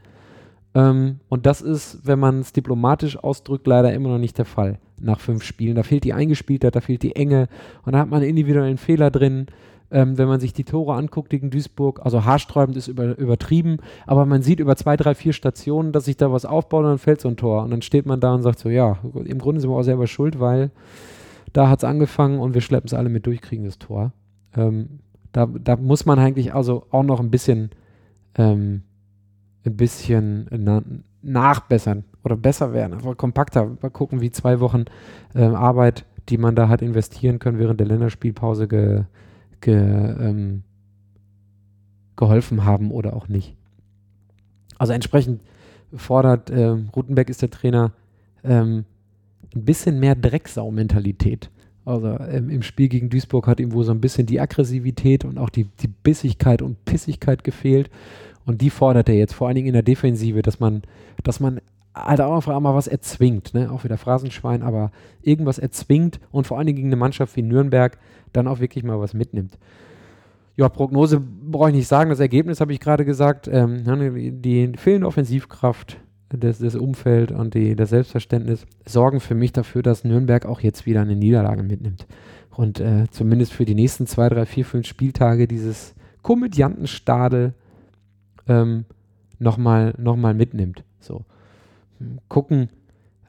Ähm, 0.73 1.19
und 1.29 1.45
das 1.45 1.61
ist, 1.61 1.99
wenn 2.03 2.19
man 2.19 2.41
es 2.41 2.53
diplomatisch 2.53 3.17
ausdrückt, 3.17 3.65
leider 3.65 3.93
immer 3.93 4.09
noch 4.09 4.17
nicht 4.17 4.37
der 4.37 4.45
Fall 4.45 4.79
nach 4.99 5.19
fünf 5.19 5.43
Spielen. 5.43 5.75
Da 5.75 5.83
fehlt 5.83 6.03
die 6.03 6.13
Eingespieltheit, 6.13 6.75
da 6.75 6.81
fehlt 6.81 7.03
die 7.03 7.15
Enge 7.15 7.47
und 7.85 7.93
da 7.93 7.99
hat 7.99 8.09
man 8.09 8.21
individuellen 8.21 8.77
Fehler 8.77 9.09
drin. 9.11 9.47
Ähm, 9.91 10.17
wenn 10.17 10.27
man 10.27 10.39
sich 10.39 10.51
die 10.51 10.63
Tore 10.63 10.95
anguckt 10.95 11.29
gegen 11.29 11.51
Duisburg, 11.51 12.01
also 12.03 12.25
haarsträubend 12.25 12.75
ist 12.75 12.87
über, 12.87 13.17
übertrieben, 13.17 13.77
aber 14.07 14.25
man 14.25 14.41
sieht 14.41 14.59
über 14.59 14.75
zwei, 14.75 14.97
drei, 14.97 15.13
vier 15.13 15.31
Stationen, 15.31 15.91
dass 15.91 16.05
sich 16.05 16.17
da 16.17 16.31
was 16.31 16.45
aufbaut 16.45 16.83
und 16.83 16.89
dann 16.89 16.97
fällt 16.97 17.21
so 17.21 17.29
ein 17.29 17.37
Tor. 17.37 17.63
Und 17.63 17.71
dann 17.71 17.81
steht 17.83 18.05
man 18.05 18.19
da 18.19 18.33
und 18.33 18.41
sagt 18.41 18.59
so, 18.59 18.69
ja, 18.69 18.97
im 19.13 19.37
Grunde 19.37 19.61
sind 19.61 19.69
wir 19.69 19.77
auch 19.77 19.83
selber 19.83 20.07
schuld, 20.07 20.39
weil 20.39 20.71
da 21.53 21.69
hat 21.69 21.79
es 21.79 21.83
angefangen 21.83 22.39
und 22.39 22.53
wir 22.53 22.61
schleppen 22.61 22.87
es 22.87 22.93
alle 22.93 23.09
mit 23.09 23.25
durch, 23.25 23.41
kriegen 23.41 23.63
das 23.63 23.77
Tor. 23.77 24.11
Ähm, 24.55 24.99
da, 25.31 25.45
da 25.45 25.75
muss 25.75 26.05
man 26.05 26.17
eigentlich 26.17 26.53
also 26.53 26.87
auch 26.91 27.03
noch 27.03 27.19
ein 27.19 27.29
bisschen, 27.29 27.69
ähm, 28.37 28.83
ein 29.65 29.77
bisschen 29.77 30.47
na, 30.51 30.81
nachbessern 31.21 32.05
oder 32.23 32.35
besser 32.35 32.73
werden, 32.73 32.93
einfach 32.93 33.17
kompakter. 33.17 33.77
Mal 33.81 33.89
gucken, 33.89 34.21
wie 34.21 34.31
zwei 34.31 34.59
Wochen 34.59 34.85
äh, 35.33 35.43
Arbeit, 35.43 36.05
die 36.29 36.37
man 36.37 36.55
da 36.55 36.69
hat 36.69 36.81
investieren 36.81 37.39
können 37.39 37.59
während 37.59 37.79
der 37.79 37.87
Länderspielpause 37.87 38.67
ge, 38.67 39.03
ge, 39.61 39.75
ähm, 39.75 40.63
geholfen 42.15 42.65
haben 42.65 42.91
oder 42.91 43.15
auch 43.15 43.27
nicht. 43.27 43.55
Also 44.77 44.93
entsprechend 44.93 45.41
fordert 45.93 46.49
äh, 46.49 46.75
Rutenbeck 46.95 47.29
ist 47.29 47.41
der 47.41 47.49
Trainer 47.49 47.91
ähm, 48.43 48.85
ein 49.55 49.65
bisschen 49.65 49.99
mehr 49.99 50.15
Drecksau-Mentalität. 50.15 51.49
Also 51.85 52.17
ähm, 52.19 52.49
im 52.49 52.63
Spiel 52.63 52.89
gegen 52.89 53.09
Duisburg 53.09 53.47
hat 53.47 53.59
ihm 53.59 53.71
wohl 53.71 53.83
so 53.83 53.91
ein 53.91 54.01
bisschen 54.01 54.25
die 54.25 54.39
Aggressivität 54.39 55.23
und 55.23 55.37
auch 55.37 55.49
die, 55.49 55.65
die 55.81 55.87
Bissigkeit 55.87 56.61
und 56.61 56.83
Pissigkeit 56.85 57.43
gefehlt. 57.43 57.89
Und 58.45 58.61
die 58.61 58.69
fordert 58.69 59.09
er 59.09 59.15
jetzt 59.15 59.33
vor 59.33 59.47
allen 59.47 59.55
Dingen 59.55 59.67
in 59.67 59.73
der 59.73 59.83
Defensive, 59.83 60.41
dass 60.41 60.59
man, 60.59 60.81
dass 61.23 61.39
man 61.39 61.61
halt 61.95 62.21
auch 62.21 62.35
einfach 62.35 62.59
mal 62.59 62.75
was 62.75 62.87
erzwingt, 62.87 63.53
ne? 63.53 63.71
auch 63.71 63.83
wieder 63.83 63.97
Phrasenschwein, 63.97 64.61
aber 64.61 64.91
irgendwas 65.21 65.57
erzwingt 65.57 66.19
und 66.31 66.45
vor 66.45 66.57
allen 66.57 66.67
Dingen 66.67 66.77
gegen 66.77 66.89
eine 66.89 66.95
Mannschaft 66.97 67.35
wie 67.35 67.41
Nürnberg 67.41 67.97
dann 68.33 68.47
auch 68.47 68.59
wirklich 68.59 68.83
mal 68.83 68.99
was 68.99 69.13
mitnimmt. 69.13 69.57
Ja, 70.57 70.69
Prognose 70.69 71.19
brauche 71.19 71.69
ich 71.69 71.75
nicht 71.75 71.87
sagen, 71.87 72.09
das 72.09 72.19
Ergebnis 72.19 72.61
habe 72.61 72.73
ich 72.73 72.79
gerade 72.79 73.05
gesagt, 73.05 73.49
ähm, 73.51 73.83
ne, 73.83 74.31
die 74.31 74.71
fehlende 74.77 75.07
Offensivkraft 75.07 75.97
das, 76.29 76.59
das 76.59 76.75
Umfeld 76.75 77.31
und 77.31 77.53
die, 77.53 77.75
das 77.75 77.89
Selbstverständnis 77.89 78.65
sorgen 78.85 79.19
für 79.19 79.35
mich 79.35 79.51
dafür, 79.53 79.83
dass 79.83 80.03
Nürnberg 80.03 80.45
auch 80.45 80.59
jetzt 80.59 80.85
wieder 80.85 81.01
eine 81.01 81.15
Niederlage 81.15 81.63
mitnimmt. 81.63 82.07
Und 82.51 82.79
äh, 82.79 83.05
zumindest 83.11 83.53
für 83.53 83.65
die 83.65 83.75
nächsten 83.75 84.07
zwei, 84.07 84.29
drei, 84.29 84.45
vier, 84.45 84.65
fünf 84.65 84.87
Spieltage 84.87 85.47
dieses 85.47 85.93
Komödiantenstadel 86.21 87.53
ähm, 88.47 88.85
nochmal 89.39 89.93
noch 89.97 90.15
mal 90.15 90.33
mitnimmt. 90.33 90.83
So. 90.99 91.25
Gucken, 92.27 92.69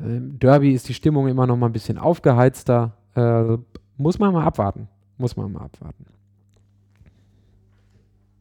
äh, 0.00 0.20
Derby 0.20 0.72
ist 0.72 0.88
die 0.88 0.94
Stimmung 0.94 1.28
immer 1.28 1.46
noch 1.46 1.56
mal 1.56 1.66
ein 1.66 1.72
bisschen 1.72 1.98
aufgeheizter. 1.98 2.96
Äh, 3.14 3.58
muss 3.96 4.18
man 4.18 4.32
mal 4.32 4.44
abwarten. 4.44 4.88
Muss 5.18 5.36
man 5.36 5.50
mal 5.52 5.62
abwarten. 5.64 6.06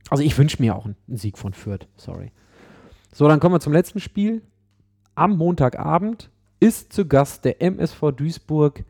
Also 0.09 0.23
ich 0.23 0.37
wünsche 0.37 0.61
mir 0.61 0.75
auch 0.75 0.85
einen 0.85 1.17
Sieg 1.17 1.37
von 1.37 1.53
Fürth, 1.53 1.87
sorry. 1.97 2.31
So, 3.11 3.27
dann 3.27 3.39
kommen 3.39 3.55
wir 3.55 3.59
zum 3.59 3.73
letzten 3.73 3.99
Spiel. 3.99 4.41
Am 5.15 5.37
Montagabend 5.37 6.29
ist 6.59 6.93
zu 6.93 7.07
Gast 7.07 7.45
der 7.45 7.61
MSV 7.61 8.11
Duisburg 8.11 8.83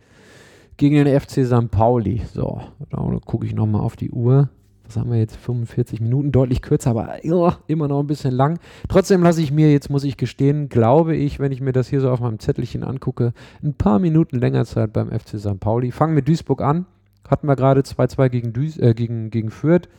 gegen 0.77 0.95
den 0.95 1.19
FC 1.19 1.45
St. 1.45 1.71
Pauli. 1.71 2.23
So, 2.33 2.61
da 2.89 2.97
gucke 3.23 3.45
ich 3.45 3.53
nochmal 3.53 3.81
auf 3.81 3.95
die 3.95 4.11
Uhr. 4.11 4.49
Was 4.85 4.97
haben 4.97 5.11
wir 5.11 5.17
jetzt? 5.17 5.35
45 5.37 6.01
Minuten, 6.01 6.31
deutlich 6.31 6.61
kürzer, 6.61 6.91
aber 6.91 7.23
immer 7.23 7.87
noch 7.87 7.99
ein 7.99 8.07
bisschen 8.07 8.33
lang. 8.33 8.59
Trotzdem 8.87 9.23
lasse 9.23 9.41
ich 9.41 9.51
mir, 9.51 9.71
jetzt 9.71 9.89
muss 9.89 10.03
ich 10.03 10.17
gestehen, 10.17 10.69
glaube 10.69 11.15
ich, 11.15 11.39
wenn 11.39 11.51
ich 11.51 11.61
mir 11.61 11.71
das 11.71 11.87
hier 11.87 12.01
so 12.01 12.09
auf 12.09 12.19
meinem 12.19 12.39
Zettelchen 12.39 12.83
angucke, 12.83 13.33
ein 13.63 13.73
paar 13.73 13.99
Minuten 13.99 14.37
länger 14.37 14.65
Zeit 14.65 14.93
beim 14.93 15.09
FC 15.09 15.39
St. 15.39 15.59
Pauli. 15.59 15.91
Fangen 15.91 16.15
wir 16.15 16.21
Duisburg 16.21 16.61
an. 16.61 16.85
Hatten 17.27 17.47
wir 17.47 17.55
gerade 17.55 17.81
2-2 17.81 18.29
gegen, 18.29 18.53
äh, 18.79 18.93
gegen, 18.93 19.31
gegen 19.31 19.49
Fürth 19.49 19.89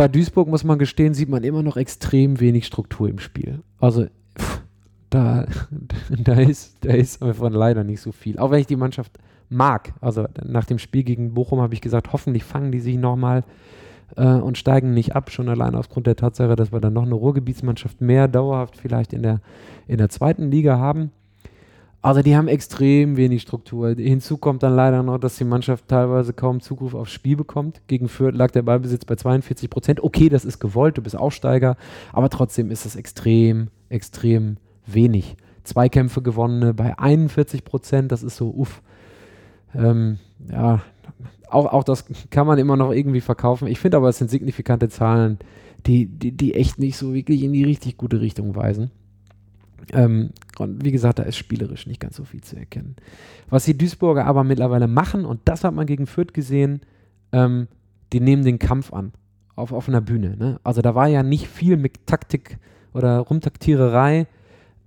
bei 0.00 0.08
Duisburg, 0.08 0.48
muss 0.48 0.64
man 0.64 0.78
gestehen, 0.78 1.12
sieht 1.12 1.28
man 1.28 1.44
immer 1.44 1.62
noch 1.62 1.76
extrem 1.76 2.40
wenig 2.40 2.64
Struktur 2.64 3.06
im 3.06 3.18
Spiel. 3.18 3.60
Also 3.78 4.06
pff, 4.38 4.62
da, 5.10 5.46
da, 6.08 6.40
ist, 6.40 6.78
da 6.80 6.94
ist 6.94 7.22
einfach 7.22 7.50
leider 7.50 7.84
nicht 7.84 8.00
so 8.00 8.10
viel. 8.10 8.38
Auch 8.38 8.50
wenn 8.50 8.60
ich 8.60 8.66
die 8.66 8.76
Mannschaft 8.76 9.18
mag. 9.50 9.92
Also 10.00 10.26
nach 10.42 10.64
dem 10.64 10.78
Spiel 10.78 11.02
gegen 11.02 11.34
Bochum 11.34 11.60
habe 11.60 11.74
ich 11.74 11.80
gesagt, 11.80 12.12
hoffentlich 12.12 12.44
fangen 12.44 12.72
die 12.72 12.80
sich 12.80 12.96
nochmal 12.96 13.44
äh, 14.16 14.26
und 14.26 14.56
steigen 14.56 14.94
nicht 14.94 15.14
ab, 15.14 15.30
schon 15.30 15.48
allein 15.48 15.74
aufgrund 15.74 16.06
der 16.06 16.16
Tatsache, 16.16 16.56
dass 16.56 16.72
wir 16.72 16.80
dann 16.80 16.94
noch 16.94 17.04
eine 17.04 17.14
Ruhrgebietsmannschaft 17.14 18.00
mehr 18.00 18.28
dauerhaft 18.28 18.76
vielleicht 18.76 19.12
in 19.12 19.22
der, 19.22 19.40
in 19.86 19.98
der 19.98 20.08
zweiten 20.08 20.50
Liga 20.50 20.78
haben. 20.78 21.10
Also 22.02 22.22
die 22.22 22.34
haben 22.34 22.48
extrem 22.48 23.18
wenig 23.18 23.42
Struktur. 23.42 23.90
Hinzu 23.90 24.38
kommt 24.38 24.62
dann 24.62 24.74
leider 24.74 25.02
noch, 25.02 25.18
dass 25.18 25.36
die 25.36 25.44
Mannschaft 25.44 25.88
teilweise 25.88 26.32
kaum 26.32 26.60
Zugriff 26.60 26.94
aufs 26.94 27.12
Spiel 27.12 27.36
bekommt. 27.36 27.82
Gegen 27.88 28.08
Fürth 28.08 28.34
lag 28.34 28.52
der 28.52 28.62
Ballbesitz 28.62 29.04
bei 29.04 29.16
42 29.16 29.68
Prozent. 29.68 30.02
Okay, 30.02 30.30
das 30.30 30.46
ist 30.46 30.60
gewollt, 30.60 30.96
du 30.96 31.02
bist 31.02 31.14
Aufsteiger, 31.14 31.76
aber 32.14 32.30
trotzdem 32.30 32.70
ist 32.70 32.86
es 32.86 32.96
extrem, 32.96 33.68
extrem 33.90 34.56
wenig. 34.86 35.36
Zweikämpfe 35.62 36.22
gewonnene 36.22 36.72
bei 36.72 36.98
41 36.98 37.64
Prozent, 37.64 38.10
das 38.12 38.22
ist 38.22 38.36
so, 38.36 38.48
uff. 38.48 38.80
Ähm, 39.74 40.18
ja, 40.50 40.82
auch, 41.48 41.66
auch 41.66 41.84
das 41.84 42.04
kann 42.30 42.46
man 42.46 42.58
immer 42.58 42.76
noch 42.76 42.92
irgendwie 42.92 43.20
verkaufen. 43.20 43.68
Ich 43.68 43.80
finde 43.80 43.96
aber, 43.96 44.08
es 44.08 44.18
sind 44.18 44.30
signifikante 44.30 44.88
Zahlen, 44.88 45.38
die, 45.86 46.06
die, 46.06 46.32
die 46.32 46.54
echt 46.54 46.78
nicht 46.78 46.96
so 46.96 47.14
wirklich 47.14 47.42
in 47.42 47.52
die 47.52 47.64
richtig 47.64 47.96
gute 47.96 48.20
Richtung 48.20 48.54
weisen. 48.54 48.90
Ähm, 49.92 50.30
und 50.58 50.84
wie 50.84 50.92
gesagt, 50.92 51.18
da 51.18 51.22
ist 51.24 51.36
spielerisch 51.36 51.86
nicht 51.86 52.00
ganz 52.00 52.16
so 52.16 52.24
viel 52.24 52.42
zu 52.42 52.56
erkennen. 52.56 52.96
Was 53.48 53.64
die 53.64 53.76
Duisburger 53.76 54.26
aber 54.26 54.44
mittlerweile 54.44 54.86
machen, 54.86 55.24
und 55.24 55.40
das 55.46 55.64
hat 55.64 55.74
man 55.74 55.86
gegen 55.86 56.06
Fürth 56.06 56.32
gesehen, 56.32 56.82
ähm, 57.32 57.68
die 58.12 58.20
nehmen 58.20 58.44
den 58.44 58.58
Kampf 58.58 58.92
an 58.92 59.12
auf 59.56 59.72
offener 59.72 60.00
Bühne. 60.00 60.36
Ne? 60.36 60.60
Also 60.64 60.82
da 60.82 60.94
war 60.94 61.08
ja 61.08 61.22
nicht 61.22 61.48
viel 61.48 61.76
mit 61.76 62.06
Taktik 62.06 62.58
oder 62.92 63.18
Rumtaktiererei. 63.18 64.26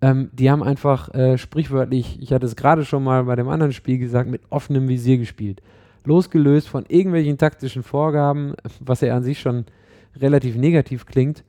Ähm, 0.04 0.30
die 0.34 0.52
haben 0.52 0.64
einfach 0.64 1.14
äh, 1.14 1.38
sprichwörtlich, 1.38 2.20
ich 2.22 2.34
hatte 2.34 2.46
es 2.46 2.56
gerade 2.56 2.84
schon 2.84 3.04
mal 3.04 3.24
bei 3.24 3.36
dem 3.36 3.48
anderen 3.48 3.74
Spiel 3.74 3.98
gesagt, 3.98 4.30
mit 4.30 4.42
offenem 4.50 4.88
Visier 4.88 5.18
gespielt. 5.18 5.62
Losgelöst 6.04 6.68
von 6.68 6.86
irgendwelchen 6.88 7.38
taktischen 7.38 7.84
Vorgaben, 7.84 8.54
was 8.80 9.02
ja 9.02 9.16
an 9.16 9.24
sich 9.24 9.40
schon 9.40 9.66
relativ 10.20 10.58
negativ 10.58 11.06
klingt. 11.06 11.44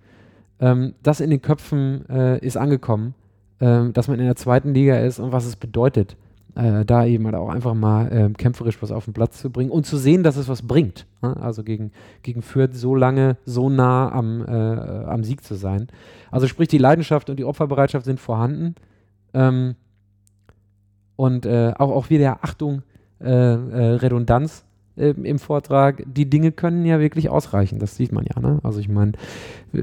Ähm, 0.60 0.94
das 1.02 1.20
in 1.20 1.30
den 1.30 1.42
Köpfen 1.42 2.08
äh, 2.08 2.38
ist 2.38 2.56
angekommen 2.56 3.14
ähm, 3.60 3.92
dass 3.92 4.08
man 4.08 4.18
in 4.18 4.26
der 4.26 4.36
zweiten 4.36 4.74
Liga 4.74 4.98
ist 4.98 5.18
und 5.18 5.32
was 5.32 5.46
es 5.46 5.56
bedeutet, 5.56 6.16
äh, 6.54 6.84
da 6.84 7.04
eben 7.04 7.24
halt 7.26 7.34
auch 7.34 7.48
einfach 7.48 7.74
mal 7.74 8.10
äh, 8.12 8.30
kämpferisch 8.30 8.80
was 8.80 8.92
auf 8.92 9.06
den 9.06 9.14
Platz 9.14 9.40
zu 9.40 9.50
bringen 9.50 9.70
und 9.70 9.86
zu 9.86 9.96
sehen, 9.96 10.22
dass 10.22 10.36
es 10.36 10.48
was 10.48 10.62
bringt. 10.62 11.06
Ne? 11.22 11.36
Also 11.36 11.64
gegen, 11.64 11.90
gegen 12.22 12.42
Fürth 12.42 12.74
so 12.74 12.94
lange, 12.94 13.36
so 13.44 13.68
nah 13.68 14.10
am, 14.12 14.44
äh, 14.46 14.52
am 14.52 15.24
Sieg 15.24 15.42
zu 15.42 15.54
sein. 15.54 15.88
Also 16.30 16.46
sprich, 16.46 16.68
die 16.68 16.78
Leidenschaft 16.78 17.28
und 17.30 17.38
die 17.38 17.44
Opferbereitschaft 17.44 18.04
sind 18.04 18.20
vorhanden. 18.20 18.74
Ähm, 19.32 19.74
und 21.16 21.46
äh, 21.46 21.72
auch, 21.76 21.90
auch 21.90 22.10
wieder 22.10 22.38
Achtung, 22.42 22.82
äh, 23.20 23.28
äh, 23.28 23.94
Redundanz 23.96 24.64
im 24.96 25.40
Vortrag, 25.40 26.04
die 26.06 26.30
Dinge 26.30 26.52
können 26.52 26.86
ja 26.86 27.00
wirklich 27.00 27.28
ausreichen. 27.28 27.80
Das 27.80 27.96
sieht 27.96 28.12
man 28.12 28.26
ja. 28.26 28.40
Ne? 28.40 28.60
Also 28.62 28.78
ich 28.78 28.88
meine, 28.88 29.12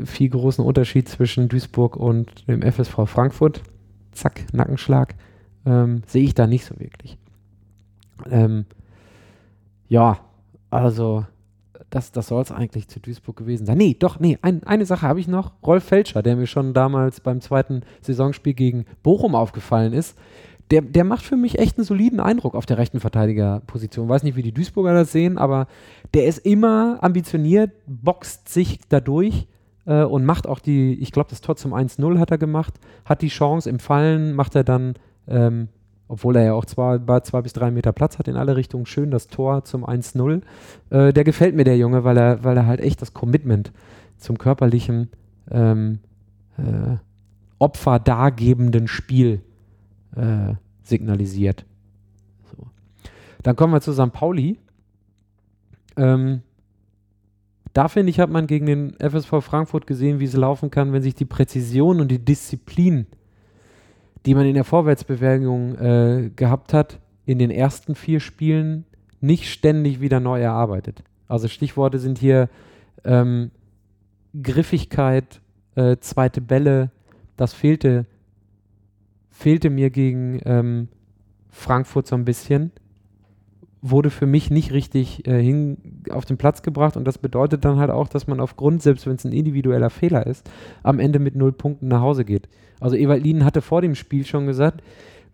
viel 0.05 0.29
großen 0.29 0.63
Unterschied 0.63 1.09
zwischen 1.09 1.49
Duisburg 1.49 1.97
und 1.97 2.47
dem 2.47 2.61
FSV 2.61 2.95
Frankfurt. 3.07 3.61
Zack, 4.13 4.45
Nackenschlag. 4.53 5.15
Ähm, 5.65 6.01
sehe 6.07 6.23
ich 6.23 6.33
da 6.33 6.47
nicht 6.47 6.65
so 6.65 6.79
wirklich. 6.79 7.17
Ähm, 8.29 8.65
ja, 9.87 10.19
also 10.69 11.25
das, 11.89 12.11
das 12.11 12.27
soll 12.27 12.41
es 12.41 12.51
eigentlich 12.51 12.87
zu 12.87 12.99
Duisburg 12.99 13.35
gewesen 13.35 13.65
sein. 13.65 13.77
Nee, 13.77 13.95
doch, 13.99 14.19
nee, 14.19 14.37
ein, 14.41 14.63
eine 14.63 14.85
Sache 14.85 15.07
habe 15.07 15.19
ich 15.19 15.27
noch. 15.27 15.51
Rolf 15.61 15.83
Felscher, 15.83 16.23
der 16.23 16.35
mir 16.35 16.47
schon 16.47 16.73
damals 16.73 17.19
beim 17.19 17.41
zweiten 17.41 17.81
Saisonspiel 18.01 18.53
gegen 18.53 18.85
Bochum 19.03 19.35
aufgefallen 19.35 19.93
ist, 19.93 20.17
der, 20.71 20.81
der 20.81 21.03
macht 21.03 21.25
für 21.25 21.35
mich 21.35 21.59
echt 21.59 21.77
einen 21.77 21.83
soliden 21.85 22.21
Eindruck 22.21 22.55
auf 22.55 22.65
der 22.65 22.77
rechten 22.77 23.01
Verteidigerposition. 23.01 24.07
Weiß 24.07 24.23
nicht, 24.23 24.37
wie 24.37 24.41
die 24.41 24.53
Duisburger 24.53 24.93
das 24.93 25.11
sehen, 25.11 25.37
aber 25.37 25.67
der 26.13 26.25
ist 26.25 26.45
immer 26.45 26.99
ambitioniert, 27.01 27.71
boxt 27.87 28.47
sich 28.47 28.79
dadurch 28.87 29.47
äh, 29.85 30.03
und 30.03 30.23
macht 30.23 30.47
auch 30.47 30.59
die, 30.59 30.93
ich 30.93 31.11
glaube, 31.11 31.29
das 31.29 31.41
Tor 31.41 31.57
zum 31.57 31.73
1-0 31.73 32.17
hat 32.19 32.31
er 32.31 32.37
gemacht, 32.37 32.79
hat 33.03 33.21
die 33.21 33.27
Chance 33.27 33.69
im 33.69 33.79
Fallen, 33.79 34.33
macht 34.33 34.55
er 34.55 34.63
dann 34.63 34.93
ähm, 35.31 35.69
obwohl 36.07 36.35
er 36.35 36.43
ja 36.43 36.53
auch 36.53 36.65
zwei, 36.65 36.99
zwei 37.21 37.41
bis 37.41 37.53
drei 37.53 37.71
Meter 37.71 37.93
Platz 37.93 38.19
hat 38.19 38.27
in 38.27 38.35
alle 38.35 38.57
Richtungen. 38.57 38.85
Schön 38.85 39.11
das 39.11 39.27
Tor 39.27 39.63
zum 39.63 39.85
1-0. 39.85 40.41
Äh, 40.89 41.13
der 41.13 41.23
gefällt 41.23 41.55
mir, 41.55 41.63
der 41.63 41.77
Junge, 41.77 42.03
weil 42.03 42.17
er, 42.17 42.43
weil 42.43 42.57
er 42.57 42.65
halt 42.67 42.81
echt 42.81 43.01
das 43.01 43.13
Commitment 43.13 43.71
zum 44.17 44.37
körperlichen 44.37 45.09
ähm, 45.49 45.99
äh, 46.57 46.97
Opfer 47.59 47.99
dargebenden 47.99 48.89
Spiel 48.89 49.41
äh, 50.15 50.55
signalisiert. 50.83 51.65
So. 52.43 52.67
Dann 53.43 53.55
kommen 53.55 53.73
wir 53.73 53.81
zu 53.81 53.93
St. 53.93 54.11
Pauli. 54.11 54.59
Ähm, 55.95 56.41
da 57.71 57.87
finde 57.87 58.09
ich, 58.09 58.19
hat 58.19 58.29
man 58.29 58.47
gegen 58.47 58.65
den 58.65 58.95
FSV 58.99 59.41
Frankfurt 59.41 59.87
gesehen, 59.87 60.19
wie 60.19 60.25
es 60.25 60.35
laufen 60.35 60.71
kann, 60.71 60.91
wenn 60.91 61.01
sich 61.01 61.15
die 61.15 61.25
Präzision 61.25 62.01
und 62.01 62.09
die 62.09 62.19
Disziplin, 62.19 63.07
die 64.25 64.35
man 64.35 64.45
in 64.45 64.53
der 64.53 64.63
Vorwärtsbewegung 64.63 65.75
äh, 65.75 66.31
gehabt 66.35 66.73
hat, 66.73 66.99
in 67.25 67.39
den 67.39 67.51
ersten 67.51 67.95
vier 67.95 68.19
Spielen 68.19 68.85
nicht 69.19 69.49
ständig 69.49 70.01
wieder 70.01 70.19
neu 70.19 70.41
erarbeitet. 70.41 71.03
Also 71.27 71.47
Stichworte 71.47 71.99
sind 71.99 72.17
hier 72.17 72.49
ähm, 73.03 73.51
Griffigkeit, 74.41 75.41
äh, 75.75 75.97
zweite 75.99 76.41
Bälle, 76.41 76.91
das 77.37 77.53
fehlte, 77.53 78.05
fehlte 79.29 79.69
mir 79.69 79.89
gegen 79.89 80.39
ähm, 80.45 80.87
Frankfurt 81.49 82.07
so 82.07 82.15
ein 82.15 82.25
bisschen 82.25 82.71
wurde 83.81 84.09
für 84.11 84.27
mich 84.27 84.51
nicht 84.51 84.71
richtig 84.71 85.27
äh, 85.27 85.41
hin 85.41 85.77
auf 86.11 86.25
den 86.25 86.37
Platz 86.37 86.61
gebracht 86.61 86.97
und 86.97 87.05
das 87.05 87.17
bedeutet 87.17 87.65
dann 87.65 87.77
halt 87.77 87.89
auch, 87.89 88.07
dass 88.07 88.27
man 88.27 88.39
aufgrund, 88.39 88.83
selbst 88.83 89.07
wenn 89.07 89.15
es 89.15 89.25
ein 89.25 89.33
individueller 89.33 89.89
Fehler 89.89 90.27
ist, 90.27 90.49
am 90.83 90.99
Ende 90.99 91.19
mit 91.19 91.35
null 91.35 91.51
Punkten 91.51 91.87
nach 91.87 92.01
Hause 92.01 92.23
geht. 92.23 92.47
Also 92.79 92.95
Ewald 92.95 93.23
Lien 93.23 93.43
hatte 93.43 93.61
vor 93.61 93.81
dem 93.81 93.95
Spiel 93.95 94.25
schon 94.25 94.45
gesagt, 94.45 94.81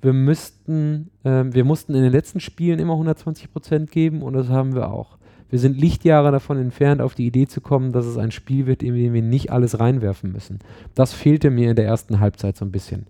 wir 0.01 0.13
müssten, 0.13 1.09
äh, 1.23 1.43
wir 1.49 1.65
mussten 1.65 1.93
in 1.93 2.03
den 2.03 2.11
letzten 2.11 2.39
Spielen 2.39 2.79
immer 2.79 2.93
120 2.93 3.51
Prozent 3.51 3.91
geben 3.91 4.21
und 4.21 4.33
das 4.33 4.49
haben 4.49 4.75
wir 4.75 4.91
auch. 4.91 5.17
Wir 5.49 5.59
sind 5.59 5.79
Lichtjahre 5.79 6.31
davon 6.31 6.57
entfernt, 6.57 7.01
auf 7.01 7.15
die 7.15 7.25
Idee 7.25 7.47
zu 7.47 7.61
kommen, 7.61 7.93
dass 7.93 8.05
es 8.05 8.17
ein 8.17 8.31
Spiel 8.31 8.65
wird, 8.65 8.83
in 8.83 8.95
dem 8.95 9.13
wir 9.13 9.21
nicht 9.21 9.51
alles 9.51 9.79
reinwerfen 9.79 10.31
müssen. 10.31 10.59
Das 10.93 11.13
fehlte 11.13 11.49
mir 11.49 11.69
in 11.69 11.75
der 11.75 11.85
ersten 11.85 12.19
Halbzeit 12.19 12.57
so 12.57 12.65
ein 12.65 12.71
bisschen. 12.71 13.07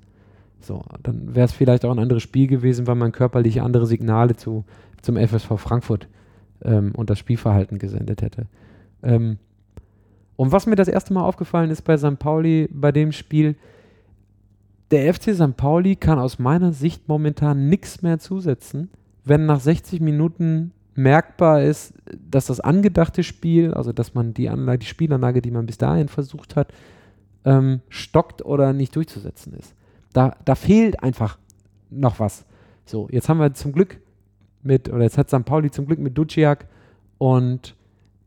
So, 0.60 0.84
dann 1.02 1.36
wäre 1.36 1.46
es 1.46 1.54
vielleicht 1.54 1.86
auch 1.86 1.92
ein 1.92 2.00
anderes 2.00 2.24
Spiel 2.24 2.48
gewesen, 2.48 2.88
weil 2.88 2.96
man 2.96 3.12
körperlich 3.12 3.62
andere 3.62 3.88
Signale 3.88 4.36
zu 4.36 4.66
zum 5.02 5.18
FSV 5.18 5.58
Frankfurt 5.58 6.08
ähm, 6.64 6.94
und 6.96 7.10
das 7.10 7.20
Spielverhalten 7.20 7.80
gesendet 7.80 8.22
hätte. 8.22 8.48
Ähm, 9.04 9.38
und 10.36 10.52
was 10.52 10.68
mir 10.68 10.76
das 10.76 10.88
erste 10.88 11.14
Mal 11.14 11.24
aufgefallen 11.24 11.72
ist 11.72 11.82
bei 11.82 11.98
St. 11.98 12.20
Pauli, 12.20 12.70
bei 12.72 12.92
dem 12.92 13.12
Spiel, 13.12 13.56
der 14.92 15.14
FC 15.14 15.34
St. 15.34 15.58
Pauli 15.58 15.96
kann 15.96 16.20
aus 16.20 16.40
meiner 16.40 16.72
Sicht 16.72 17.08
momentan 17.08 17.68
nichts 17.68 18.02
mehr 18.02 18.20
zusetzen, 18.20 18.90
wenn 19.26 19.46
nach 19.46 19.60
60 19.60 20.00
Minuten 20.00 20.72
merkbar 20.96 21.62
ist, 21.64 21.94
dass 22.18 22.48
das 22.48 22.60
angedachte 22.60 23.24
Spiel, 23.24 23.74
also 23.74 23.92
dass 23.92 24.14
man 24.14 24.34
die 24.34 24.50
Anlage, 24.50 24.80
die 24.80 24.86
Spielanlage, 24.86 25.42
die 25.42 25.52
man 25.52 25.66
bis 25.66 25.78
dahin 25.78 26.08
versucht 26.08 26.56
hat, 26.56 26.74
ähm, 27.46 27.82
stockt 27.90 28.44
oder 28.46 28.74
nicht 28.74 28.96
durchzusetzen 28.96 29.54
ist. 29.54 29.74
Da, 30.14 30.36
da 30.46 30.56
fehlt 30.56 31.04
einfach 31.04 31.38
noch 31.90 32.20
was. 32.20 32.46
So, 32.86 33.08
jetzt 33.12 33.30
haben 33.30 33.40
wir 33.40 33.54
zum 33.54 33.74
Glück 33.74 34.00
mit, 34.68 34.90
oder 34.90 35.04
jetzt 35.04 35.18
hat 35.18 35.30
St. 35.30 35.46
Pauli 35.46 35.72
zum 35.72 35.88
Glück 35.88 36.00
mit 36.00 36.18
Duciak 36.18 36.68
und 37.18 37.76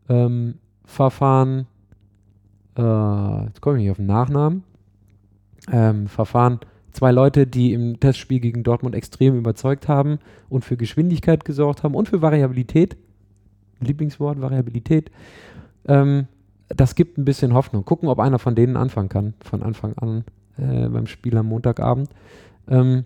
ähm, 0.09 0.55
Verfahren, 0.83 1.67
äh, 2.77 3.45
jetzt 3.45 3.61
komme 3.61 3.77
ich 3.77 3.83
nicht 3.83 3.91
auf 3.91 3.97
den 3.97 4.07
Nachnamen, 4.07 4.63
ähm, 5.71 6.07
Verfahren, 6.07 6.59
zwei 6.91 7.11
Leute, 7.11 7.47
die 7.47 7.73
im 7.73 7.99
Testspiel 7.99 8.39
gegen 8.39 8.63
Dortmund 8.63 8.95
extrem 8.95 9.37
überzeugt 9.37 9.87
haben 9.87 10.19
und 10.49 10.65
für 10.65 10.75
Geschwindigkeit 10.75 11.45
gesorgt 11.45 11.83
haben 11.83 11.95
und 11.95 12.09
für 12.09 12.21
Variabilität. 12.21 12.97
Lieblingswort, 13.79 14.41
Variabilität. 14.41 15.09
Ähm, 15.87 16.27
das 16.67 16.95
gibt 16.95 17.17
ein 17.17 17.25
bisschen 17.25 17.53
Hoffnung. 17.53 17.85
Gucken, 17.85 18.09
ob 18.09 18.19
einer 18.19 18.39
von 18.39 18.55
denen 18.55 18.77
anfangen 18.77 19.09
kann, 19.09 19.33
von 19.43 19.63
Anfang 19.63 19.93
an 19.97 20.23
äh, 20.57 20.87
beim 20.87 21.07
Spiel 21.07 21.37
am 21.37 21.47
Montagabend. 21.47 22.09
Ähm, 22.67 23.05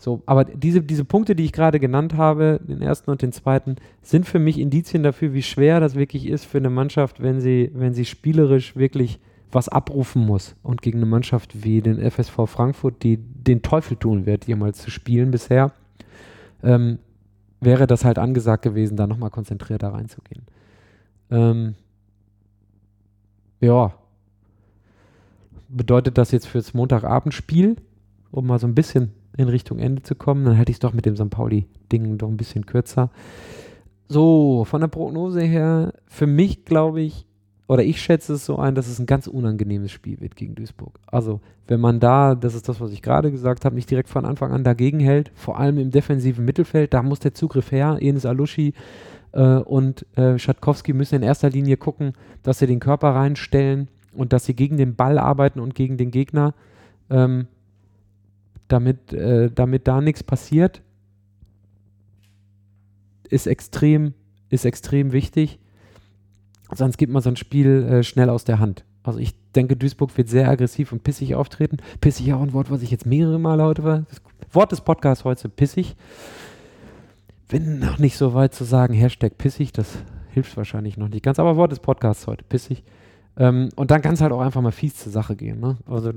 so, 0.00 0.22
aber 0.24 0.46
diese, 0.46 0.80
diese 0.80 1.04
Punkte, 1.04 1.36
die 1.36 1.44
ich 1.44 1.52
gerade 1.52 1.78
genannt 1.78 2.16
habe, 2.16 2.58
den 2.66 2.80
ersten 2.80 3.10
und 3.10 3.20
den 3.20 3.32
zweiten, 3.32 3.76
sind 4.00 4.24
für 4.24 4.38
mich 4.38 4.58
Indizien 4.58 5.02
dafür, 5.02 5.34
wie 5.34 5.42
schwer 5.42 5.78
das 5.78 5.94
wirklich 5.94 6.26
ist 6.26 6.46
für 6.46 6.56
eine 6.56 6.70
Mannschaft, 6.70 7.22
wenn 7.22 7.42
sie, 7.42 7.70
wenn 7.74 7.92
sie 7.92 8.06
spielerisch 8.06 8.76
wirklich 8.76 9.20
was 9.52 9.68
abrufen 9.68 10.24
muss 10.24 10.56
und 10.62 10.80
gegen 10.80 11.00
eine 11.00 11.06
Mannschaft 11.06 11.64
wie 11.64 11.82
den 11.82 11.98
FSV 11.98 12.46
Frankfurt, 12.46 13.02
die 13.02 13.18
den 13.18 13.60
Teufel 13.60 13.94
tun 13.98 14.24
wird, 14.24 14.46
jemals 14.46 14.78
zu 14.78 14.90
spielen 14.90 15.32
bisher, 15.32 15.70
ähm, 16.62 16.98
wäre 17.60 17.86
das 17.86 18.06
halt 18.06 18.18
angesagt 18.18 18.62
gewesen, 18.62 18.96
da 18.96 19.06
nochmal 19.06 19.28
konzentrierter 19.28 19.92
reinzugehen. 19.92 20.44
Ähm, 21.30 21.74
ja. 23.60 23.92
Bedeutet 25.68 26.16
das 26.16 26.30
jetzt 26.30 26.46
fürs 26.46 26.72
Montagabendspiel, 26.72 27.76
um 28.30 28.46
mal 28.46 28.58
so 28.58 28.66
ein 28.66 28.74
bisschen 28.74 29.12
in 29.36 29.48
Richtung 29.48 29.78
Ende 29.78 30.02
zu 30.02 30.14
kommen. 30.14 30.44
Dann 30.44 30.58
halte 30.58 30.70
ich 30.70 30.76
es 30.76 30.80
doch 30.80 30.92
mit 30.92 31.06
dem 31.06 31.16
St. 31.16 31.30
Pauli-Ding 31.30 32.18
doch 32.18 32.28
ein 32.28 32.36
bisschen 32.36 32.66
kürzer. 32.66 33.10
So, 34.08 34.64
von 34.64 34.80
der 34.80 34.88
Prognose 34.88 35.40
her, 35.40 35.92
für 36.06 36.26
mich 36.26 36.64
glaube 36.64 37.00
ich, 37.00 37.26
oder 37.68 37.84
ich 37.84 38.02
schätze 38.02 38.32
es 38.32 38.44
so 38.44 38.56
ein, 38.56 38.74
dass 38.74 38.88
es 38.88 38.98
ein 38.98 39.06
ganz 39.06 39.28
unangenehmes 39.28 39.92
Spiel 39.92 40.20
wird 40.20 40.34
gegen 40.34 40.56
Duisburg. 40.56 40.98
Also, 41.06 41.40
wenn 41.68 41.78
man 41.78 42.00
da, 42.00 42.34
das 42.34 42.56
ist 42.56 42.68
das, 42.68 42.80
was 42.80 42.90
ich 42.90 43.00
gerade 43.00 43.30
gesagt 43.30 43.64
habe, 43.64 43.76
nicht 43.76 43.88
direkt 43.88 44.08
von 44.08 44.24
Anfang 44.24 44.50
an 44.50 44.64
dagegen 44.64 44.98
hält, 44.98 45.30
vor 45.36 45.60
allem 45.60 45.78
im 45.78 45.92
defensiven 45.92 46.44
Mittelfeld, 46.44 46.92
da 46.92 47.04
muss 47.04 47.20
der 47.20 47.32
Zugriff 47.32 47.70
her. 47.70 47.98
Enes 48.00 48.26
Alushi 48.26 48.74
äh, 49.30 49.58
und 49.58 50.04
äh, 50.16 50.36
Schatkowski 50.36 50.92
müssen 50.92 51.14
in 51.14 51.22
erster 51.22 51.48
Linie 51.48 51.76
gucken, 51.76 52.14
dass 52.42 52.58
sie 52.58 52.66
den 52.66 52.80
Körper 52.80 53.10
reinstellen 53.10 53.86
und 54.12 54.32
dass 54.32 54.46
sie 54.46 54.54
gegen 54.54 54.76
den 54.76 54.96
Ball 54.96 55.16
arbeiten 55.18 55.60
und 55.60 55.76
gegen 55.76 55.96
den 55.96 56.10
Gegner. 56.10 56.54
Ähm, 57.08 57.46
damit, 58.72 59.12
äh, 59.12 59.50
damit 59.50 59.86
da 59.88 60.00
nichts 60.00 60.22
passiert, 60.22 60.82
ist 63.28 63.46
extrem, 63.46 64.14
ist 64.48 64.64
extrem 64.64 65.12
wichtig. 65.12 65.58
Sonst 66.72 66.98
gibt 66.98 67.12
man 67.12 67.22
so 67.22 67.30
ein 67.30 67.36
Spiel 67.36 67.84
äh, 67.84 68.02
schnell 68.02 68.30
aus 68.30 68.44
der 68.44 68.58
Hand. 68.58 68.84
Also 69.02 69.18
ich 69.18 69.34
denke, 69.54 69.76
Duisburg 69.76 70.16
wird 70.16 70.28
sehr 70.28 70.48
aggressiv 70.48 70.92
und 70.92 71.02
pissig 71.02 71.34
auftreten. 71.34 71.78
Pissig 72.00 72.32
auch 72.32 72.42
ein 72.42 72.52
Wort, 72.52 72.70
was 72.70 72.82
ich 72.82 72.90
jetzt 72.90 73.06
mehrere 73.06 73.38
Male 73.38 73.64
heute 73.64 73.82
war. 73.82 74.04
Das 74.08 74.20
Wort 74.52 74.72
des 74.72 74.80
Podcasts 74.80 75.24
heute 75.24 75.48
pissig. 75.48 75.96
Bin 77.48 77.80
noch 77.80 77.98
nicht 77.98 78.16
so 78.16 78.34
weit 78.34 78.54
zu 78.54 78.64
sagen, 78.64 78.94
Hashtag 78.94 79.38
pissig, 79.38 79.72
das 79.72 79.98
hilft 80.30 80.56
wahrscheinlich 80.56 80.96
noch 80.96 81.08
nicht 81.08 81.24
ganz, 81.24 81.40
aber 81.40 81.56
Wort 81.56 81.72
des 81.72 81.80
Podcasts 81.80 82.26
heute 82.26 82.44
pissig. 82.44 82.84
Ähm, 83.36 83.70
und 83.74 83.90
dann 83.90 84.02
kann 84.02 84.14
es 84.14 84.20
halt 84.20 84.32
auch 84.32 84.40
einfach 84.40 84.60
mal 84.60 84.70
fies 84.70 84.96
zur 84.96 85.10
Sache 85.10 85.34
gehen. 85.34 85.58
Ne? 85.58 85.76
Also 85.86 86.12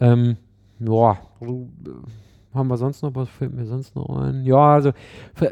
ähm, 0.00 0.36
ja, 0.78 1.18
also, 1.40 1.68
haben 2.52 2.68
wir 2.68 2.76
sonst 2.76 3.02
noch, 3.02 3.14
was 3.14 3.28
fällt 3.28 3.54
mir 3.54 3.66
sonst 3.66 3.94
noch 3.96 4.08
ein? 4.08 4.44
Ja, 4.44 4.74
also, 4.74 4.92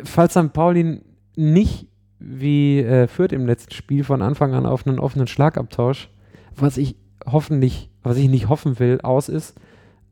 falls 0.05 0.35
St. 0.35 0.53
Pauli 0.53 1.01
nicht 1.37 1.89
wie 2.19 2.81
äh, 2.81 3.09
Fürth 3.09 3.33
im 3.33 3.47
letzten 3.47 3.73
Spiel 3.73 4.05
von 4.05 4.23
Anfang 4.23 4.55
an 4.55 4.67
auf 4.67 4.87
einen 4.87 4.99
offenen 4.99 5.27
Schlagabtausch, 5.27 6.09
was 6.55 6.77
ich 6.77 6.97
hoffentlich, 7.27 7.91
was 8.03 8.17
ich 8.17 8.29
nicht 8.29 8.49
hoffen 8.49 8.79
will, 8.79 9.01
aus 9.03 9.29
ist, 9.29 9.59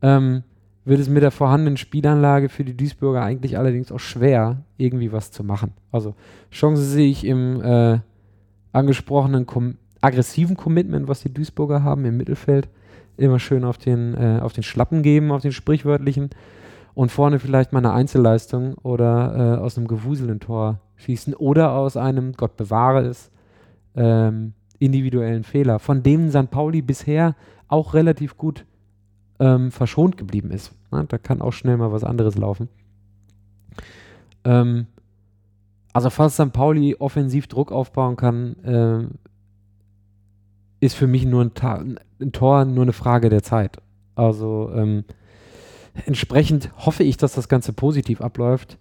ähm, 0.01 0.43
wird 0.83 0.99
es 0.99 1.09
mit 1.09 1.23
der 1.23 1.31
vorhandenen 1.31 1.77
Spielanlage 1.77 2.49
für 2.49 2.63
die 2.63 2.75
Duisburger 2.75 3.21
eigentlich 3.21 3.57
allerdings 3.57 3.91
auch 3.91 3.99
schwer, 3.99 4.63
irgendwie 4.77 5.11
was 5.11 5.31
zu 5.31 5.43
machen. 5.43 5.73
Also 5.91 6.15
Chance 6.51 6.83
sehe 6.83 7.09
ich 7.09 7.23
im 7.23 7.61
äh, 7.61 7.99
angesprochenen 8.71 9.45
kom 9.45 9.77
aggressiven 10.01 10.57
Commitment, 10.57 11.07
was 11.07 11.21
die 11.21 11.31
Duisburger 11.31 11.83
haben 11.83 12.05
im 12.05 12.17
Mittelfeld 12.17 12.67
immer 13.21 13.39
schön 13.39 13.63
auf 13.63 13.77
den, 13.77 14.13
äh, 14.15 14.39
auf 14.41 14.53
den 14.53 14.63
Schlappen 14.63 15.03
geben, 15.03 15.31
auf 15.31 15.41
den 15.41 15.51
sprichwörtlichen. 15.51 16.29
Und 16.93 17.09
vorne 17.09 17.39
vielleicht 17.39 17.71
mal 17.71 17.79
eine 17.79 17.93
Einzelleistung 17.93 18.73
oder 18.75 19.57
äh, 19.57 19.61
aus 19.61 19.77
einem 19.77 19.87
gewuselnden 19.87 20.41
Tor 20.41 20.81
schießen 20.97 21.33
oder 21.33 21.71
aus 21.71 21.95
einem, 21.95 22.33
Gott 22.33 22.57
bewahre 22.57 23.01
es, 23.05 23.31
ähm, 23.95 24.53
individuellen 24.77 25.43
Fehler, 25.43 25.79
von 25.79 26.03
dem 26.03 26.29
St. 26.29 26.51
Pauli 26.51 26.81
bisher 26.81 27.35
auch 27.69 27.93
relativ 27.93 28.37
gut 28.37 28.65
ähm, 29.39 29.71
verschont 29.71 30.17
geblieben 30.17 30.51
ist. 30.51 30.73
Na, 30.91 31.03
da 31.03 31.17
kann 31.17 31.41
auch 31.41 31.53
schnell 31.53 31.77
mal 31.77 31.91
was 31.91 32.03
anderes 32.03 32.37
laufen. 32.37 32.67
Ähm, 34.43 34.87
also 35.93 36.09
falls 36.09 36.35
St. 36.35 36.51
Pauli 36.51 36.95
offensiv 36.99 37.47
Druck 37.47 37.71
aufbauen 37.71 38.15
kann, 38.15 38.55
äh, 38.63 39.07
ist 40.81 40.95
für 40.95 41.07
mich 41.07 41.25
nur 41.25 41.43
ein, 41.43 41.99
ein, 42.19 42.31
Tor 42.33 42.65
nur 42.65 42.83
eine 42.83 42.91
Frage 42.91 43.29
der 43.29 43.43
Zeit. 43.43 43.77
Also 44.15 44.69
ähm, 44.75 45.05
entsprechend 46.05 46.71
hoffe 46.75 47.03
ich, 47.03 47.15
dass 47.15 47.33
das 47.33 47.47
Ganze 47.47 47.71
positiv 47.71 48.19
abläuft. 48.19 48.77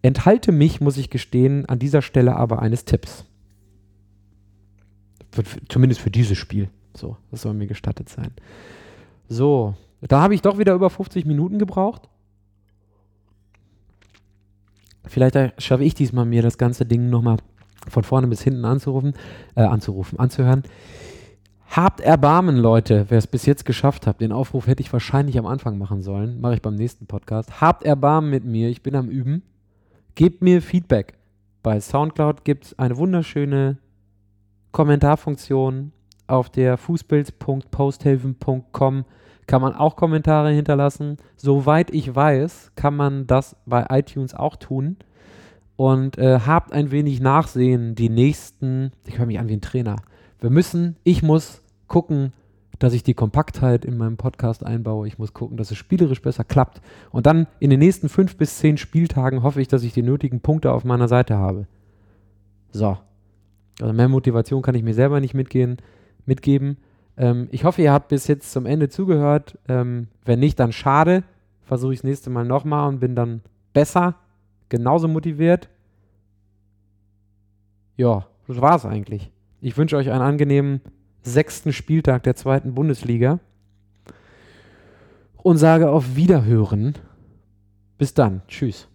Enthalte 0.00 0.52
mich, 0.52 0.80
muss 0.80 0.96
ich 0.96 1.10
gestehen, 1.10 1.66
an 1.66 1.78
dieser 1.78 2.00
Stelle 2.00 2.36
aber 2.36 2.62
eines 2.62 2.84
Tipps. 2.84 3.24
Für, 5.32 5.42
zumindest 5.68 6.00
für 6.00 6.10
dieses 6.10 6.38
Spiel. 6.38 6.70
So, 6.94 7.18
das 7.30 7.42
soll 7.42 7.52
mir 7.52 7.66
gestattet 7.66 8.08
sein. 8.08 8.30
So, 9.28 9.74
da 10.00 10.22
habe 10.22 10.34
ich 10.34 10.42
doch 10.42 10.58
wieder 10.58 10.74
über 10.74 10.88
50 10.88 11.26
Minuten 11.26 11.58
gebraucht. 11.58 12.08
Vielleicht 15.04 15.36
schaffe 15.60 15.84
ich 15.84 15.94
diesmal 15.94 16.24
mir 16.24 16.42
das 16.42 16.56
ganze 16.56 16.86
Ding 16.86 17.10
nochmal 17.10 17.38
von 17.88 18.04
vorne 18.04 18.28
bis 18.28 18.42
hinten 18.42 18.64
anzurufen, 18.64 19.14
äh, 19.54 19.62
anzurufen, 19.62 20.18
anzuhören. 20.18 20.62
Habt 21.70 22.00
Erbarmen, 22.00 22.56
Leute, 22.56 23.06
wer 23.08 23.18
es 23.18 23.26
bis 23.26 23.44
jetzt 23.44 23.66
geschafft 23.66 24.06
hat. 24.06 24.20
Den 24.20 24.32
Aufruf 24.32 24.66
hätte 24.66 24.82
ich 24.82 24.92
wahrscheinlich 24.92 25.38
am 25.38 25.46
Anfang 25.46 25.78
machen 25.78 26.00
sollen. 26.00 26.40
Mache 26.40 26.54
ich 26.54 26.62
beim 26.62 26.74
nächsten 26.74 27.06
Podcast. 27.06 27.60
Habt 27.60 27.82
Erbarmen 27.82 28.30
mit 28.30 28.44
mir. 28.44 28.70
Ich 28.70 28.82
bin 28.82 28.94
am 28.94 29.08
Üben. 29.08 29.42
Gebt 30.14 30.42
mir 30.42 30.62
Feedback. 30.62 31.14
Bei 31.62 31.80
Soundcloud 31.80 32.44
gibt 32.44 32.66
es 32.66 32.78
eine 32.78 32.96
wunderschöne 32.96 33.78
Kommentarfunktion. 34.72 35.92
Auf 36.28 36.48
der 36.48 36.78
fußbilds.posthaven.com 36.78 39.04
kann 39.46 39.62
man 39.62 39.74
auch 39.74 39.96
Kommentare 39.96 40.52
hinterlassen. 40.52 41.18
Soweit 41.36 41.90
ich 41.90 42.14
weiß, 42.14 42.72
kann 42.74 42.96
man 42.96 43.26
das 43.26 43.56
bei 43.66 43.84
iTunes 43.90 44.34
auch 44.34 44.56
tun. 44.56 44.96
Und 45.76 46.16
äh, 46.16 46.40
habt 46.46 46.72
ein 46.72 46.90
wenig 46.90 47.20
Nachsehen. 47.20 47.94
Die 47.94 48.08
nächsten, 48.08 48.92
ich 49.06 49.18
höre 49.18 49.26
mich 49.26 49.38
an 49.38 49.48
wie 49.48 49.54
ein 49.54 49.60
Trainer 49.60 49.96
wir 50.46 50.50
müssen, 50.52 50.94
ich 51.02 51.24
muss 51.24 51.60
gucken, 51.88 52.32
dass 52.78 52.92
ich 52.92 53.02
die 53.02 53.14
Kompaktheit 53.14 53.84
in 53.84 53.96
meinem 53.96 54.16
Podcast 54.16 54.64
einbaue. 54.64 55.08
Ich 55.08 55.18
muss 55.18 55.34
gucken, 55.34 55.56
dass 55.56 55.72
es 55.72 55.76
spielerisch 55.76 56.22
besser 56.22 56.44
klappt. 56.44 56.80
Und 57.10 57.26
dann 57.26 57.48
in 57.58 57.68
den 57.68 57.80
nächsten 57.80 58.08
fünf 58.08 58.36
bis 58.36 58.58
zehn 58.58 58.76
Spieltagen 58.76 59.42
hoffe 59.42 59.60
ich, 59.60 59.66
dass 59.66 59.82
ich 59.82 59.92
die 59.92 60.04
nötigen 60.04 60.38
Punkte 60.38 60.70
auf 60.70 60.84
meiner 60.84 61.08
Seite 61.08 61.36
habe. 61.36 61.66
So. 62.70 62.96
Also 63.80 63.92
mehr 63.92 64.08
Motivation 64.08 64.62
kann 64.62 64.76
ich 64.76 64.84
mir 64.84 64.94
selber 64.94 65.18
nicht 65.18 65.34
mitgehen, 65.34 65.78
mitgeben. 66.26 66.76
Ähm, 67.16 67.48
ich 67.50 67.64
hoffe, 67.64 67.82
ihr 67.82 67.92
habt 67.92 68.06
bis 68.06 68.28
jetzt 68.28 68.52
zum 68.52 68.66
Ende 68.66 68.88
zugehört. 68.88 69.58
Ähm, 69.66 70.06
wenn 70.24 70.38
nicht, 70.38 70.60
dann 70.60 70.70
schade. 70.70 71.24
Versuche 71.62 71.92
ich 71.92 72.02
das 72.02 72.08
nächste 72.08 72.30
Mal 72.30 72.44
nochmal 72.44 72.88
und 72.88 73.00
bin 73.00 73.16
dann 73.16 73.40
besser, 73.72 74.14
genauso 74.68 75.08
motiviert. 75.08 75.68
Ja, 77.96 78.28
das 78.46 78.60
war's 78.60 78.86
eigentlich. 78.86 79.32
Ich 79.60 79.76
wünsche 79.76 79.96
euch 79.96 80.10
einen 80.10 80.22
angenehmen 80.22 80.80
sechsten 81.22 81.72
Spieltag 81.72 82.22
der 82.22 82.36
zweiten 82.36 82.74
Bundesliga 82.74 83.40
und 85.36 85.56
sage 85.58 85.90
auf 85.90 86.16
Wiederhören. 86.16 86.94
Bis 87.98 88.14
dann. 88.14 88.42
Tschüss. 88.48 88.88